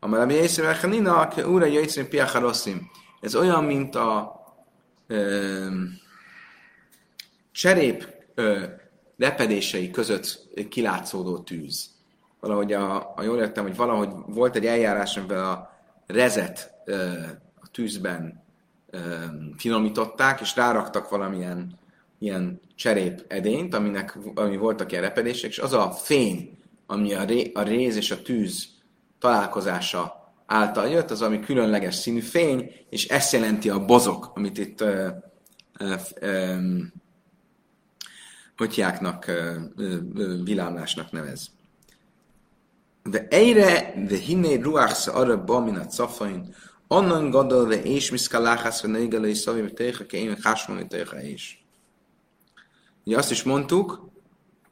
amely 0.00 0.34
észre 0.34 0.78
Nina, 0.88 1.28
úra 1.46 1.64
jöjjön 1.64 2.08
piacharoszim. 2.08 2.90
Ez 3.20 3.36
olyan, 3.36 3.64
mint 3.64 3.94
a 3.94 4.40
ö, 5.06 5.66
cserép 7.52 8.08
ö, 8.34 8.64
repedései 9.18 9.90
között 9.90 10.48
kilátszódó 10.68 11.38
tűz. 11.38 11.90
Valahogy, 12.40 12.72
a, 12.72 13.12
a 13.16 13.22
jól 13.22 13.38
értem, 13.38 13.64
hogy 13.64 13.76
valahogy 13.76 14.08
volt 14.26 14.56
egy 14.56 14.66
eljárás, 14.66 15.16
amivel 15.16 15.44
a 15.44 15.75
rezet 16.06 16.74
ö, 16.84 17.12
a 17.60 17.68
tűzben 17.70 18.44
ö, 18.90 18.98
finomították, 19.56 20.40
és 20.40 20.56
ráraktak 20.56 21.08
valamilyen 21.08 21.78
ilyen 22.18 22.60
cserép 22.74 23.24
edényt, 23.28 23.74
aminek, 23.74 24.18
ami 24.34 24.56
voltak 24.56 24.90
ilyen 24.90 25.02
repedések, 25.02 25.50
és 25.50 25.58
az 25.58 25.72
a 25.72 25.90
fény, 25.90 26.58
ami 26.86 27.14
a, 27.14 27.24
ré, 27.24 27.50
a 27.54 27.62
réz 27.62 27.96
és 27.96 28.10
a 28.10 28.22
tűz 28.22 28.68
találkozása 29.18 30.32
által 30.46 30.88
jött, 30.88 31.10
az 31.10 31.22
ami 31.22 31.40
különleges 31.40 31.94
színű 31.94 32.20
fény, 32.20 32.72
és 32.90 33.08
ezt 33.08 33.32
jelenti 33.32 33.70
a 33.70 33.84
bozok, 33.84 34.30
amit 34.34 34.58
itt 34.58 34.80
uh, 34.80 35.08
uh, 35.80 36.00
um, 36.22 36.92
potyáknak, 38.56 39.26
uh, 39.28 40.44
vilámlásnak 40.44 41.12
nevez. 41.12 41.50
De 43.10 43.26
eire, 43.30 43.94
de 44.08 44.16
hinné 44.16 44.54
ruachsz 44.54 45.06
arra 45.06 45.44
baminat 45.44 45.90
szafain, 45.90 46.54
onnan 46.88 47.30
gadol, 47.30 47.66
de 47.66 47.82
és 47.82 48.10
miszkaláhász, 48.10 48.82
ve 48.82 48.88
neigelői 48.88 49.34
szavi, 49.34 49.72
téha, 49.72 50.04
kéim, 50.04 50.36
hásmoni, 50.42 50.86
téha, 50.86 51.20
és. 51.20 51.58
Ugye 53.04 53.16
azt 53.16 53.30
is 53.30 53.42
mondtuk 53.42 54.10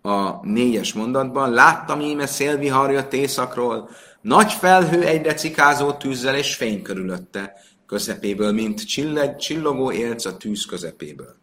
a 0.02 0.46
négyes 0.46 0.92
mondatban, 0.92 1.50
láttam 1.50 2.00
íme 2.00 2.26
szélvihar 2.26 2.90
jött 2.90 3.12
északról, 3.12 3.88
nagy 4.20 4.52
felhő 4.52 5.02
egyre 5.02 5.34
cikázó 5.34 5.92
tűzzel 5.92 6.36
és 6.36 6.54
fény 6.54 6.82
körülötte, 6.82 7.52
közepéből, 7.86 8.52
mint 8.52 8.86
csilleg, 8.86 9.36
csillogó 9.36 9.92
élc 9.92 10.24
a 10.24 10.36
tűz 10.36 10.64
közepéből. 10.64 11.36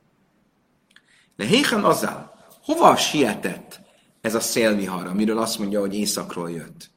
De 1.35 1.45
héhen 1.45 1.83
azzal, 1.83 2.33
hova 2.63 2.95
sietett 2.95 3.80
ez 4.21 4.35
a 4.35 4.39
szélvihar, 4.39 5.07
amiről 5.07 5.37
azt 5.37 5.59
mondja, 5.59 5.79
hogy 5.79 5.95
északról 5.95 6.51
jött? 6.51 6.89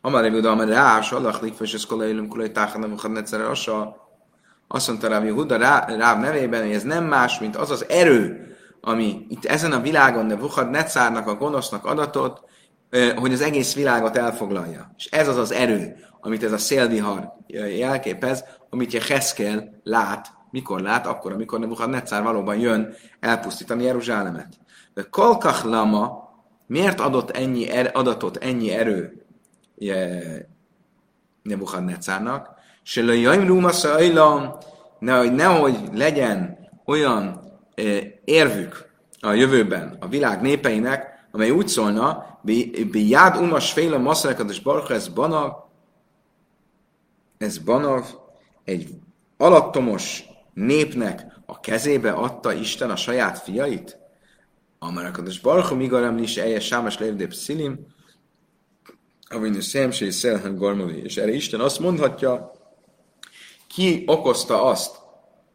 Amar 0.00 0.24
Yehuda, 0.24 0.50
amar 0.50 0.68
Rás, 0.68 1.12
Allah 1.12 1.42
likfes, 1.42 1.74
ez 1.74 1.84
kolai 1.84 2.10
ilum, 2.10 2.28
kolai 2.28 2.52
táhan, 2.52 2.98
nem 3.02 3.16
egyszer 3.16 3.40
asa. 3.40 4.08
Azt 4.68 4.88
mondta 4.88 5.08
Ráv 5.08 5.24
Yehuda 5.24 5.56
Ráv 5.56 6.20
nevében, 6.20 6.62
hogy 6.62 6.74
ez 6.74 6.82
nem 6.82 7.04
más, 7.04 7.38
mint 7.38 7.56
az 7.56 7.70
az 7.70 7.88
erő, 7.88 8.54
ami 8.80 9.26
itt 9.28 9.44
ezen 9.44 9.72
a 9.72 9.80
világon 9.80 10.26
Nebuchad 10.26 10.70
Necárnak, 10.70 11.26
a 11.26 11.34
gonosznak 11.34 11.84
adatot, 11.84 12.40
hogy 13.16 13.32
az 13.32 13.40
egész 13.40 13.74
világot 13.74 14.16
elfoglalja. 14.16 14.94
És 14.96 15.04
ez 15.04 15.28
az 15.28 15.36
az 15.36 15.52
erő, 15.52 15.96
amit 16.20 16.42
ez 16.42 16.52
a 16.52 16.58
szélvihar 16.58 17.32
jelképez, 17.76 18.44
amit 18.70 19.02
Heszkel 19.02 19.80
lát, 19.82 20.32
mikor 20.50 20.80
lát, 20.80 21.06
akkor, 21.06 21.32
amikor 21.32 21.58
Nebuchadnezzar 21.58 22.22
valóban 22.22 22.56
jön 22.56 22.94
elpusztítani 23.20 23.84
Jeruzsálemet. 23.84 24.48
De 25.00 25.06
Kolkach 25.10 25.64
Lama 25.64 26.30
miért 26.66 27.00
adott 27.00 27.30
ennyi 27.30 27.70
er, 27.70 27.90
adatot, 27.94 28.36
ennyi 28.36 28.70
erő 28.70 29.24
Nebuchadnezzarnak? 31.42 32.48
Se 32.82 33.02
le 33.02 33.14
jaim 33.14 33.46
rumasa 33.46 33.98
ne, 34.98 35.30
nehogy 35.30 35.88
legyen 35.92 36.68
olyan 36.84 37.40
érvük 38.24 38.90
a 39.20 39.32
jövőben 39.32 39.96
a 40.00 40.08
világ 40.08 40.40
népeinek, 40.40 41.26
amely 41.32 41.50
úgy 41.50 41.68
szólna, 41.68 42.38
bi 42.42 43.08
jád 43.08 43.36
umas 43.36 43.72
féle 43.72 43.98
masszalakat 43.98 44.50
és 44.50 44.60
barha, 44.60 44.94
ez 44.94 45.08
banav, 45.08 45.52
ez 47.38 47.58
banav, 47.58 48.04
egy 48.64 48.88
alattomos 49.36 50.24
népnek 50.54 51.26
a 51.46 51.60
kezébe 51.60 52.10
adta 52.10 52.52
Isten 52.52 52.90
a 52.90 52.96
saját 52.96 53.38
fiait? 53.38 53.99
Amarakados 54.82 55.40
Baruch 55.40 55.74
Migarem 55.74 56.18
is 56.18 56.36
eljes 56.36 56.66
sámas 56.66 56.98
levdép 56.98 57.34
szilim, 57.34 57.86
a 59.28 59.60
szemsé 59.60 60.10
szelhen 60.10 60.56
garmoli. 60.56 61.02
És 61.02 61.16
erre 61.16 61.32
Isten 61.32 61.60
azt 61.60 61.78
mondhatja, 61.78 62.52
ki 63.66 64.04
okozta 64.06 64.64
azt, 64.64 64.96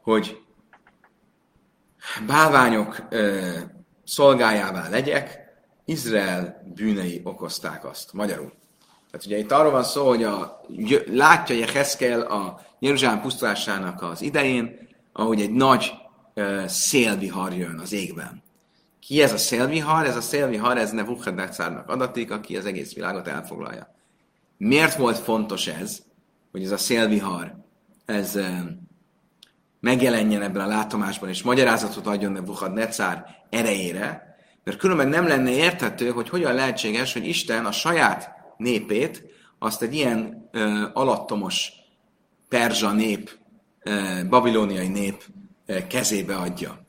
hogy 0.02 0.42
bálványok 2.28 3.08
ö, 3.10 3.50
szolgájává 4.04 4.90
legyek, 4.90 5.40
Izrael 5.86 6.72
bűnei 6.76 7.22
okozták 7.24 7.86
azt, 7.86 8.14
magyarul. 8.14 8.54
Tehát 9.12 9.26
ugye 9.26 9.38
itt 9.38 9.52
arról 9.52 9.72
van 9.72 9.84
szó, 9.84 10.08
hogy 10.08 10.24
a, 10.24 10.62
látja 11.06 11.56
Jeheszkel 11.56 12.22
a 12.22 12.60
Jeruzsálem 12.80 13.22
pusztulásának 13.22 14.02
az 14.02 14.22
idején, 14.22 14.88
ahogy 15.14 15.42
egy 15.42 15.52
nagy 15.52 15.92
uh, 16.36 16.66
szélvihar 16.66 17.54
jön 17.54 17.80
az 17.80 17.94
égben. 17.94 18.45
Ki 19.06 19.22
ez 19.22 19.34
a 19.34 19.38
szélvihar? 19.38 20.06
Ez 20.06 20.16
a 20.16 20.22
szélvihar, 20.22 20.78
ez 20.78 20.92
Nebuchadnezzarnak 20.92 21.90
adatik, 21.90 22.32
aki 22.32 22.58
az 22.58 22.66
egész 22.66 22.94
világot 22.94 23.28
elfoglalja. 23.28 23.96
Miért 24.58 24.96
volt 24.96 25.18
fontos 25.18 25.68
ez, 25.68 26.04
hogy 26.52 26.64
ez 26.64 26.72
a 26.72 26.78
szélvihar, 26.78 27.56
ez 28.06 28.40
megjelenjen 29.80 30.42
ebben 30.42 30.62
a 30.62 30.68
látomásban, 30.68 31.30
és 31.30 31.44
magyarázatot 31.44 32.08
adjon 32.08 32.32
Nebuchadnezzar 32.32 33.26
erejére, 33.50 34.36
mert 34.64 34.78
különben 34.78 35.08
nem 35.08 35.28
lenne 35.28 35.52
érthető, 35.52 36.10
hogy 36.10 36.30
hogyan 36.30 36.54
lehetséges, 36.54 37.14
hogy 37.14 37.28
Isten 37.28 37.66
a 37.66 37.72
saját 37.72 38.32
népét, 38.58 39.24
azt 39.60 39.82
egy 39.82 39.94
ilyen 39.94 40.50
uh, 40.54 40.84
alattomos 40.94 41.72
perzsa 42.50 42.92
nép, 42.92 43.38
uh, 43.86 44.30
babilóniai 44.30 44.88
nép 44.88 45.24
uh, 45.68 45.88
kezébe 45.88 46.36
adja. 46.36 46.85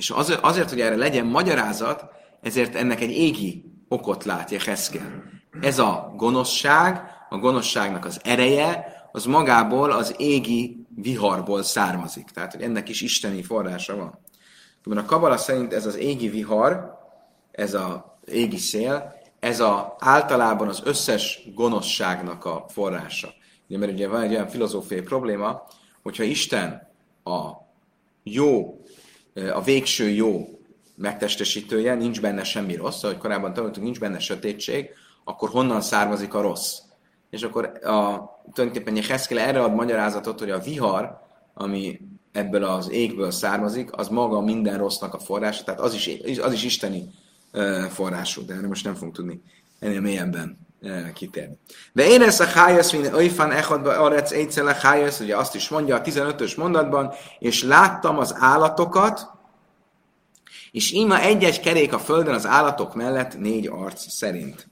És 0.00 0.10
az, 0.10 0.38
azért, 0.40 0.68
hogy 0.68 0.80
erre 0.80 0.96
legyen 0.96 1.26
magyarázat, 1.26 2.04
ezért 2.42 2.74
ennek 2.74 3.00
egy 3.00 3.10
égi 3.10 3.64
okot 3.88 4.24
látja 4.24 4.58
Heszkel. 4.60 5.22
Ez 5.60 5.78
a 5.78 6.12
gonoszság, 6.16 7.02
a 7.28 7.38
gonoszságnak 7.38 8.04
az 8.04 8.20
ereje, 8.24 8.84
az 9.12 9.24
magából 9.24 9.90
az 9.90 10.14
égi 10.18 10.86
viharból 10.94 11.62
származik. 11.62 12.24
Tehát, 12.24 12.52
hogy 12.52 12.62
ennek 12.62 12.88
is 12.88 13.00
isteni 13.00 13.42
forrása 13.42 13.96
van. 13.96 14.98
A 14.98 15.04
Kabala 15.04 15.36
szerint 15.36 15.72
ez 15.72 15.86
az 15.86 15.96
égi 15.96 16.28
vihar, 16.28 16.98
ez 17.50 17.74
a 17.74 18.18
égi 18.24 18.58
szél, 18.58 19.14
ez 19.40 19.60
a, 19.60 19.96
általában 19.98 20.68
az 20.68 20.82
összes 20.84 21.48
gonoszságnak 21.54 22.44
a 22.44 22.64
forrása. 22.68 23.28
Ugye, 23.68 23.78
mert 23.78 23.92
ugye 23.92 24.08
van 24.08 24.20
egy 24.20 24.32
olyan 24.32 24.48
filozófiai 24.48 25.02
probléma, 25.02 25.62
hogyha 26.02 26.22
Isten 26.22 26.88
a 27.24 27.50
jó, 28.22 28.80
a 29.54 29.62
végső 29.62 30.08
jó 30.08 30.60
megtestesítője, 30.96 31.94
nincs 31.94 32.20
benne 32.20 32.44
semmi 32.44 32.74
rossz, 32.74 33.02
ahogy 33.02 33.18
korábban 33.18 33.52
tanultunk, 33.52 33.84
nincs 33.84 34.00
benne 34.00 34.18
sötétség, 34.18 34.90
akkor 35.24 35.48
honnan 35.48 35.80
származik 35.80 36.34
a 36.34 36.40
rossz? 36.40 36.78
És 37.30 37.42
akkor 37.42 37.64
a, 37.84 38.28
tulajdonképpen 38.52 39.02
Heszkel 39.02 39.38
erre 39.38 39.62
ad 39.62 39.74
magyarázatot, 39.74 40.38
hogy 40.38 40.50
a 40.50 40.58
vihar, 40.58 41.20
ami 41.54 42.00
ebből 42.32 42.64
az 42.64 42.90
égből 42.90 43.30
származik, 43.30 43.96
az 43.96 44.08
maga 44.08 44.40
minden 44.40 44.78
rossznak 44.78 45.14
a 45.14 45.18
forrása, 45.18 45.64
tehát 45.64 45.80
az 45.80 45.94
is, 45.94 46.10
az 46.40 46.52
is 46.52 46.64
isteni 46.64 47.10
forrású, 47.88 48.44
de 48.44 48.54
erre 48.54 48.66
most 48.66 48.84
nem 48.84 48.94
fogunk 48.94 49.14
tudni 49.14 49.42
ennél 49.80 50.00
mélyebben 50.00 50.58
kitérni. 51.14 51.58
De 51.92 52.06
én 52.06 52.22
ezt 52.22 52.40
a 52.40 52.44
hájasz, 52.44 52.92
mint 52.92 53.12
olyfan 53.14 53.50
echadba 53.50 53.98
arec 53.98 54.32
egyszer 54.32 54.66
a 54.66 54.72
hájasz, 54.72 55.20
ugye 55.20 55.36
azt 55.36 55.54
is 55.54 55.68
mondja 55.68 55.96
a 55.96 56.00
15-ös 56.00 56.56
mondatban, 56.56 57.12
és 57.38 57.62
láttam 57.62 58.18
az 58.18 58.34
állatokat, 58.38 59.30
és 60.70 60.92
ima 60.92 61.20
egy-egy 61.20 61.60
kerék 61.60 61.92
a 61.92 61.98
földön 61.98 62.34
az 62.34 62.46
állatok 62.46 62.94
mellett 62.94 63.38
négy 63.38 63.66
arc 63.66 64.10
szerint. 64.10 64.68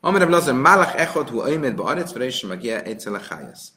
Amire 0.00 0.26
blazer 0.26 0.54
málach 0.54 1.00
echad 1.00 1.28
hu 1.28 1.60
be 1.60 1.72
arec, 1.76 2.12
és 2.14 2.40
meg 2.40 2.66
egyszer 2.66 3.12
a 3.12 3.20
hájasz. 3.28 3.72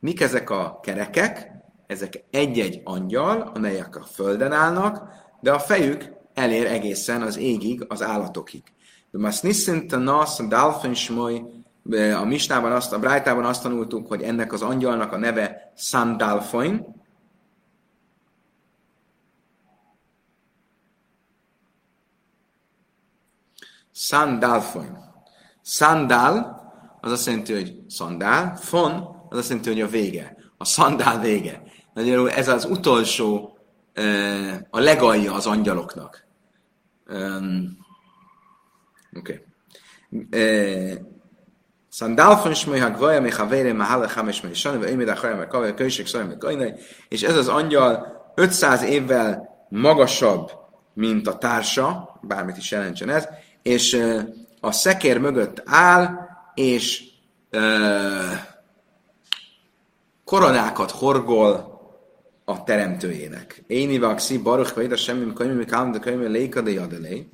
Mik 0.00 0.20
ezek 0.20 0.50
a 0.50 0.80
kerekek? 0.82 1.50
Ezek 1.86 2.24
egy-egy 2.30 2.80
angyal, 2.84 3.50
amelyek 3.54 3.96
a 3.96 4.04
földön 4.04 4.52
állnak, 4.52 5.02
de 5.40 5.52
a 5.52 5.58
fejük 5.58 6.12
elér 6.34 6.66
egészen 6.66 7.22
az 7.22 7.36
égig, 7.36 7.84
az 7.88 8.02
állatokig. 8.02 8.62
De 9.16 9.22
Mas 9.22 9.40
niszint 9.40 9.92
a 9.92 9.96
nasz, 9.96 10.38
a 10.38 10.46
dalfensmoly, 10.46 11.42
a 12.16 12.24
Misnában, 12.24 12.72
azt, 12.72 12.92
a 12.92 12.98
Brájtában 12.98 13.44
azt 13.44 13.62
tanultuk, 13.62 14.08
hogy 14.08 14.22
ennek 14.22 14.52
az 14.52 14.62
angyalnak 14.62 15.12
a 15.12 15.16
neve 15.16 15.72
Sandalfoin. 15.76 16.94
Sandalfoin. 23.92 24.98
Sandal, 25.62 26.60
az 27.00 27.12
azt 27.12 27.26
jelenti, 27.26 27.52
hogy 27.52 27.82
szandál, 27.88 28.56
fon, 28.56 28.92
az 29.28 29.38
azt 29.38 29.48
jelenti, 29.48 29.70
hogy 29.70 29.80
a 29.80 29.88
vége. 29.88 30.36
A 30.56 30.64
szandál 30.64 31.20
vége. 31.20 31.62
Nagyjából 31.94 32.30
ez 32.30 32.48
az 32.48 32.64
utolsó, 32.64 33.58
a 34.70 34.78
legalja 34.78 35.34
az 35.34 35.46
angyaloknak. 35.46 36.26
Oké. 39.18 39.44
Okay. 40.10 40.98
Szandál 41.88 42.40
von 42.42 42.54
Shmoy 42.54 42.78
Hagvaja, 42.78 43.20
mi 43.20 43.30
havére, 43.30 43.72
ma 43.72 43.84
hale 43.84 44.08
hames 44.08 44.40
me 44.40 44.54
sani, 44.54 44.78
vagy 44.78 44.96
meg 45.22 45.48
kavai, 45.48 45.74
kölység, 45.74 46.06
szaj, 46.06 46.26
meg 46.26 46.36
kajnai, 46.36 46.72
és 47.08 47.22
ez 47.22 47.36
az 47.36 47.48
angyal 47.48 48.16
500 48.34 48.82
évvel 48.82 49.48
magasabb, 49.68 50.50
mint 50.94 51.28
a 51.28 51.38
társa, 51.38 52.18
bármit 52.22 52.56
is 52.56 52.70
jelentsen 52.70 53.08
ez, 53.08 53.28
és 53.62 54.02
a 54.60 54.72
szekér 54.72 55.18
mögött 55.18 55.62
áll, 55.64 56.08
és 56.54 57.02
uh, 57.52 58.32
koronákat 60.24 60.90
horgol 60.90 61.80
a 62.44 62.62
teremtőjének. 62.64 63.62
Én 63.66 63.90
ivaxi, 63.90 64.38
baruch 64.38 64.74
vagy 64.74 64.92
a 64.92 64.96
semmi, 64.96 65.32
könyvű, 65.32 65.64
kálom, 65.64 65.92
de 65.92 65.98
könyvű, 65.98 66.26
léka, 66.26 66.60
de 66.60 66.70
jadelé. 66.70 67.28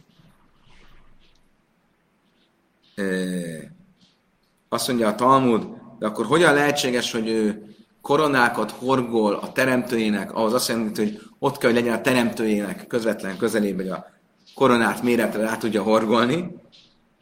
Azt 4.69 4.89
mondja 4.89 5.09
a 5.09 5.15
Talmud, 5.15 5.67
de 5.99 6.07
akkor 6.07 6.27
hogyan 6.27 6.55
lehetséges, 6.55 7.13
hogy 7.13 7.29
ő 7.29 7.63
koronákat 8.01 8.71
horgol 8.71 9.35
a 9.35 9.53
teremtőjének, 9.53 10.33
ahhoz 10.35 10.53
azt 10.53 10.69
jelenti, 10.69 11.03
hogy 11.03 11.21
ott 11.39 11.59
kell, 11.59 11.71
hogy 11.71 11.81
legyen 11.81 11.99
a 11.99 12.01
teremtőjének 12.01 12.87
közvetlen 12.87 13.37
közelében, 13.37 13.87
hogy 13.87 13.95
a 13.95 14.07
koronát 14.55 15.03
méretre 15.03 15.43
rá 15.43 15.57
tudja 15.57 15.83
horgolni, 15.83 16.55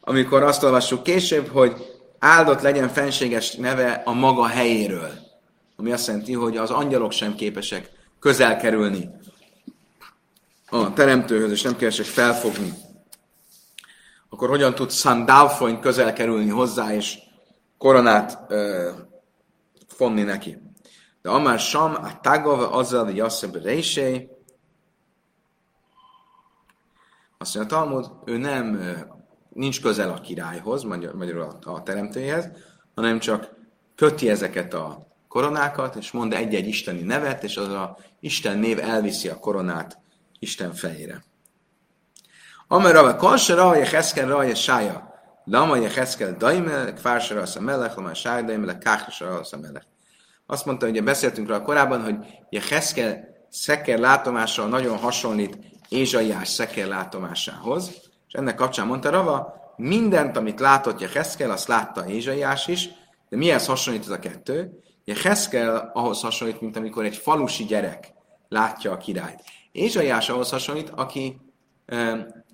amikor 0.01 0.43
azt 0.43 0.63
olvassuk 0.63 1.03
később, 1.03 1.47
hogy 1.47 1.75
áldott 2.19 2.61
legyen 2.61 2.89
fenséges 2.89 3.55
neve 3.55 4.01
a 4.05 4.13
maga 4.13 4.45
helyéről 4.45 5.29
ami 5.81 5.91
azt 5.91 6.07
jelenti, 6.07 6.33
hogy 6.33 6.57
az 6.57 6.69
angyalok 6.69 7.11
sem 7.11 7.35
képesek 7.35 7.89
közel 8.19 8.57
kerülni 8.57 9.09
a 10.69 10.93
teremtőhöz, 10.93 11.51
és 11.51 11.61
nem 11.61 11.75
képesek 11.75 12.05
felfogni, 12.05 12.73
akkor 14.33 14.49
hogyan 14.49 14.75
tud 14.75 14.91
Sandalfoin 14.91 15.79
közel 15.79 16.13
kerülni 16.13 16.49
hozzá, 16.49 16.93
és 16.93 17.17
koronát 17.77 18.39
ö, 18.47 18.89
fonni 19.87 20.23
neki. 20.23 20.57
De 21.21 21.29
amár 21.29 21.59
Sam, 21.59 21.95
a 21.95 22.19
tagava 22.19 22.71
azzal, 22.71 23.05
hogy 23.05 23.15
Jasszeb 23.15 23.55
Reisé, 23.55 24.29
azt 27.37 27.55
mondja 27.55 27.77
a 27.77 27.79
Talmud, 27.79 28.11
ő 28.25 28.37
nem 28.37 28.79
nincs 29.49 29.81
közel 29.81 30.09
a 30.09 30.21
királyhoz, 30.21 30.83
magyar, 30.83 31.15
magyarul 31.15 31.41
a, 31.41 31.71
a 31.71 31.83
teremtőjéhez, 31.83 32.49
hanem 32.95 33.19
csak 33.19 33.53
köti 33.95 34.29
ezeket 34.29 34.73
a 34.73 35.07
koronákat, 35.27 35.95
és 35.95 36.11
mond 36.11 36.33
egy-egy 36.33 36.67
isteni 36.67 37.01
nevet, 37.01 37.43
és 37.43 37.57
az 37.57 37.67
a 37.67 37.97
Isten 38.19 38.57
név 38.57 38.79
elviszi 38.79 39.27
a 39.27 39.39
koronát 39.39 39.97
Isten 40.39 40.73
fejére. 40.73 41.23
Amar 42.71 42.93
Rava, 42.93 43.15
Kalsa 43.15 43.55
Rava, 43.55 43.75
Jecheszkel 43.75 44.27
Rava, 44.27 44.55
Sája, 44.55 45.13
Lama 45.43 45.75
Jecheszkel 45.75 46.35
Daimel, 46.37 46.93
Kvársa 46.93 47.33
Rava, 47.33 47.59
Melech, 47.59 47.97
Lama 47.97 48.13
Sája, 48.13 48.41
Daimel, 48.41 48.77
Káhsa 48.77 49.25
Rava, 49.25 49.43
Melech. 49.61 49.85
Azt 50.45 50.65
mondta, 50.65 50.85
hogy 50.85 51.03
beszéltünk 51.03 51.49
rá 51.49 51.61
korábban, 51.61 52.03
hogy 52.03 52.15
Jecheszkel 52.49 53.27
szeker 53.49 53.99
látomással 53.99 54.67
nagyon 54.67 54.97
hasonlít 54.97 55.57
Ézsaiás 55.89 56.47
szeker 56.47 56.87
látomásához, 56.87 57.91
és 58.27 58.33
ennek 58.33 58.55
kapcsán 58.55 58.87
mondta 58.87 59.09
Rava, 59.09 59.53
mindent, 59.75 60.37
amit 60.37 60.59
látott 60.59 60.99
Jecheszkel, 60.99 61.51
azt 61.51 61.67
látta 61.67 62.07
Ézsaiás 62.07 62.67
is, 62.67 62.89
de 63.29 63.37
mihez 63.37 63.65
hasonlít 63.65 64.03
ez 64.03 64.09
a 64.09 64.19
kettő? 64.19 64.79
Jecheszkel 65.03 65.91
ahhoz 65.93 66.21
hasonlít, 66.21 66.61
mint 66.61 66.77
amikor 66.77 67.05
egy 67.05 67.15
falusi 67.15 67.63
gyerek 67.63 68.13
látja 68.49 68.91
a 68.91 68.97
királyt. 68.97 69.43
Ézsaiás 69.71 70.29
ahhoz 70.29 70.49
hasonlít, 70.49 70.91
aki 70.95 71.41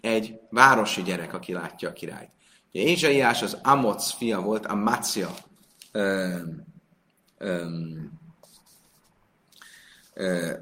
egy 0.02 0.40
városi 0.50 1.04
gyerek, 1.04 1.34
aki 1.34 1.54
látja 1.54 1.90
a 1.90 1.94
királyt. 1.94 2.30
Ugye 2.74 2.84
Ézsaiás 2.84 3.42
az 3.42 3.58
Amoc 3.64 4.12
fia 4.12 4.42
volt, 4.42 4.66
a 4.66 4.76
Mácia 4.76 5.34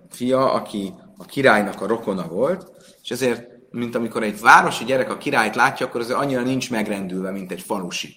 fia, 0.09 0.53
aki 0.53 0.93
a 1.17 1.25
királynak 1.25 1.81
a 1.81 1.87
rokona 1.87 2.27
volt, 2.27 2.71
és 3.03 3.11
ezért, 3.11 3.49
mint 3.71 3.95
amikor 3.95 4.23
egy 4.23 4.39
városi 4.39 4.85
gyerek 4.85 5.09
a 5.09 5.17
királyt 5.17 5.55
látja, 5.55 5.85
akkor 5.85 6.01
az 6.01 6.11
annyira 6.11 6.41
nincs 6.41 6.71
megrendülve, 6.71 7.31
mint 7.31 7.51
egy 7.51 7.61
falusi. 7.61 8.15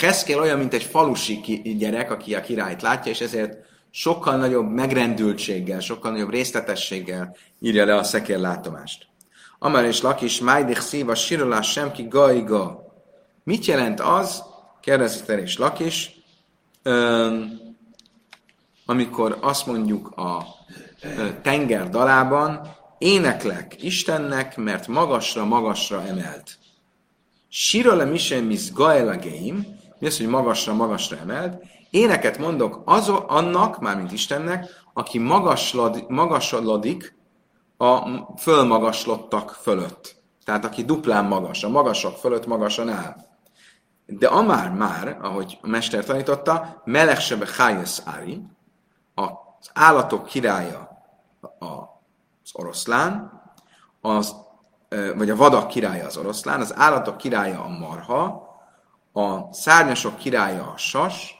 Heszkél 0.00 0.40
olyan, 0.40 0.58
mint 0.58 0.74
egy 0.74 0.82
falusi 0.82 1.60
gyerek, 1.78 2.10
aki 2.10 2.34
a 2.34 2.40
királyt 2.40 2.82
látja, 2.82 3.12
és 3.12 3.20
ezért 3.20 3.66
sokkal 3.90 4.36
nagyobb 4.36 4.70
megrendültséggel, 4.70 5.80
sokkal 5.80 6.10
nagyobb 6.10 6.30
részletességgel 6.30 7.36
írja 7.58 7.84
le 7.84 7.96
a 7.96 8.02
szekérlátomást. 8.02 9.06
Amár 9.58 9.84
és 9.84 10.00
lakis, 10.00 10.40
májdich 10.40 10.80
szíva, 10.80 11.14
sirolás 11.14 11.70
semki 11.70 12.08
gaiga. 12.08 12.86
Mit 13.44 13.64
jelent 13.64 14.00
az, 14.00 14.42
kérdezi 14.80 15.32
és 15.32 15.58
lakis, 15.58 16.10
amikor 18.86 19.38
azt 19.40 19.66
mondjuk 19.66 20.08
a 20.16 20.44
tenger 21.42 21.88
dalában, 21.88 22.76
éneklek 22.98 23.82
Istennek, 23.82 24.56
mert 24.56 24.86
magasra, 24.86 25.44
magasra 25.44 26.02
emelt. 26.06 26.58
Sirole 27.48 28.04
misem 28.04 28.44
mis 28.44 28.72
gael 28.72 29.18
geim, 29.18 29.66
mi 29.98 30.06
az, 30.06 30.16
hogy 30.16 30.26
magasra, 30.26 30.74
magasra 30.74 31.16
emelt, 31.16 31.62
éneket 31.90 32.38
mondok 32.38 32.82
az, 32.84 33.08
annak, 33.08 33.80
mármint 33.80 34.12
Istennek, 34.12 34.66
aki 34.92 35.18
magaslod, 35.18 36.04
magaslodik 36.08 37.17
a 37.78 38.08
fölmagaslottak 38.36 39.50
fölött. 39.50 40.16
Tehát 40.44 40.64
aki 40.64 40.84
duplán 40.84 41.24
magas, 41.24 41.64
a 41.64 41.68
magasok 41.68 42.16
fölött 42.16 42.46
magasan 42.46 42.88
áll. 42.88 43.16
De 44.06 44.26
amár 44.26 44.70
már, 44.70 45.18
ahogy 45.22 45.58
a 45.62 45.68
mester 45.68 46.04
tanította, 46.04 46.82
melegsebe 46.84 47.46
hájesz 47.56 48.02
ári, 48.04 48.42
az 49.14 49.70
állatok 49.72 50.26
királya 50.26 50.88
az 51.58 52.50
oroszlán, 52.52 53.32
az, 54.00 54.34
vagy 55.16 55.30
a 55.30 55.36
vadak 55.36 55.68
királya 55.68 56.06
az 56.06 56.16
oroszlán, 56.16 56.60
az 56.60 56.74
állatok 56.76 57.16
királya 57.16 57.64
a 57.64 57.68
marha, 57.68 58.46
a 59.12 59.52
szárnyasok 59.52 60.16
királya 60.16 60.72
a 60.72 60.76
sas, 60.76 61.34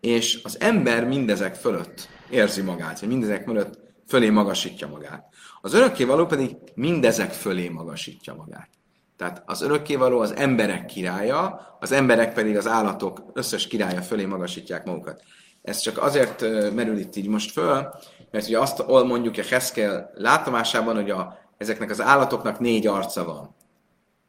és 0.00 0.40
az 0.44 0.60
ember 0.60 1.04
mindezek 1.04 1.54
fölött 1.54 2.08
érzi 2.30 2.62
magát, 2.62 3.00
vagy 3.00 3.08
mindezek 3.08 3.44
fölött 3.44 3.78
fölé 4.06 4.30
magasítja 4.30 4.88
magát. 4.88 5.31
Az 5.64 5.74
örökkévaló 5.74 6.26
pedig 6.26 6.56
mindezek 6.74 7.32
fölé 7.32 7.68
magasítja 7.68 8.34
magát. 8.34 8.68
Tehát 9.16 9.42
az 9.46 9.62
örökkévaló 9.62 10.20
az 10.20 10.34
emberek 10.34 10.86
királya, 10.86 11.76
az 11.80 11.92
emberek 11.92 12.32
pedig 12.34 12.56
az 12.56 12.66
állatok 12.66 13.22
összes 13.32 13.66
királya 13.66 14.02
fölé 14.02 14.24
magasítják 14.24 14.84
magukat. 14.84 15.22
Ez 15.62 15.78
csak 15.78 16.02
azért 16.02 16.40
merül 16.74 16.98
itt 16.98 17.16
így 17.16 17.28
most 17.28 17.52
föl, 17.52 17.94
mert 18.30 18.46
ugye 18.46 18.58
azt 18.58 18.86
mondjuk 18.86 19.38
a 19.38 19.42
Heszkel 19.50 20.10
látomásában, 20.14 20.94
hogy 20.94 21.10
a, 21.10 21.38
ezeknek 21.56 21.90
az 21.90 22.00
állatoknak 22.00 22.58
négy 22.58 22.86
arca 22.86 23.24
van. 23.24 23.54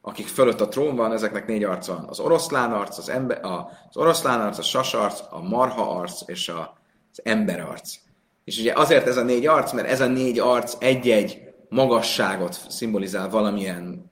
Akik 0.02 0.28
fölött 0.28 0.62
a 0.62 0.68
trón 0.68 0.96
van, 0.96 1.14
ezeknek 1.14 1.48
négy 1.48 1.64
arca 1.64 1.94
van. 1.94 2.06
Az 2.08 2.20
oroszlán 2.20 2.72
arc, 2.72 2.98
az, 2.98 3.10
ember, 3.10 3.40
az 3.46 3.98
oroszlán 3.98 4.42
arc, 4.42 4.58
a 4.58 4.62
sasarc, 4.62 5.22
a 5.30 5.42
marha 5.42 6.00
arc 6.00 6.22
és 6.26 6.50
a, 6.50 6.78
az 7.12 7.20
ember 7.24 7.60
arc. 7.60 7.96
És 8.44 8.60
ugye 8.60 8.74
azért 8.76 9.08
ez 9.08 9.18
a 9.18 9.24
négy 9.24 9.46
arc, 9.46 9.72
mert 9.72 9.88
ez 9.88 10.02
a 10.02 10.08
négy 10.08 10.40
arc 10.40 10.76
egy-egy 10.80 11.42
magasságot 11.70 12.60
szimbolizál 12.70 13.30
valamilyen 13.30 14.12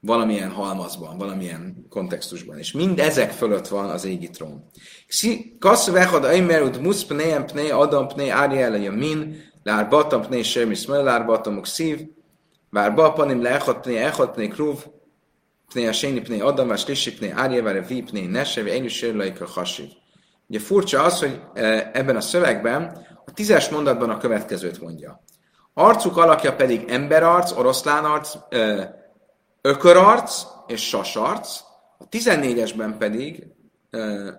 valamilyen 0.00 0.50
halmazban, 0.50 1.18
valamilyen 1.18 1.86
kontextusban. 1.88 2.58
És 2.58 2.72
mind 2.72 2.98
ezek 2.98 3.30
fölött 3.30 3.68
van 3.68 3.90
az 3.90 4.04
égi 4.04 4.30
trón. 4.30 4.64
Kasz 5.58 5.90
vechad 5.90 6.24
aimerud 6.24 6.80
musz 6.80 7.04
pneem 7.04 7.46
pne 7.46 7.74
adam 7.74 8.08
pne 8.08 8.32
áriel 8.32 8.76
yamin, 8.76 9.42
lár 9.62 9.88
batam 9.88 10.20
pne 10.20 10.42
sem 10.42 10.70
iszmel, 10.70 11.02
lár 11.02 11.26
batamuk 11.26 11.66
szív, 11.66 12.00
vár 12.70 12.94
bapanim 12.94 13.42
leechad 13.42 13.80
pne 13.80 14.06
echad 14.06 14.30
pne 14.30 14.48
kruv, 14.48 14.78
pne 15.72 15.88
a 15.88 15.92
séni 15.92 16.20
pne 16.20 16.44
adam, 16.44 16.68
vár 16.68 16.78
slissi 16.78 17.14
pne 17.14 17.32
áriel, 17.34 17.62
vár 17.62 17.86
vi 17.86 18.02
pne 18.02 18.26
nese, 18.26 18.62
vagy 18.62 18.70
egyus 18.70 19.02
a 19.02 19.46
hasiv. 19.46 19.88
Ugye 20.50 20.58
furcsa 20.58 21.02
az, 21.02 21.18
hogy 21.18 21.42
e, 21.54 21.90
ebben 21.92 22.16
a 22.16 22.20
szövegben 22.20 23.06
a 23.24 23.32
tízes 23.32 23.68
mondatban 23.68 24.10
a 24.10 24.18
következőt 24.18 24.80
mondja. 24.80 25.22
Arcuk 25.74 26.16
alakja 26.16 26.54
pedig 26.54 26.88
emberarc, 26.88 27.52
oroszlán 27.52 28.04
arc, 28.04 28.34
e, 28.48 28.94
ökörarc 29.60 30.44
és 30.66 30.88
sasarc, 30.88 31.60
a 31.98 32.08
14-esben 32.08 32.94
pedig, 32.98 33.46
ö, 33.90 34.30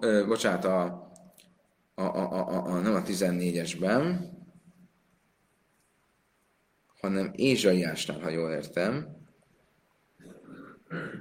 ö, 0.00 0.26
bocsánat, 0.26 0.64
a, 0.64 0.82
a, 1.94 2.02
a, 2.02 2.32
a, 2.32 2.64
a, 2.64 2.78
nem 2.78 2.94
a 2.94 3.02
14-esben, 3.02 4.18
hanem 7.00 7.30
Ézsaiásnál, 7.34 8.20
ha 8.20 8.28
jól 8.28 8.52
értem. 8.52 9.16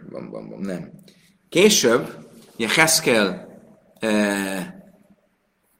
Bam, 0.10 0.30
bam, 0.30 0.50
bam, 0.50 0.62
nem. 0.62 0.92
Később, 1.50 2.27
ugye 2.58 2.68
Heszkel 2.70 3.48
e, 4.00 4.92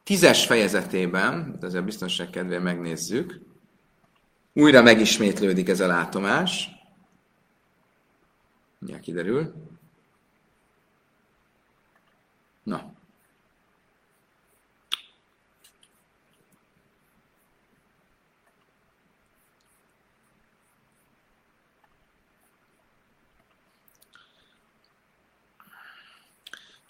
tízes 0.04 0.46
fejezetében, 0.46 1.56
de 1.60 1.68
ezzel 1.68 1.82
biztonság 1.82 2.30
kedvéért 2.30 2.64
megnézzük, 2.64 3.42
újra 4.54 4.82
megismétlődik 4.82 5.70
ez 5.70 5.80
a 5.80 5.88
látomás. 5.88 6.70
Mindjárt 8.80 9.04
kiderül. 9.04 9.54
Na. 12.64 12.97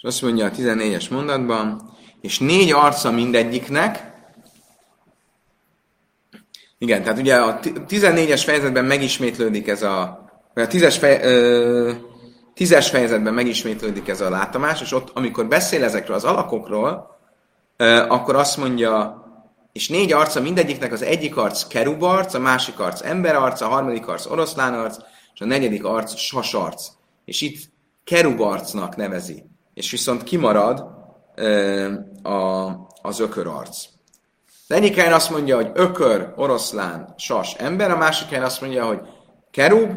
Azt 0.07 0.21
mondja 0.21 0.45
a 0.45 0.51
14-es 0.51 1.09
mondatban, 1.09 1.93
és 2.21 2.39
négy 2.39 2.71
arca 2.71 3.11
mindegyiknek, 3.11 4.15
igen, 6.77 7.03
tehát 7.03 7.19
ugye 7.19 7.35
a 7.35 7.59
14-es 7.63 8.41
fejezetben 8.45 8.85
megismétlődik 8.85 9.67
ez 9.67 9.83
a, 9.83 10.25
vagy 10.53 10.63
a 10.63 10.67
10-es, 10.67 10.95
fej, 10.99 11.19
ö, 11.23 11.91
10-es 12.55 12.87
fejezetben 12.89 13.33
megismétlődik 13.33 14.07
ez 14.07 14.21
a 14.21 14.29
látomás, 14.29 14.81
és 14.81 14.91
ott, 14.91 15.09
amikor 15.13 15.47
beszél 15.47 15.83
ezekről 15.83 16.15
az 16.15 16.23
alakokról, 16.23 17.17
ö, 17.77 18.05
akkor 18.07 18.35
azt 18.35 18.57
mondja, 18.57 19.25
és 19.71 19.89
négy 19.89 20.13
arca 20.13 20.41
mindegyiknek 20.41 20.91
az 20.91 21.01
egyik 21.01 21.37
arc 21.37 21.67
kerubarc, 21.67 22.33
a 22.33 22.39
másik 22.39 22.79
arc 22.79 23.01
emberarc, 23.01 23.61
a 23.61 23.67
harmadik 23.67 24.07
arc 24.07 24.25
oroszlánarc, 24.25 24.97
és 25.33 25.41
a 25.41 25.45
negyedik 25.45 25.83
arc 25.83 26.15
sasarc. 26.15 26.87
És 27.25 27.41
itt 27.41 27.69
kerubarcnak 28.03 28.95
nevezi. 28.95 29.43
És 29.77 29.91
viszont 29.91 30.23
kimarad 30.23 30.85
ö, 31.35 31.93
a, 32.23 32.67
az 33.01 33.19
ökörarc. 33.19 33.85
Az 34.67 34.75
egyik 34.75 34.95
helyen 34.95 35.13
azt 35.13 35.29
mondja, 35.29 35.55
hogy 35.55 35.71
ökör, 35.73 36.33
oroszlán, 36.35 37.13
sas, 37.17 37.53
ember, 37.53 37.91
a 37.91 37.97
másik 37.97 38.27
helyen 38.27 38.43
azt 38.43 38.61
mondja, 38.61 38.85
hogy 38.85 38.99
kerub, 39.51 39.91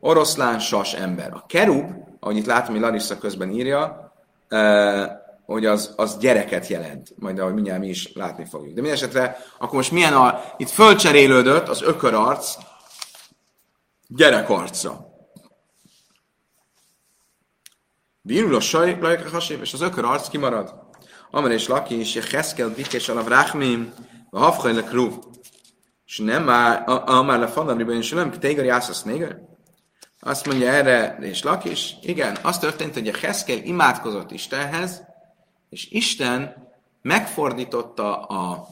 oroszlán, 0.00 0.58
sas, 0.58 0.94
ember. 0.94 1.32
A 1.32 1.44
kerub, 1.46 1.90
ahogy 2.20 2.36
itt 2.36 2.46
látom, 2.46 2.74
hogy 2.74 2.82
Larissa 2.82 3.18
közben 3.18 3.50
írja, 3.50 4.12
eh, 4.48 5.10
hogy 5.46 5.66
az, 5.66 5.94
az 5.96 6.18
gyereket 6.18 6.66
jelent, 6.66 7.12
majd 7.16 7.38
ahogy 7.38 7.54
mindjárt 7.54 7.80
mi 7.80 7.88
is 7.88 8.12
látni 8.14 8.44
fogjuk. 8.44 8.74
De 8.74 8.80
minden 8.80 8.98
esetre, 8.98 9.36
akkor 9.58 9.74
most 9.74 9.92
milyen 9.92 10.14
a... 10.14 10.40
Itt 10.56 10.70
fölcserélődött 10.70 11.68
az 11.68 11.82
ökörarc 11.82 12.56
gyerekarca. 14.08 15.05
Vírul 18.26 18.54
a 18.54 18.60
saj, 18.60 18.98
lajka 19.00 19.30
hasép, 19.30 19.60
és 19.60 19.72
az 19.72 19.80
ökör 19.80 20.04
arc 20.04 20.28
kimarad. 20.28 20.74
Amar 21.30 21.50
és 21.50 21.68
Laki 21.68 21.98
és 21.98 22.14
Jecheszkel 22.14 22.68
Bikés 22.68 23.08
alav 23.08 23.28
Ráchmim, 23.28 23.92
a 24.30 24.38
Hafhajlek 24.38 24.92
Rú. 24.92 25.18
És 26.06 26.18
nem 26.18 26.44
már, 26.44 26.82
Amar 26.86 27.38
le 27.38 27.46
Fadamriban, 27.46 27.96
és 27.96 28.10
nem 28.10 28.30
Tégar 28.30 28.64
Jászasz 28.64 29.02
Néger. 29.02 29.38
Azt 30.20 30.46
mondja 30.46 30.68
erre, 30.68 31.16
és 31.20 31.42
Lakis, 31.42 31.94
igen, 32.02 32.36
az 32.42 32.58
történt, 32.58 32.94
hogy 32.94 33.08
a 33.08 33.16
Heszkel 33.16 33.56
imádkozott 33.56 34.30
Istenhez, 34.30 35.02
és 35.68 35.90
Isten 35.90 36.68
megfordította 37.02 38.22
a 38.22 38.66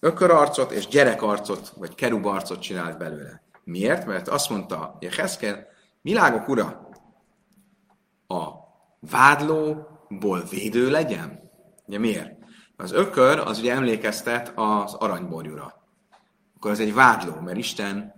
ökörarcot 0.00 0.70
és 0.70 0.86
gyerekarcot, 0.86 1.72
vagy 1.76 1.94
kerubarcot 1.94 2.60
csinált 2.60 2.98
belőle. 2.98 3.42
Miért? 3.64 4.06
Mert 4.06 4.28
azt 4.28 4.50
mondta 4.50 4.96
hogy 4.98 5.08
a 5.08 5.20
Heszkel, 5.20 5.66
világok 6.02 6.48
ura, 6.48 6.88
a 8.26 8.57
vádlóból 9.00 10.42
védő 10.50 10.90
legyen? 10.90 11.50
Ugye 11.86 11.98
miért? 11.98 12.36
Az 12.76 12.92
ökör 12.92 13.38
az 13.38 13.58
ugye 13.58 13.72
emlékeztet 13.72 14.52
az 14.54 14.94
aranyborjúra. 14.94 15.82
Akkor 16.56 16.70
ez 16.70 16.80
egy 16.80 16.94
vádló, 16.94 17.40
mert 17.40 17.58
Isten, 17.58 18.14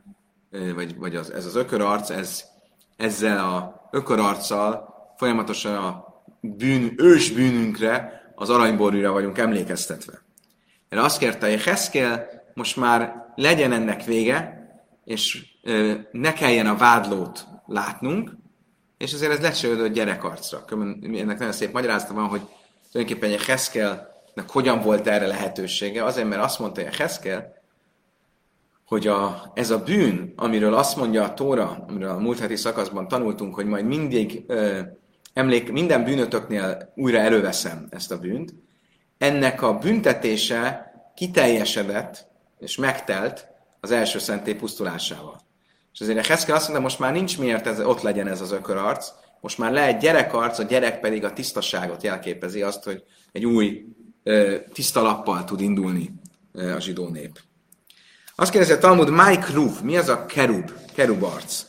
vagy, 0.75 0.97
vagy 0.97 1.17
az, 1.17 1.31
ez 1.33 1.47
az 1.47 1.57
ökörarc, 1.57 2.11
ez 2.11 2.45
ezzel 3.01 3.39
a 3.39 3.89
ökörarccal 3.91 4.95
folyamatosan 5.17 5.77
a 5.77 6.05
bűn, 6.41 6.93
ős 6.97 7.33
bűnünkre, 7.33 8.23
az 8.35 8.51
aranyborúra 8.51 9.13
vagyunk 9.13 9.39
emlékeztetve. 9.39 10.23
Erre 10.89 11.03
azt 11.03 11.19
kérte, 11.19 11.49
hogy 11.49 11.63
Heszkel 11.63 12.27
most 12.55 12.77
már 12.77 13.15
legyen 13.35 13.73
ennek 13.73 14.05
vége, 14.05 14.69
és 15.05 15.47
ne 16.13 16.33
kelljen 16.33 16.67
a 16.67 16.77
vádlót 16.77 17.47
látnunk, 17.67 18.37
és 19.01 19.13
azért 19.13 19.33
ez 19.33 19.41
lecsődött 19.41 19.93
gyerekarcra. 19.93 20.65
Ennek 21.03 21.39
nagyon 21.39 21.53
szép 21.53 21.73
magyarázata 21.73 22.15
van, 22.15 22.27
hogy 22.27 22.41
tulajdonképpen 22.93 23.31
egy 23.31 23.45
Heszkelnek 23.45 24.49
hogyan 24.49 24.81
volt 24.81 25.07
erre 25.07 25.27
lehetősége. 25.27 26.05
Azért, 26.05 26.29
mert 26.29 26.43
azt 26.43 26.59
mondta, 26.59 26.83
a 26.83 26.95
Heszkel, 26.99 27.53
hogy 28.87 29.07
a, 29.07 29.51
ez 29.55 29.71
a 29.71 29.83
bűn, 29.83 30.33
amiről 30.37 30.75
azt 30.75 30.97
mondja 30.97 31.25
a 31.25 31.35
Tóra, 31.35 31.85
amiről 31.89 32.11
a 32.11 32.19
múlt 32.19 32.39
heti 32.39 32.57
szakaszban 32.57 33.09
tanultunk, 33.09 33.55
hogy 33.55 33.67
majd 33.67 33.85
mindig 33.85 34.45
ö, 34.47 34.81
emlék, 35.33 35.73
minden 35.73 36.05
bűnötöknél 36.05 36.93
újra 36.95 37.19
előveszem 37.19 37.87
ezt 37.91 38.13
a 38.13 38.19
bűnt, 38.19 38.55
ennek 39.19 39.63
a 39.63 39.79
büntetése 39.79 40.93
kiteljesedett 41.15 42.27
és 42.59 42.77
megtelt 42.77 43.47
az 43.81 43.91
első 43.91 44.19
szentély 44.19 44.55
pusztulásával. 44.55 45.41
És 45.93 46.01
azért 46.01 46.19
a 46.19 46.29
Heszkel 46.29 46.55
azt 46.55 46.65
mondta, 46.65 46.83
most 46.83 46.99
már 46.99 47.13
nincs 47.13 47.39
miért 47.39 47.67
ez, 47.67 47.81
ott 47.81 48.03
legyen 48.03 48.29
ez 48.29 48.41
az 48.41 48.53
ökörarc, 48.53 49.09
most 49.41 49.59
már 49.59 49.73
le 49.73 49.87
egy 49.87 49.97
gyerekarc, 49.97 50.59
a 50.59 50.63
gyerek 50.63 51.01
pedig 51.01 51.25
a 51.25 51.33
tisztaságot 51.33 52.03
jelképezi, 52.03 52.63
azt, 52.63 52.85
hogy 52.85 53.05
egy 53.33 53.45
új 53.45 53.85
tiszta 54.73 55.03
lappal 55.03 55.45
tud 55.45 55.61
indulni 55.61 56.13
a 56.53 56.81
zsidó 56.81 57.09
nép. 57.09 57.41
Azt 58.35 58.51
kérdezi 58.51 58.73
a 58.73 58.79
Talmud, 58.79 59.11
Mike 59.11 59.47
Ruv, 59.53 59.81
mi 59.83 59.97
az 59.97 60.09
a 60.09 60.27
kerub, 60.27 60.71
kerub 60.95 61.23
arc? 61.23 61.63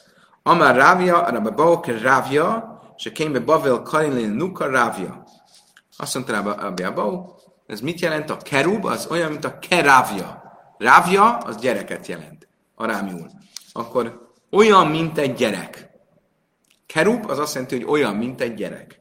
Amár 0.44 0.76
Rávia, 0.76 1.30
Rabba 1.30 1.52
Baok 1.52 2.02
Rávia, 2.02 2.80
és 2.98 3.06
a 3.06 3.12
kémbe 3.12 3.40
Bavel 3.40 3.82
Kailin 3.82 4.30
Nuka 4.30 4.70
Rávia. 4.70 5.24
Azt 5.98 6.14
mondta 6.14 6.34
Rabba 6.34 6.94
Bau, 6.94 7.26
ez 7.68 7.82
mit 7.82 8.00
jelent? 8.00 8.30
A 8.30 8.38
kerub 8.38 8.86
az 8.86 9.08
olyan, 9.10 9.32
mint 9.32 9.46
a 9.46 9.60
kerávja. 9.60 10.44
Rávja 10.78 11.38
az 11.38 11.56
gyereket 11.56 12.08
jelent, 12.08 12.48
arámiul. 12.76 13.30
Akkor 13.74 14.30
olyan, 14.52 14.88
mint 14.88 15.18
egy 15.18 15.34
gyerek. 15.34 15.90
Kerub 16.86 17.30
az 17.30 17.40
azt 17.40 17.54
jelenti, 17.54 17.76
hogy 17.76 17.90
olyan, 17.90 18.16
mint 18.16 18.42
egy 18.42 18.54
gyerek. 18.54 19.00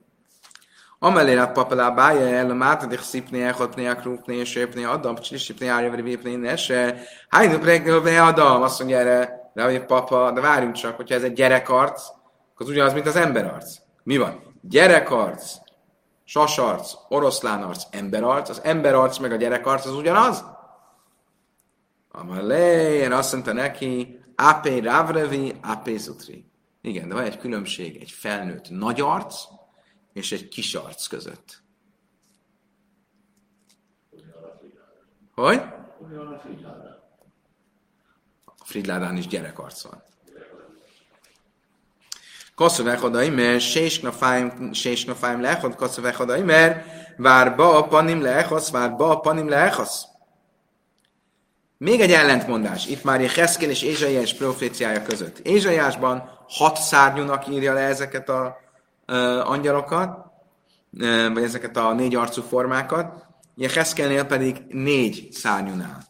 Amelé 0.98 1.36
a 1.36 1.50
papelá 1.50 1.90
bája 1.90 2.26
el, 2.26 2.50
a 2.50 2.54
mátadik 2.54 3.00
szipné, 3.00 3.42
echotné, 3.46 3.86
a 3.86 3.96
krúpné, 3.96 4.44
sépné, 4.44 4.84
adam, 4.84 5.14
csilisipné, 5.14 5.66
árjavri, 5.66 6.02
vépné, 6.02 6.34
nese. 6.34 7.02
Hájnu 7.28 7.58
pregnőbe 7.58 8.22
adam, 8.22 8.62
azt 8.62 8.78
mondja 8.78 8.98
erre, 8.98 9.50
de 9.54 9.64
hogy 9.64 9.84
papa, 9.84 10.30
de 10.30 10.40
várjunk 10.40 10.74
csak, 10.74 10.96
hogyha 10.96 11.14
ez 11.14 11.22
egy 11.22 11.32
gyerekarc, 11.32 12.02
az 12.54 12.68
ugyanaz, 12.68 12.92
mint 12.92 13.06
az 13.06 13.16
emberarc. 13.16 13.76
Mi 14.02 14.16
van? 14.16 14.58
Gyerekarc, 14.62 15.54
sasarc, 16.24 16.92
oroszlánarc, 17.08 17.82
emberarc, 17.90 18.48
az 18.48 18.60
emberarc 18.62 19.18
meg 19.18 19.32
a 19.32 19.36
gyerekarc 19.36 19.86
az 19.86 19.94
ugyanaz? 19.94 20.44
Amalé, 22.10 23.06
azt 23.06 23.32
mondta 23.32 23.52
neki, 23.52 24.19
apé 24.40 24.78
ravrevi, 24.78 25.54
apé 25.62 25.96
zutri. 25.96 26.44
Igen, 26.80 27.08
de 27.08 27.14
van 27.14 27.24
egy 27.24 27.38
különbség 27.38 27.96
egy 27.96 28.10
felnőtt 28.10 28.70
nagy 28.70 29.00
arc 29.00 29.44
és 30.12 30.32
egy 30.32 30.48
kis 30.48 30.74
arc 30.74 31.06
között. 31.06 31.62
Hogy? 35.34 35.62
A 38.44 38.64
Fridládán 38.64 39.16
is 39.16 39.26
gyerekarc 39.26 39.82
van. 39.82 40.02
Koszovech 42.54 43.10
mert 43.30 43.60
sésnafáim, 43.60 44.72
sésnafáim 44.72 45.40
lechod, 45.40 45.74
koszovech 45.74 46.44
mert 46.44 46.86
várba 47.16 47.76
a 47.76 47.88
panim 47.88 48.22
lechasz, 48.22 48.70
várba 48.70 49.10
a 49.10 49.20
panim 49.20 49.48
lechasz. 49.48 50.09
Még 51.84 52.00
egy 52.00 52.12
ellentmondás. 52.12 52.86
Itt 52.86 53.04
már 53.04 53.20
egy 53.20 53.32
Heszkel 53.32 53.70
és 53.70 53.82
Ézsaiás 53.82 54.34
proféciája 54.34 55.02
között. 55.02 55.38
Ézsaiásban 55.38 56.30
hat 56.48 56.76
szárnyúnak 56.76 57.48
írja 57.48 57.72
le 57.72 57.80
ezeket 57.80 58.28
a 58.28 58.56
uh, 59.06 59.50
angyalokat, 59.50 60.08
uh, 60.92 61.32
vagy 61.32 61.42
ezeket 61.42 61.76
a 61.76 61.92
négy 61.92 62.14
arcú 62.14 62.42
formákat, 62.42 63.26
Heszkelnél 63.74 64.24
pedig 64.24 64.62
négy 64.68 65.28
szárnyúnál. 65.32 66.02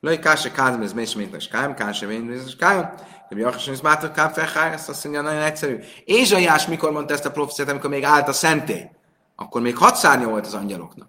Laj, 0.00 0.18
káse 0.18 0.50
kázm, 0.50 0.82
ez 0.82 0.92
még 0.92 1.08
még 1.16 1.48
kájm, 1.48 1.74
káse 1.74 2.06
vén, 2.06 2.30
ez 2.30 2.56
kájm. 2.58 2.90
De 3.28 3.36
mi 3.36 3.42
akarsz, 3.42 3.66
hogy 3.66 3.80
bátor 3.82 4.10
káfechá, 4.10 4.72
ezt 4.72 4.88
azt 4.88 5.04
mondja, 5.04 5.22
nagyon 5.22 5.42
egyszerű. 5.42 5.78
Ézsaiás 6.04 6.66
mikor 6.66 6.90
mondta 6.90 7.14
ezt 7.14 7.26
a 7.26 7.30
proféciát, 7.30 7.68
amikor 7.68 7.90
még 7.90 8.04
állt 8.04 8.28
a 8.28 8.32
szentély? 8.32 8.90
Akkor 9.36 9.60
még 9.60 9.76
hat 9.76 9.96
szárnya 9.96 10.28
volt 10.28 10.46
az 10.46 10.54
angyaloknak. 10.54 11.08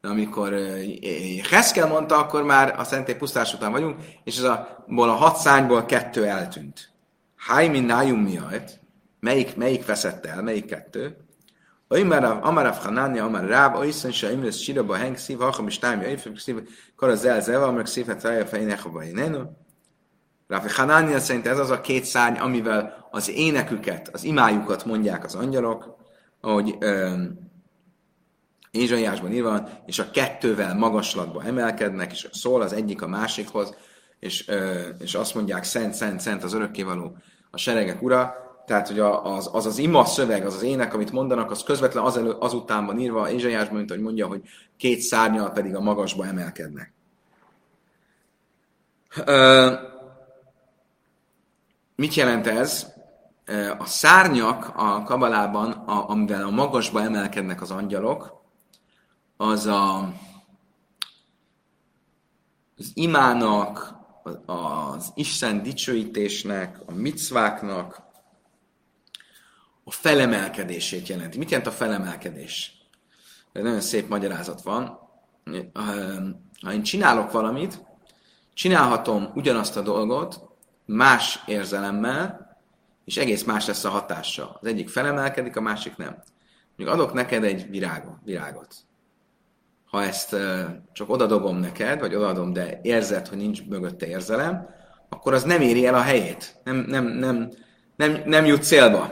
De 0.00 0.08
amikor 0.08 0.54
Heszkel 1.50 1.88
mondta, 1.88 2.18
akkor 2.18 2.42
már 2.42 2.78
a 2.78 2.84
szentély 2.84 3.14
pusztás 3.14 3.54
után 3.54 3.72
vagyunk, 3.72 4.00
és 4.24 4.36
ez 4.36 4.44
a, 4.44 4.84
a 4.86 5.04
hat 5.04 5.36
szányból 5.36 5.84
kettő 5.84 6.26
eltűnt. 6.26 6.90
Hájmin 7.36 7.84
nájum 7.84 8.20
miatt, 8.20 8.80
melyik, 9.20 9.56
melyik 9.56 9.86
veszett 9.86 10.26
el, 10.26 10.42
melyik 10.42 10.66
kettő? 10.66 11.16
Amarav, 11.88 12.44
Amarav 12.44 12.76
Hanáni, 12.76 13.18
Amar 13.18 13.44
Ráb, 13.44 13.74
Oiszen 13.74 14.12
se 14.12 14.32
imres 14.32 14.62
síraba 14.62 14.94
heng 14.94 15.16
szív, 15.16 15.38
hacham 15.38 15.66
is 15.66 15.78
tájmi, 15.78 16.04
öjfök 16.04 16.38
szív, 16.38 16.56
kar 16.96 17.08
az 17.08 17.24
elzeva, 17.24 17.66
amelyek 17.66 17.86
szívhet 17.86 18.22
rája 18.22 18.46
fejnek, 18.46 18.80
ha 18.80 18.90
bajnénu. 18.90 19.42
Ráfi 20.48 20.68
Hanánia 20.68 21.18
szerint 21.18 21.46
ez 21.46 21.58
az 21.58 21.70
a 21.70 21.80
két 21.80 22.04
szárny, 22.04 22.38
amivel 22.38 23.08
az 23.10 23.30
éneküket, 23.30 24.08
az 24.12 24.24
imájukat 24.24 24.84
mondják 24.84 25.24
az 25.24 25.34
angyalok, 25.34 25.96
ahogy 26.40 26.78
Ézsaiásban 28.70 29.32
írva 29.32 29.68
és 29.86 29.98
a 29.98 30.10
kettővel 30.10 30.74
magaslatba 30.74 31.42
emelkednek, 31.42 32.12
és 32.12 32.28
szól 32.32 32.62
az 32.62 32.72
egyik 32.72 33.02
a 33.02 33.08
másikhoz, 33.08 33.74
és, 34.18 34.50
és 34.98 35.14
azt 35.14 35.34
mondják, 35.34 35.64
szent, 35.64 35.94
szent, 35.94 36.20
szent 36.20 36.44
az 36.44 36.52
örökkévaló 36.52 37.16
a 37.50 37.56
seregek 37.56 38.02
ura, 38.02 38.34
tehát, 38.66 38.88
hogy 38.88 38.98
az, 38.98 39.50
az 39.52 39.66
az 39.66 39.78
ima 39.78 40.04
szöveg, 40.04 40.46
az 40.46 40.54
az 40.54 40.62
ének, 40.62 40.94
amit 40.94 41.12
mondanak, 41.12 41.50
az 41.50 41.62
közvetlen 41.62 42.04
az 42.04 42.16
elő, 42.16 42.30
azután 42.30 42.86
van 42.86 42.98
írva 42.98 43.30
Ézsaiásban, 43.30 43.76
mint 43.76 43.90
hogy 43.90 44.00
mondja, 44.00 44.26
hogy 44.26 44.42
két 44.76 45.00
szárnyal 45.00 45.50
pedig 45.50 45.74
a 45.74 45.80
magasba 45.80 46.26
emelkednek. 46.26 46.92
Ö, 49.24 49.72
mit 51.96 52.14
jelent 52.14 52.46
ez? 52.46 52.86
A 53.78 53.86
szárnyak 53.86 54.72
a 54.76 55.02
kabalában, 55.02 55.70
a, 55.70 56.08
amivel 56.08 56.44
a 56.44 56.50
magasba 56.50 57.02
emelkednek 57.02 57.62
az 57.62 57.70
angyalok, 57.70 58.39
az 59.40 59.66
a, 59.66 59.98
az 62.76 62.90
imának, 62.94 63.94
az 64.46 65.12
Isten 65.14 65.62
dicsőítésnek, 65.62 66.80
a 66.86 66.92
micváknak 66.92 68.02
a 69.84 69.90
felemelkedését 69.90 71.08
jelenti. 71.08 71.38
Mit 71.38 71.50
jelent 71.50 71.68
a 71.68 71.72
felemelkedés? 71.72 72.72
Egy 73.52 73.62
nagyon 73.62 73.80
szép 73.80 74.08
magyarázat 74.08 74.62
van. 74.62 74.98
Ha 76.60 76.72
én 76.72 76.82
csinálok 76.82 77.32
valamit, 77.32 77.84
csinálhatom 78.54 79.30
ugyanazt 79.34 79.76
a 79.76 79.82
dolgot 79.82 80.40
más 80.84 81.42
érzelemmel, 81.46 82.56
és 83.04 83.16
egész 83.16 83.44
más 83.44 83.66
lesz 83.66 83.84
a 83.84 83.90
hatása. 83.90 84.58
Az 84.60 84.66
egyik 84.66 84.88
felemelkedik, 84.88 85.56
a 85.56 85.60
másik 85.60 85.96
nem. 85.96 86.22
Mondjuk 86.76 86.98
adok 86.98 87.12
neked 87.12 87.44
egy 87.44 87.70
virágot, 87.70 88.18
virágot 88.24 88.88
ha 89.90 90.02
ezt 90.02 90.36
csak 90.92 91.10
odadobom 91.10 91.56
neked, 91.56 92.00
vagy 92.00 92.14
odadom, 92.14 92.52
de 92.52 92.80
érzed, 92.82 93.28
hogy 93.28 93.38
nincs 93.38 93.66
mögötte 93.68 94.06
érzelem, 94.06 94.68
akkor 95.08 95.34
az 95.34 95.42
nem 95.42 95.60
éri 95.60 95.86
el 95.86 95.94
a 95.94 96.00
helyét. 96.00 96.60
Nem, 96.64 96.76
nem, 96.76 97.06
nem, 97.06 97.50
nem, 97.96 98.22
nem 98.24 98.44
jut 98.44 98.62
célba. 98.62 99.10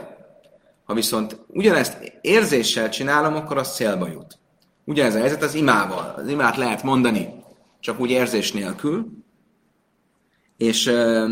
Ha 0.83 0.93
viszont 0.93 1.45
ugyanezt 1.47 2.13
érzéssel 2.21 2.89
csinálom, 2.89 3.35
akkor 3.35 3.57
az 3.57 3.75
célba 3.75 4.07
jut. 4.07 4.37
Ugyanez 4.85 5.15
a 5.15 5.19
helyzet 5.19 5.43
az 5.43 5.53
imával. 5.53 6.13
Az 6.17 6.27
imát 6.27 6.57
lehet 6.57 6.83
mondani 6.83 7.39
csak 7.79 7.99
úgy 7.99 8.09
érzés 8.09 8.51
nélkül, 8.51 9.07
és 10.57 10.87
euh, 10.87 11.31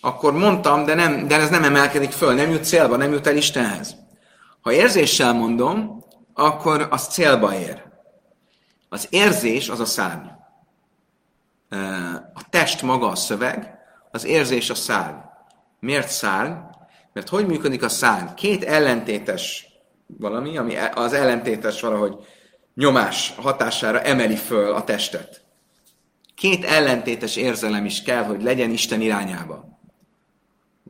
akkor 0.00 0.32
mondtam, 0.32 0.84
de, 0.84 0.94
nem, 0.94 1.28
de 1.28 1.36
ez 1.36 1.50
nem 1.50 1.64
emelkedik 1.64 2.10
föl, 2.10 2.34
nem 2.34 2.50
jut 2.50 2.64
célba, 2.64 2.96
nem 2.96 3.12
jut 3.12 3.26
el 3.26 3.36
Istenhez. 3.36 3.96
Ha 4.60 4.72
érzéssel 4.72 5.32
mondom, 5.32 6.04
akkor 6.34 6.88
az 6.90 7.06
célba 7.06 7.54
ér. 7.54 7.91
Az 8.92 9.06
érzés 9.10 9.68
az 9.68 9.80
a 9.80 9.84
szárny. 9.84 10.26
A 12.34 12.48
test 12.50 12.82
maga 12.82 13.08
a 13.08 13.14
szöveg, 13.14 13.78
az 14.10 14.24
érzés 14.24 14.70
a 14.70 14.74
szárny. 14.74 15.18
Miért 15.80 16.08
szárny? 16.08 16.52
Mert 17.12 17.28
hogy 17.28 17.46
működik 17.46 17.82
a 17.82 17.88
szárny? 17.88 18.34
Két 18.34 18.64
ellentétes 18.64 19.66
valami, 20.06 20.56
ami 20.56 20.76
e- 20.76 20.92
az 20.94 21.12
ellentétes 21.12 21.80
valahogy 21.80 22.16
nyomás 22.74 23.34
hatására 23.36 24.00
emeli 24.00 24.36
föl 24.36 24.72
a 24.74 24.84
testet. 24.84 25.44
Két 26.34 26.64
ellentétes 26.64 27.36
érzelem 27.36 27.84
is 27.84 28.02
kell, 28.02 28.24
hogy 28.24 28.42
legyen 28.42 28.70
Isten 28.70 29.00
irányába. 29.00 29.78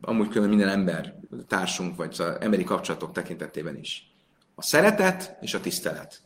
Amúgy 0.01 0.27
külön 0.27 0.49
minden 0.49 0.69
ember, 0.69 1.15
társunk, 1.47 1.95
vagy 1.95 2.15
az 2.19 2.37
emberi 2.39 2.63
kapcsolatok 2.63 3.11
tekintetében 3.11 3.77
is. 3.77 4.11
A 4.55 4.61
szeretet 4.61 5.37
és 5.41 5.53
a 5.53 5.59
tisztelet. 5.59 6.21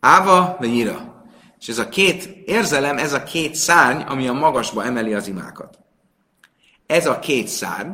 Áva 0.00 0.56
vagy 0.58 0.74
ira. 0.74 1.24
És 1.58 1.68
ez 1.68 1.78
a 1.78 1.88
két 1.88 2.24
érzelem, 2.44 2.98
ez 2.98 3.12
a 3.12 3.22
két 3.22 3.54
szárny, 3.54 4.00
ami 4.00 4.28
a 4.28 4.32
magasba 4.32 4.84
emeli 4.84 5.14
az 5.14 5.28
imákat. 5.28 5.78
Ez 6.86 7.06
a 7.06 7.18
két 7.18 7.48
szárny 7.48 7.92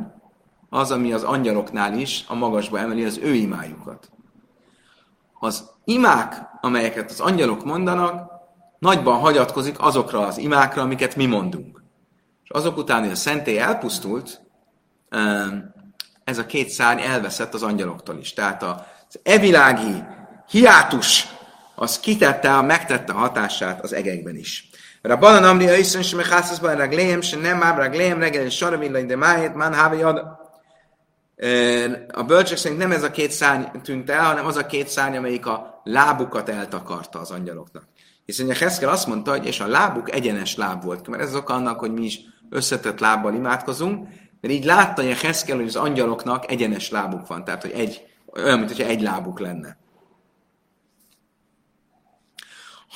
az, 0.69 0.91
ami 0.91 1.13
az 1.13 1.23
angyaloknál 1.23 1.93
is 1.93 2.25
a 2.27 2.35
magasba 2.35 2.79
emeli 2.79 3.03
az 3.03 3.17
ő 3.17 3.33
imájukat. 3.33 4.09
Az 5.39 5.69
imák, 5.83 6.41
amelyeket 6.61 7.09
az 7.09 7.19
angyalok 7.19 7.65
mondanak, 7.65 8.31
nagyban 8.79 9.19
hagyatkozik 9.19 9.79
azokra 9.79 10.27
az 10.27 10.37
imákra, 10.37 10.81
amiket 10.81 11.15
mi 11.15 11.25
mondunk. 11.25 11.83
És 12.43 12.49
azok 12.49 12.77
után, 12.77 13.01
hogy 13.01 13.11
a 13.11 13.15
szentély 13.15 13.59
elpusztult, 13.59 14.41
ez 16.23 16.37
a 16.37 16.45
két 16.45 16.69
szárny 16.69 16.99
elveszett 16.99 17.53
az 17.53 17.63
angyaloktól 17.63 18.17
is. 18.17 18.33
Tehát 18.33 18.63
az 18.63 19.19
evilági 19.23 20.03
hiátus 20.49 21.27
az 21.79 21.99
kitette, 21.99 22.61
megtette 22.61 23.13
hatását 23.13 23.83
az 23.83 23.93
egekben 23.93 24.35
is. 24.35 24.69
Rabbanan 25.01 25.43
amri 25.43 25.67
a 25.67 25.75
iszon 25.75 26.01
sem 26.01 26.19
hászaszban 26.19 26.75
ragléem, 26.75 27.21
se 27.21 27.37
nem 27.37 27.63
ám 27.63 27.77
ragléem 27.77 28.19
reggel, 28.19 28.49
saravilla 28.49 29.01
de 29.01 29.15
májét, 29.15 29.55
man 29.55 29.73
hávi 29.73 30.01
ad. 30.01 30.21
A 32.11 32.23
bölcsek 32.23 32.57
szerint 32.57 32.79
nem 32.79 32.91
ez 32.91 33.03
a 33.03 33.11
két 33.11 33.31
szárny 33.31 33.63
tűnt 33.83 34.09
el, 34.09 34.23
hanem 34.23 34.45
az 34.45 34.55
a 34.55 34.65
két 34.65 34.87
szárny, 34.87 35.15
amelyik 35.15 35.45
a 35.45 35.81
lábukat 35.83 36.49
eltakarta 36.49 37.19
az 37.19 37.31
angyaloknak. 37.31 37.83
Hiszen 38.25 38.49
a 38.49 38.53
Heszkel 38.53 38.89
azt 38.89 39.07
mondta, 39.07 39.31
hogy 39.31 39.45
és 39.45 39.59
a 39.59 39.67
lábuk 39.67 40.11
egyenes 40.11 40.55
láb 40.55 40.83
volt, 40.83 41.07
mert 41.07 41.23
ez 41.23 41.33
az 41.33 41.43
annak, 41.45 41.79
hogy 41.79 41.93
mi 41.93 42.03
is 42.03 42.19
összetett 42.49 42.99
lábbal 42.99 43.33
imádkozunk, 43.33 44.07
mert 44.41 44.53
így 44.53 44.65
látta 44.65 45.01
a 45.01 45.13
Heszkel, 45.13 45.55
hogy 45.55 45.67
az 45.67 45.75
angyaloknak 45.75 46.51
egyenes 46.51 46.89
lábuk 46.89 47.27
van, 47.27 47.43
tehát 47.43 47.61
hogy 47.61 47.71
egy, 47.71 48.05
olyan, 48.33 48.59
mintha 48.59 48.83
egy 48.83 49.01
lábuk 49.01 49.39
lenne. 49.39 49.77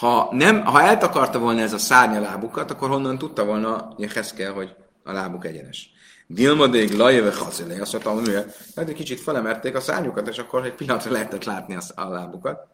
Ha, 0.01 0.29
nem, 0.31 0.65
ha 0.65 0.81
eltakarta 0.81 1.39
volna 1.39 1.61
ez 1.61 1.73
a 1.73 1.77
szárnya 1.77 2.19
lábukat, 2.19 2.71
akkor 2.71 2.89
honnan 2.89 3.17
tudta 3.17 3.45
volna 3.45 3.93
Jeheszkel, 3.97 4.53
hogy 4.53 4.75
a 5.03 5.11
lábuk 5.11 5.45
egyenes. 5.45 5.89
Dilmadék 6.27 6.97
lajeve 6.97 7.33
hazilé, 7.33 7.79
azt 7.79 7.91
mondta, 7.91 8.11
hogy 8.11 8.33
hát 8.75 8.89
egy 8.89 8.93
kicsit 8.93 9.19
felemerték 9.19 9.75
a 9.75 9.79
szárnyukat, 9.79 10.27
és 10.27 10.37
akkor 10.37 10.65
egy 10.65 10.73
pillanatra 10.73 11.11
lehetett 11.11 11.43
látni 11.43 11.77
a 11.95 12.07
lábukat. 12.07 12.67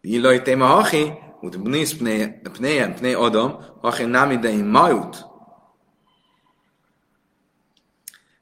Dillai 0.00 0.42
téma 0.42 0.66
hachi, 0.66 1.12
ut 1.40 1.62
bnis 1.62 1.94
pnéjem 2.52 2.94
pné 2.94 3.12
adam, 3.12 3.64
hachi 3.80 4.04
nem 4.04 4.30
idején 4.30 4.64
majut. 4.64 5.26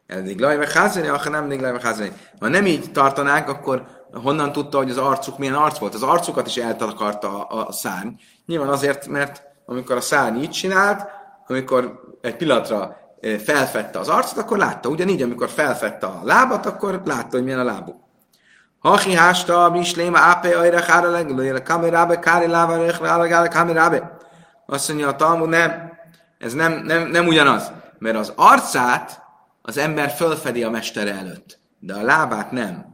Eddig 0.06 0.40
lajve 0.40 0.68
hazilé, 0.72 1.06
hachi 1.06 1.28
nem 1.28 1.44
eddig 1.44 1.60
lajve 1.60 1.80
hazilé. 1.82 2.12
Ha 2.40 2.48
nem 2.48 2.66
így 2.66 2.92
tartanánk, 2.92 3.48
akkor 3.48 3.97
honnan 4.12 4.52
tudta, 4.52 4.76
hogy 4.76 4.90
az 4.90 4.98
arcuk 4.98 5.38
milyen 5.38 5.54
arc 5.54 5.78
volt? 5.78 5.94
Az 5.94 6.02
arcukat 6.02 6.46
is 6.46 6.56
eltakarta 6.56 7.44
a, 7.44 7.66
a 7.66 7.72
szárny. 7.72 8.08
Nyilván 8.46 8.68
azért, 8.68 9.06
mert 9.06 9.42
amikor 9.66 9.96
a 9.96 10.00
szárny 10.00 10.42
így 10.42 10.50
csinált, 10.50 11.06
amikor 11.46 12.00
egy 12.20 12.36
pillanatra 12.36 12.96
eh, 13.20 13.38
felfedte 13.38 13.98
az 13.98 14.08
arcot, 14.08 14.38
akkor 14.38 14.58
látta. 14.58 14.88
Ugyanígy, 14.88 15.22
amikor 15.22 15.48
felfedte 15.48 16.06
a 16.06 16.20
lábat, 16.24 16.66
akkor 16.66 17.02
látta, 17.04 17.36
hogy 17.36 17.44
milyen 17.44 17.58
a 17.58 17.64
lábuk. 17.64 18.06
Hachi 18.78 19.14
hásta, 19.14 19.70
bisléma, 19.70 20.18
ápe, 20.18 20.58
ajra, 20.58 20.82
hára, 20.82 21.10
leglőjére, 21.10 21.62
kamerábe, 21.62 22.18
kári, 22.18 22.46
láva, 22.46 23.48
kamerábe. 23.48 24.16
Azt 24.66 24.88
mondja 24.88 25.08
a 25.08 25.16
Talmud, 25.16 25.48
nem, 25.48 25.92
ez 26.38 26.52
nem, 26.52 26.72
nem, 26.72 27.08
nem 27.08 27.26
ugyanaz. 27.26 27.72
Mert 27.98 28.16
az 28.16 28.32
arcát 28.36 29.22
az 29.62 29.76
ember 29.76 30.10
fölfedi 30.10 30.62
a 30.62 30.70
mestere 30.70 31.14
előtt, 31.14 31.58
de 31.78 31.94
a 31.94 32.02
lábát 32.02 32.50
nem. 32.50 32.87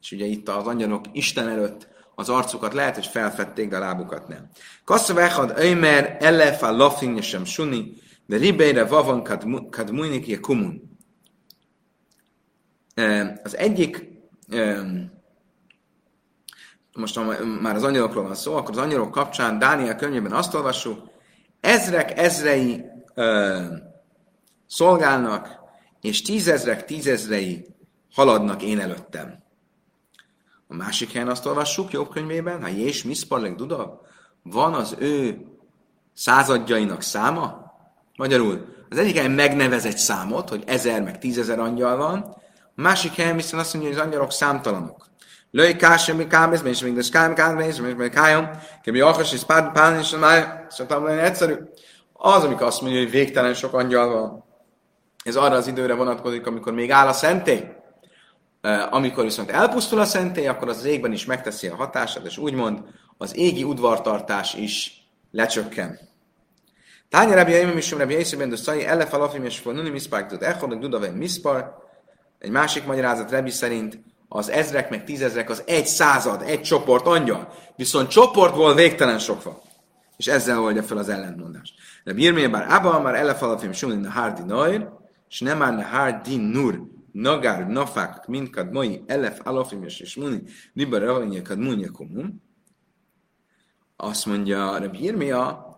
És 0.00 0.12
ugye 0.12 0.24
itt 0.24 0.48
az 0.48 0.66
angyalok 0.66 1.04
Isten 1.12 1.48
előtt 1.48 1.88
az 2.14 2.28
arcukat 2.28 2.74
lehet, 2.74 2.94
hogy 2.94 3.06
felfedték, 3.06 3.68
de 3.68 3.76
a 3.76 3.80
lábukat 3.80 4.28
nem. 4.28 4.48
Kassza 4.84 5.14
vechad 5.14 5.52
öjmer 5.56 6.16
elefa 6.20 6.70
lafin 6.70 7.20
sem 7.20 7.44
suni, 7.44 7.92
de 8.26 8.36
ribeire 8.36 8.84
vavan 8.84 9.22
kadmunik 9.70 10.40
kumun. 10.40 10.98
Az 13.42 13.56
egyik, 13.56 14.08
most 16.92 17.20
már 17.60 17.74
az 17.74 17.84
angyalokról 17.84 18.24
van 18.24 18.34
szó, 18.34 18.56
akkor 18.56 18.70
az 18.70 18.82
angyalok 18.82 19.10
kapcsán 19.10 19.58
Dániel 19.58 19.96
könyvében 19.96 20.32
azt 20.32 20.54
olvassuk, 20.54 21.10
ezrek 21.60 22.18
ezrei 22.18 22.84
szolgálnak, 24.66 25.58
és 26.00 26.22
tízezrek 26.22 26.84
tízezrei 26.84 27.66
haladnak 28.14 28.62
én 28.62 28.80
előttem. 28.80 29.48
A 30.72 30.74
másik 30.74 31.12
helyen 31.12 31.28
azt 31.28 31.46
olvassuk 31.46 31.92
Jobb 31.92 32.10
könyvében, 32.10 32.62
ha 32.62 32.68
Jés 32.68 33.02
Miszparleg 33.02 33.54
Duda, 33.54 34.00
van 34.42 34.74
az 34.74 34.96
ő 34.98 35.38
századjainak 36.14 37.02
száma? 37.02 37.72
Magyarul, 38.16 38.64
az 38.88 38.98
egyik 38.98 39.16
helyen 39.16 39.30
megnevez 39.30 39.84
egy 39.84 39.96
számot, 39.96 40.48
hogy 40.48 40.62
ezer 40.66 41.02
meg 41.02 41.18
tízezer 41.18 41.58
angyal 41.58 41.96
van, 41.96 42.18
a 42.76 42.82
másik 42.82 43.12
helyen 43.12 43.36
viszont 43.36 43.62
azt 43.62 43.72
mondja, 43.74 43.90
hogy 43.90 44.00
az 44.00 44.06
angyalok 44.06 44.32
számtalanok. 44.32 45.06
Löj 45.50 45.76
kásem, 45.76 46.16
mi 46.16 46.26
kámész, 46.26 46.62
és 46.64 46.80
még 46.80 47.10
kám, 47.10 47.34
kámész, 47.34 47.78
és 47.78 47.94
még 47.96 48.10
kájom, 48.10 48.50
kemi 48.82 49.00
achas, 49.00 49.32
és 49.32 49.44
pár, 49.44 49.72
pár, 49.72 49.98
és 49.98 50.10
már 50.10 50.66
szoktam 50.68 51.04
lenni 51.04 51.20
egyszerű. 51.20 51.54
Az, 52.12 52.44
amikor 52.44 52.66
azt 52.66 52.80
mondja, 52.80 53.00
hogy 53.00 53.10
végtelen 53.10 53.54
sok 53.54 53.74
angyal 53.74 54.12
van, 54.12 54.44
ez 55.24 55.36
arra 55.36 55.54
az 55.54 55.66
időre 55.66 55.94
vonatkozik, 55.94 56.46
amikor 56.46 56.72
még 56.72 56.90
áll 56.90 57.06
a 57.06 57.12
szentély. 57.12 57.78
Amikor 58.90 59.24
viszont 59.24 59.50
elpusztul 59.50 60.00
a 60.00 60.04
szentély, 60.04 60.46
akkor 60.46 60.68
az, 60.68 60.76
az 60.76 60.84
égben 60.84 61.12
is 61.12 61.24
megteszi 61.24 61.66
a 61.66 61.76
hatását, 61.76 62.26
és 62.26 62.38
úgymond 62.38 62.82
az 63.18 63.36
égi 63.36 63.64
udvartartás 63.64 64.54
is 64.54 65.04
lecsökken. 65.30 65.98
Tánya 67.08 67.34
rabja 67.34 67.56
Jaimim 67.56 67.76
is 67.76 67.90
rabja 67.90 68.18
Észében, 68.18 68.48
de 68.48 68.56
szai 68.56 68.86
ele 68.86 69.06
falafim 69.06 69.44
és 69.44 69.58
fonuni 69.58 69.88
miszpár, 69.88 70.26
tudod, 70.26 70.42
echodok 70.42 70.78
dudaven 70.78 71.14
miszpar. 71.14 71.74
Egy 72.38 72.50
másik 72.50 72.86
magyarázat 72.86 73.30
Rebi 73.30 73.50
szerint 73.50 73.98
az 74.28 74.48
ezrek 74.48 74.90
meg 74.90 75.04
tízezrek 75.04 75.50
az 75.50 75.62
egy 75.66 75.86
század, 75.86 76.42
egy 76.42 76.62
csoport 76.62 77.06
angyal. 77.06 77.52
Viszont 77.76 78.08
csoportból 78.08 78.74
végtelen 78.74 79.18
sok 79.18 79.42
van. 79.42 79.58
És 80.16 80.26
ezzel 80.26 80.60
oldja 80.60 80.82
fel 80.82 80.96
az 80.96 81.08
ellentmondást. 81.08 81.74
De 82.04 82.12
Birmé 82.12 82.46
bár 82.46 82.72
Abba 82.72 83.00
már 83.00 83.14
ele 83.14 83.34
falafim 83.34 83.72
sunin 83.72 84.06
a 84.06 84.10
hardi 84.10 84.42
noir, 84.42 84.88
és 85.28 85.40
nem 85.40 85.58
már 85.58 85.78
a 85.78 85.82
hardi 85.82 86.36
nur 86.36 86.80
nagár 87.12 87.66
nafák, 87.66 88.26
mint 88.26 88.50
kadmai 88.50 89.02
elef 89.06 89.40
alafim 89.44 89.82
és 89.82 90.16
muni, 90.16 90.42
liba 90.72 90.98
ravanya 90.98 91.42
kadmunya 91.42 91.90
komum. 91.90 92.42
Azt 93.96 94.26
mondja 94.26 94.78
Rabbi 94.78 95.02
Irmia, 95.02 95.68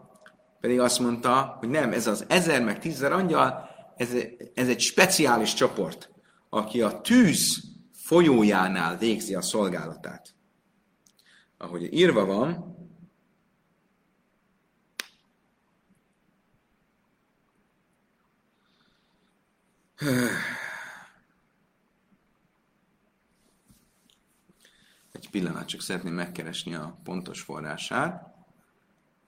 pedig 0.60 0.80
azt 0.80 0.98
mondta, 0.98 1.56
hogy 1.58 1.68
nem, 1.68 1.92
ez 1.92 2.06
az 2.06 2.24
ezer 2.28 2.62
meg 2.64 2.78
tízezer 2.78 3.12
angyal, 3.12 3.68
ez, 3.96 4.14
ez 4.54 4.68
egy 4.68 4.80
speciális 4.80 5.54
csoport, 5.54 6.10
aki 6.48 6.82
a 6.82 7.00
tűz 7.00 7.62
folyójánál 7.92 8.96
végzi 8.96 9.34
a 9.34 9.42
szolgálatát. 9.42 10.34
Ahogy 11.58 11.92
írva 11.92 12.24
van, 12.24 12.72
Egy 20.02 20.61
pillanat, 25.32 25.68
csak 25.68 25.80
szeretném 25.80 26.14
megkeresni 26.14 26.74
a 26.74 27.00
pontos 27.04 27.40
forrását. 27.40 28.34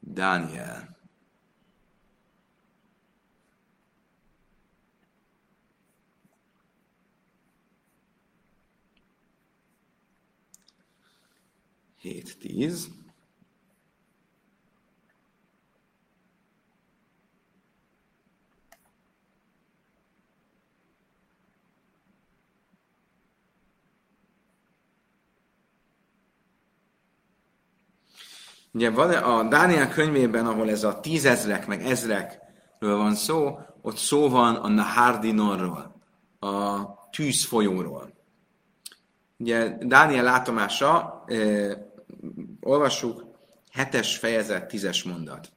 Dániel. 0.01 0.97
Hét, 11.97 12.39
tíz. 12.39 12.89
Ugye 28.75 28.91
van 28.91 29.11
a 29.11 29.49
Dániel 29.49 29.89
könyvében, 29.89 30.47
ahol 30.47 30.71
ez 30.71 30.85
a 30.85 31.01
tízezrek, 31.01 31.67
meg 31.67 31.87
ezrekről 31.87 32.97
van 32.97 33.15
szó, 33.15 33.59
ott 33.83 33.97
szó 33.97 34.29
van 34.29 34.55
a 34.55 34.69
Nahardinorról, 34.69 36.01
a 36.39 36.85
tűzfolyóról. 37.11 38.13
Ugye 39.39 39.77
Dániel 39.81 40.25
látomása, 40.25 41.25
eh, 41.27 41.73
olvassuk, 42.61 43.25
hetes 43.71 44.17
fejezet, 44.17 44.69
tízes 44.69 45.03
mondat. 45.03 45.53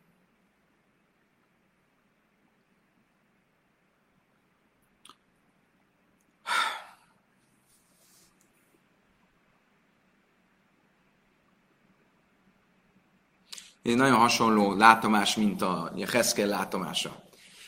Nagyon 13.96 14.18
hasonló 14.18 14.74
látomás, 14.74 15.36
mint 15.36 15.62
a 15.62 15.92
Heszkel 16.12 16.48
látomása. 16.48 17.12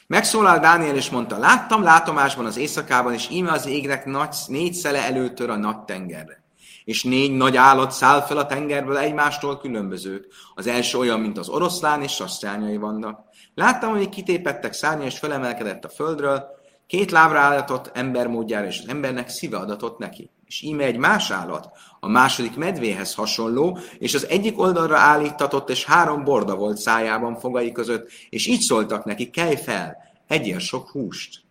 Megszólal 0.07 0.59
Dániel 0.59 0.95
és 0.95 1.09
mondta, 1.09 1.37
láttam 1.37 1.83
látomásban 1.83 2.45
az 2.45 2.57
éjszakában, 2.57 3.13
és 3.13 3.29
íme 3.29 3.51
az 3.51 3.65
égnek 3.67 4.05
nagy, 4.05 4.35
négy 4.47 4.73
szele 4.73 5.05
előtör 5.05 5.49
a 5.49 5.55
nagy 5.55 5.79
tengerre. 5.79 6.43
És 6.83 7.03
négy 7.03 7.31
nagy 7.31 7.57
állat 7.57 7.91
száll 7.91 8.21
fel 8.21 8.37
a 8.37 8.45
tengerből 8.45 8.97
egymástól 8.97 9.57
különbözők. 9.57 10.25
Az 10.55 10.67
első 10.67 10.97
olyan, 10.97 11.19
mint 11.19 11.37
az 11.37 11.49
oroszlán, 11.49 12.01
és 12.01 12.11
sasztrányai 12.11 12.77
vannak. 12.77 13.19
Láttam, 13.55 13.91
hogy 13.91 14.09
kitépettek 14.09 14.73
szárnya, 14.73 15.05
és 15.05 15.19
felemelkedett 15.19 15.85
a 15.85 15.89
földről, 15.89 16.58
két 16.89 17.11
lábra 17.11 17.39
állatott 17.39 17.91
ember 17.93 18.27
módjára, 18.27 18.67
és 18.67 18.79
az 18.79 18.87
embernek 18.87 19.29
szíve 19.29 19.57
adatott 19.57 19.97
neki. 19.97 20.29
És 20.45 20.61
íme 20.61 20.83
egy 20.83 20.97
más 20.97 21.31
állat, 21.31 21.69
a 21.99 22.07
második 22.07 22.55
medvéhez 22.55 23.15
hasonló, 23.15 23.77
és 23.97 24.13
az 24.13 24.27
egyik 24.27 24.59
oldalra 24.59 24.97
állítatott, 24.97 25.69
és 25.69 25.85
három 25.85 26.23
borda 26.23 26.55
volt 26.55 26.77
szájában 26.77 27.35
fogai 27.35 27.71
között, 27.71 28.09
és 28.29 28.47
így 28.47 28.59
szóltak 28.59 29.05
neki, 29.05 29.29
kelj 29.29 29.55
fel, 29.55 29.97
egyél 30.27 30.59
sok 30.59 30.89
húst. 30.89 31.41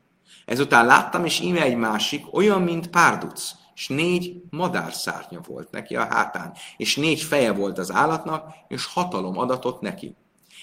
Ezután 0.44 0.86
láttam, 0.86 1.24
és 1.24 1.40
íme 1.40 1.62
egy 1.62 1.76
másik, 1.76 2.34
olyan, 2.34 2.62
mint 2.62 2.90
párduc, 2.90 3.50
és 3.74 3.88
négy 3.88 4.42
madárszárnya 4.50 5.40
volt 5.46 5.70
neki 5.70 5.96
a 5.96 6.06
hátán, 6.06 6.52
és 6.76 6.96
négy 6.96 7.20
feje 7.20 7.52
volt 7.52 7.78
az 7.78 7.92
állatnak, 7.92 8.54
és 8.68 8.86
hatalom 8.86 9.38
adatott 9.38 9.80
neki. 9.80 10.16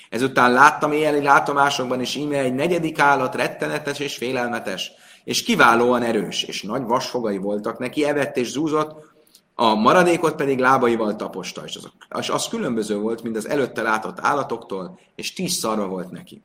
Ezután 0.10 0.54
láttam 0.54 0.92
éjjeli 0.92 1.22
látomásokban, 1.22 2.00
és 2.00 2.16
íme 2.16 2.38
egy 2.38 2.54
negyedik 2.54 3.00
állat, 3.00 3.36
rettenetes 3.36 4.00
és 4.00 4.18
félelmetes, 4.18 4.92
és 5.24 5.44
kiválóan 5.44 6.04
erős, 6.04 6.44
és 6.44 6.62
nagy 6.62 6.84
vasfogai 6.84 7.38
voltak 7.38 7.80
neki, 7.80 8.06
evett 8.06 8.38
és 8.38 8.48
zúzott, 8.52 9.14
a 9.56 9.76
maradékot 9.76 10.36
pedig 10.36 10.60
lábaival 10.60 11.16
taposta, 11.16 11.64
és 11.66 11.76
az, 11.76 11.92
és 12.20 12.30
az 12.30 12.48
különböző 12.48 12.98
volt, 12.98 13.24
mint 13.24 13.38
az 13.38 13.48
előtte 13.48 13.82
látott 13.82 14.20
állatoktól, 14.20 15.00
és 15.16 15.34
tíz 15.34 15.54
szarva 15.54 15.88
volt 15.88 16.12
neki. 16.12 16.44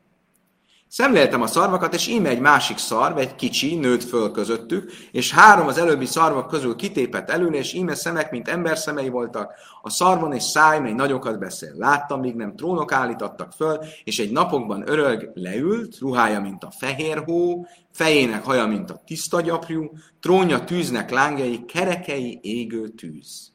Szemléltem 0.93 1.43
a 1.43 1.47
szarvakat, 1.47 1.95
és 1.95 2.07
íme 2.07 2.29
egy 2.29 2.41
másik 2.41 2.79
szarv, 2.79 3.19
egy 3.19 3.35
kicsi, 3.35 3.75
nőtt 3.75 4.03
föl 4.03 4.31
közöttük, 4.31 4.93
és 5.13 5.33
három 5.33 5.67
az 5.67 5.79
előbbi 5.79 6.07
szarvak 6.07 6.49
közül 6.49 6.77
kitépett 6.77 7.31
elő, 7.31 7.49
és 7.49 7.73
íme 7.73 7.95
szemek, 7.95 8.31
mint 8.31 8.49
ember 8.49 8.79
szemei 8.79 9.09
voltak, 9.09 9.53
a 9.83 9.91
szarvon 9.91 10.33
és 10.33 10.43
száj, 10.43 10.81
mely 10.81 10.93
nagyokat 10.93 11.39
beszél. 11.39 11.73
Láttam, 11.77 12.21
míg 12.21 12.35
nem 12.35 12.57
trónok 12.57 12.93
állítottak 12.93 13.53
föl, 13.53 13.79
és 14.05 14.19
egy 14.19 14.31
napokban 14.31 14.89
örög 14.89 15.31
leült, 15.35 15.99
ruhája, 15.99 16.41
mint 16.41 16.65
a 16.65 16.73
fehér 16.79 17.23
hó, 17.25 17.67
fejének 17.93 18.45
haja, 18.45 18.67
mint 18.67 18.91
a 18.91 19.03
tiszta 19.07 19.41
gyapjú, 19.41 19.91
trónja 20.21 20.65
tűznek 20.65 21.11
lángjai, 21.11 21.65
kerekei 21.65 22.39
égő 22.43 22.89
tűz. 22.89 23.53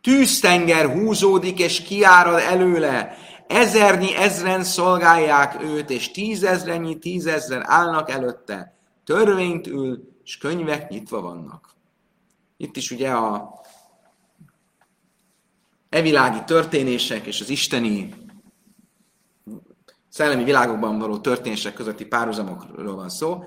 Tűztenger 0.00 0.86
húzódik, 0.86 1.58
és 1.58 1.80
kiárad 1.80 2.38
előle, 2.38 3.16
ezernyi 3.52 4.16
ezren 4.16 4.64
szolgálják 4.64 5.62
őt, 5.62 5.90
és 5.90 6.10
tízezrennyi 6.10 6.98
tízezren 6.98 7.62
állnak 7.64 8.10
előtte. 8.10 8.76
Törvényt 9.04 9.66
ül, 9.66 10.12
és 10.24 10.38
könyvek 10.38 10.88
nyitva 10.88 11.20
vannak. 11.20 11.70
Itt 12.56 12.76
is 12.76 12.90
ugye 12.90 13.10
a 13.10 13.60
evilági 15.88 16.44
történések 16.44 17.26
és 17.26 17.40
az 17.40 17.48
isteni 17.48 18.14
szellemi 20.08 20.44
világokban 20.44 20.98
való 20.98 21.18
történések 21.18 21.74
közötti 21.74 22.04
párhuzamokról 22.04 22.94
van 22.94 23.08
szó, 23.08 23.44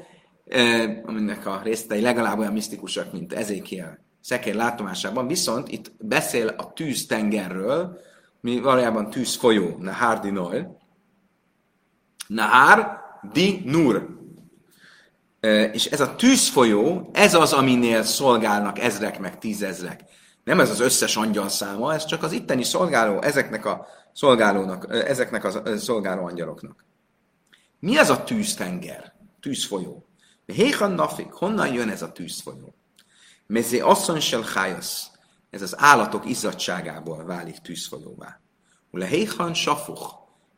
aminek 1.03 1.45
a 1.45 1.61
résztei 1.63 2.01
legalább 2.01 2.39
olyan 2.39 2.53
misztikusak, 2.53 3.11
mint 3.11 3.33
Ezékiel 3.33 3.99
szekér 4.21 4.55
látomásában, 4.55 5.27
viszont 5.27 5.71
itt 5.71 5.91
beszél 5.99 6.47
a 6.47 6.73
tűztengerről, 6.73 7.99
mi 8.45 8.59
valójában 8.59 9.09
tűz 9.09 9.35
folyó, 9.35 9.75
Nahar 9.79 10.19
di 10.19 10.29
Noel. 10.29 10.77
Nahar 12.27 12.99
di 13.31 13.61
Nur. 13.65 14.07
És 15.71 15.85
ez 15.85 15.99
a 15.99 16.15
tűzfolyó, 16.15 17.09
ez 17.13 17.33
az, 17.33 17.53
aminél 17.53 18.03
szolgálnak 18.03 18.79
ezrek 18.79 19.19
meg 19.19 19.37
tízezrek. 19.37 20.01
Nem 20.43 20.59
ez 20.59 20.69
az 20.69 20.79
összes 20.79 21.15
angyal 21.15 21.49
száma, 21.49 21.93
ez 21.93 22.05
csak 22.05 22.23
az 22.23 22.31
itteni 22.31 22.63
szolgáló, 22.63 23.21
ezeknek 23.21 23.65
a 23.65 23.87
szolgálónak, 24.13 24.87
ezeknek 24.89 25.43
a 25.43 25.77
szolgáló 25.77 26.25
angyaloknak. 26.25 26.85
Mi 27.79 27.97
ez 27.97 28.09
a 28.09 28.23
tűztenger, 28.23 29.13
tűzfolyó? 29.39 30.07
Héhan 30.45 30.91
nafik, 30.91 31.31
honnan 31.31 31.73
jön 31.73 31.89
ez 31.89 32.01
a 32.01 32.11
tűzfolyó? 32.11 32.75
Mezé 33.47 33.79
asszony 33.79 34.19
sel 34.19 34.43
ez 35.55 35.61
az 35.61 35.75
állatok 35.77 36.29
izzadságából 36.29 37.25
válik 37.25 37.57
tűzfolyóvá. 37.57 38.39
Ule 38.91 39.05
héhan 39.05 39.53
safuch, 39.53 40.13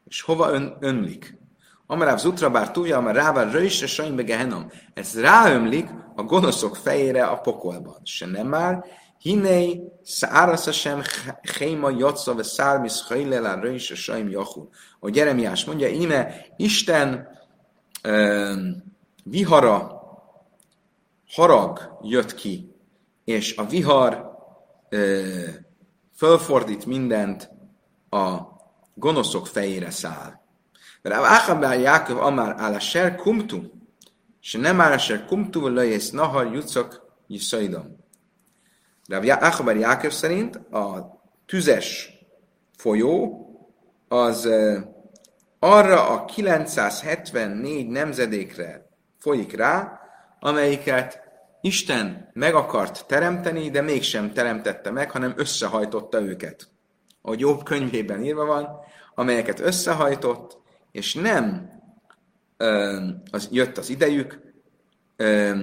és 0.06 0.22
hova 0.22 0.52
ön, 0.52 0.78
önlik? 0.80 1.38
Amaráv 1.86 2.18
zutra 2.18 2.50
bár 2.50 2.72
túlja, 2.72 2.98
amar 2.98 3.16
rával 3.16 3.50
röjsre 3.50 3.88
sajnbe 3.88 4.24
gehenom. 4.24 4.72
Ez 4.94 5.22
ráömlik 5.22 5.90
a 6.16 6.24
gonoszok 6.24 6.76
fejére 6.76 7.26
a 7.26 7.36
pokolban. 7.36 8.00
Se 8.04 8.26
nem 8.26 8.48
már, 8.48 8.86
hinei 9.20 9.82
szárasz 10.04 10.72
sem 10.72 11.02
héma 11.58 11.90
jatsza 11.90 12.36
ve 12.36 12.44
szármisz 12.44 13.08
hajlelá 13.08 13.60
röjsre 13.60 13.96
sajm 13.96 14.30
jachul. 14.30 14.70
A 15.00 15.10
Jeremiás 15.14 15.66
mondja, 15.66 15.88
íme 15.88 16.46
Isten 16.56 17.28
um, 18.08 18.84
vihara, 19.24 20.02
harag 21.28 21.98
jött 22.02 22.34
ki, 22.34 22.76
és 23.24 23.58
a 23.58 23.66
vihar 23.66 24.27
fölfordít 26.16 26.86
mindent, 26.86 27.50
a 28.10 28.40
gonoszok 28.94 29.48
fejére 29.48 29.90
száll. 29.90 30.42
Mert 31.02 31.16
Áchabár 31.16 31.80
Jákov 31.80 32.18
amár 32.18 32.56
áll 32.58 32.74
a 32.74 32.80
ser 32.80 33.16
kumtum, 33.16 33.72
és 34.42 34.54
nem 34.54 34.82
áll 34.82 34.92
a 34.92 34.98
ser 34.98 35.26
kumtum, 35.26 35.74
löjész 35.74 36.10
nahar 36.10 36.54
jutszak 36.54 37.02
jiszaidom. 37.28 37.96
De 39.08 39.38
Áchabár 39.40 39.76
Jákov 39.76 40.12
szerint 40.12 40.56
a 40.56 41.16
tüzes 41.46 42.10
folyó 42.78 43.42
az 44.08 44.50
arra 45.60 46.10
a 46.10 46.26
974 46.26 47.88
nemzedékre 47.88 48.90
folyik 49.18 49.56
rá, 49.56 50.00
amelyiket 50.40 51.27
Isten 51.68 52.30
meg 52.34 52.56
akart 52.56 53.06
teremteni, 53.08 53.70
de 53.70 53.82
mégsem 53.82 54.34
teremtette 54.34 54.92
meg, 54.92 55.12
hanem 55.12 55.34
összehajtotta 55.36 56.22
őket. 56.22 56.68
Ahogy 57.22 57.40
Jobb 57.40 57.64
könyvében 57.64 58.24
írva 58.24 58.46
van, 58.46 58.70
amelyeket 59.16 59.60
összehajtott, 59.60 60.58
és 60.92 61.14
nem 61.14 61.70
ö, 62.58 63.00
az, 63.32 63.48
jött 63.52 63.78
az 63.78 63.90
idejük, 63.90 64.42
ö, 65.16 65.60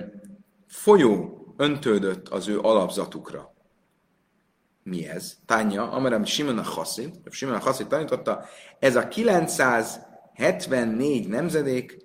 folyó 0.67 1.45
öntődött 1.57 2.29
az 2.29 2.49
ő 2.49 2.61
alapzatukra. 2.61 3.55
Mi 4.83 5.09
ez? 5.09 5.37
Tánya, 5.47 5.91
amerem 5.91 6.25
Simon 6.25 6.59
a 6.59 6.63
Chassid, 6.63 7.15
Simon 7.31 7.55
a 7.55 7.87
tanította, 7.89 8.45
ez 8.79 8.97
a 8.97 9.09
974 9.09 11.29
nemzedék, 11.29 11.97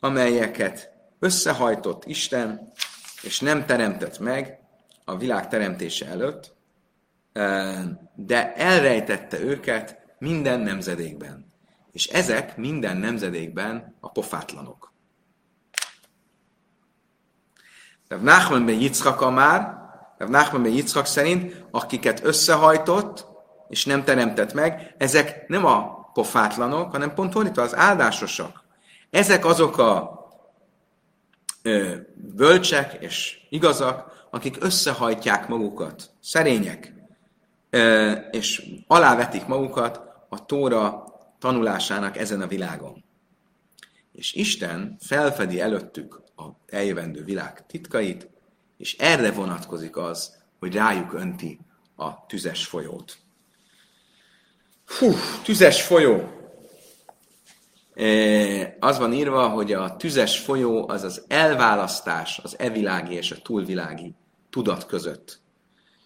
amelyeket 0.00 0.90
összehajtott 1.18 2.04
Isten, 2.04 2.72
és 3.28 3.40
nem 3.40 3.66
teremtett 3.66 4.18
meg 4.18 4.58
a 5.04 5.16
világ 5.16 5.48
teremtése 5.48 6.06
előtt, 6.06 6.56
de 8.14 8.54
elrejtette 8.54 9.40
őket 9.40 9.98
minden 10.18 10.60
nemzedékben. 10.60 11.46
És 11.92 12.06
ezek 12.06 12.56
minden 12.56 12.96
nemzedékben 12.96 13.96
a 14.00 14.10
pofátlanok. 14.10 14.92
Rav 18.08 18.22
Nachman 18.22 18.66
ben 18.66 18.80
Yitzchak 18.80 19.34
már, 19.34 19.76
Rav 20.18 20.28
Nachman 20.28 20.62
ben 20.62 20.72
Yitzchak 20.72 21.06
szerint, 21.06 21.64
akiket 21.70 22.24
összehajtott, 22.24 23.26
és 23.68 23.84
nem 23.84 24.04
teremtett 24.04 24.52
meg, 24.52 24.94
ezek 24.98 25.48
nem 25.48 25.64
a 25.64 26.10
pofátlanok, 26.12 26.90
hanem 26.90 27.14
pont 27.14 27.32
fordítva 27.32 27.62
az 27.62 27.76
áldásosak. 27.76 28.64
Ezek 29.10 29.44
azok 29.44 29.78
a 29.78 30.17
bölcsek 32.14 32.96
és 33.02 33.46
igazak, 33.50 34.26
akik 34.30 34.56
összehajtják 34.60 35.48
magukat, 35.48 36.10
szerények, 36.20 36.94
és 38.30 38.70
alávetik 38.86 39.46
magukat 39.46 40.00
a 40.28 40.44
Tóra 40.46 41.04
tanulásának 41.38 42.16
ezen 42.16 42.40
a 42.40 42.46
világon. 42.46 43.04
És 44.12 44.32
Isten 44.32 44.96
felfedi 45.00 45.60
előttük 45.60 46.22
a 46.36 46.44
eljövendő 46.66 47.24
világ 47.24 47.66
titkait, 47.66 48.28
és 48.76 48.96
erre 48.96 49.30
vonatkozik 49.30 49.96
az, 49.96 50.36
hogy 50.58 50.74
rájuk 50.74 51.12
önti 51.12 51.58
a 51.96 52.26
tüzes 52.26 52.66
folyót. 52.66 53.16
Hú, 54.98 55.12
tüzes 55.44 55.82
folyó. 55.82 56.37
Az 58.78 58.98
van 58.98 59.12
írva, 59.12 59.48
hogy 59.48 59.72
a 59.72 59.96
tüzes 59.96 60.38
folyó 60.38 60.88
az 60.88 61.02
az 61.02 61.24
elválasztás 61.28 62.40
az 62.42 62.58
evilági 62.58 63.14
és 63.14 63.30
a 63.30 63.42
túlvilági 63.42 64.14
tudat 64.50 64.86
között. 64.86 65.40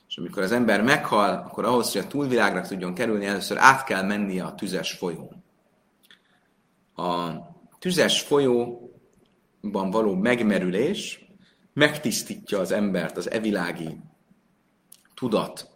És 0.09 0.19
amikor 0.19 0.43
az 0.43 0.53
ember 0.53 0.83
meghal, 0.83 1.45
akkor 1.47 1.65
ahhoz, 1.65 1.93
hogy 1.93 2.01
a 2.01 2.07
túlvilágra 2.07 2.61
tudjon 2.61 2.95
kerülni, 2.95 3.27
először 3.27 3.57
át 3.61 3.85
kell 3.85 4.03
mennie 4.03 4.45
a 4.45 4.55
tüzes 4.55 4.93
folyón. 4.93 5.45
A 6.95 7.31
tüzes 7.79 8.21
folyóban 8.21 9.91
való 9.91 10.15
megmerülés 10.15 11.27
megtisztítja 11.73 12.59
az 12.59 12.73
embert 12.73 13.17
az 13.17 13.31
evilági 13.31 14.01
tudat 15.15 15.69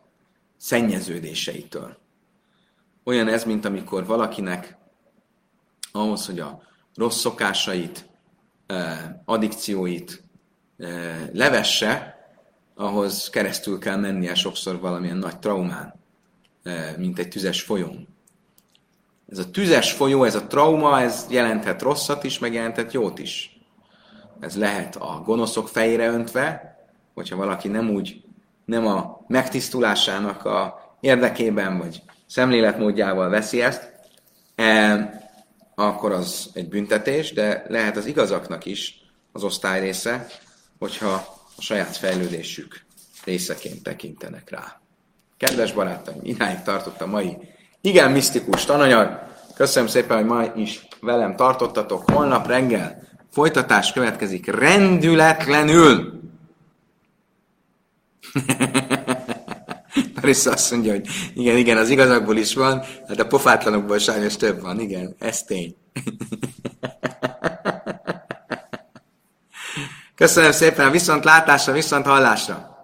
szennyeződéseitől. 0.56 1.96
Olyan 3.04 3.28
ez, 3.28 3.44
mint 3.44 3.64
amikor 3.64 4.06
valakinek 4.06 4.75
ahhoz, 5.96 6.26
hogy 6.26 6.40
a 6.40 6.62
rossz 6.94 7.18
szokásait, 7.18 8.06
eh, 8.66 8.98
addikcióit 9.24 10.22
eh, 10.78 11.28
levesse, 11.32 12.14
ahhoz 12.74 13.30
keresztül 13.30 13.78
kell 13.78 13.96
mennie 13.96 14.34
sokszor 14.34 14.80
valamilyen 14.80 15.16
nagy 15.16 15.38
traumán, 15.38 15.94
eh, 16.62 16.94
mint 16.96 17.18
egy 17.18 17.28
tüzes 17.28 17.62
folyón. 17.62 18.08
Ez 19.28 19.38
a 19.38 19.50
tüzes 19.50 19.92
folyó, 19.92 20.24
ez 20.24 20.34
a 20.34 20.46
trauma, 20.46 21.00
ez 21.00 21.26
jelenthet 21.30 21.82
rosszat 21.82 22.24
is, 22.24 22.38
meg 22.38 22.52
jelenthet 22.52 22.92
jót 22.92 23.18
is. 23.18 23.60
Ez 24.40 24.56
lehet 24.56 24.96
a 24.96 25.22
gonoszok 25.24 25.68
fejére 25.68 26.08
öntve, 26.08 26.76
hogyha 27.14 27.36
valaki 27.36 27.68
nem 27.68 27.90
úgy, 27.90 28.22
nem 28.64 28.86
a 28.86 29.24
megtisztulásának 29.26 30.44
a 30.44 30.80
érdekében, 31.00 31.78
vagy 31.78 32.02
szemléletmódjával 32.26 33.28
veszi 33.28 33.62
ezt, 33.62 33.92
e, 34.54 35.25
akkor 35.78 36.12
az 36.12 36.50
egy 36.52 36.68
büntetés, 36.68 37.32
de 37.32 37.64
lehet 37.68 37.96
az 37.96 38.06
igazaknak 38.06 38.64
is 38.64 38.94
az 39.32 39.44
osztály 39.44 39.80
része, 39.80 40.26
hogyha 40.78 41.12
a 41.56 41.62
saját 41.62 41.96
fejlődésük 41.96 42.84
részeként 43.24 43.82
tekintenek 43.82 44.50
rá. 44.50 44.80
Kedves 45.36 45.72
barátaim, 45.72 46.20
idáig 46.22 46.62
tartott 46.62 47.00
a 47.00 47.06
mai 47.06 47.36
igen 47.80 48.10
misztikus 48.10 48.64
tananyag. 48.64 49.18
Köszönöm 49.54 49.88
szépen, 49.88 50.16
hogy 50.16 50.26
ma 50.26 50.44
is 50.54 50.86
velem 51.00 51.36
tartottatok. 51.36 52.10
Holnap 52.10 52.46
reggel 52.46 53.02
folytatás 53.32 53.92
következik 53.92 54.46
rendületlenül. 54.46 56.20
Marissa 60.26 60.50
azt 60.50 60.70
mondja, 60.70 60.92
hogy 60.92 61.06
igen, 61.34 61.56
igen, 61.56 61.76
az 61.76 61.88
igazakból 61.88 62.36
is 62.36 62.54
van, 62.54 62.82
hát 63.08 63.20
a 63.20 63.26
pofátlanokból 63.26 63.98
sajnos 63.98 64.36
több 64.36 64.60
van, 64.60 64.80
igen, 64.80 65.16
ez 65.18 65.42
tény. 65.42 65.76
Köszönöm 70.14 70.52
szépen, 70.52 70.90
viszont 70.90 71.24
látásra, 71.24 71.72
viszont 71.72 72.06
hallásra! 72.06 72.75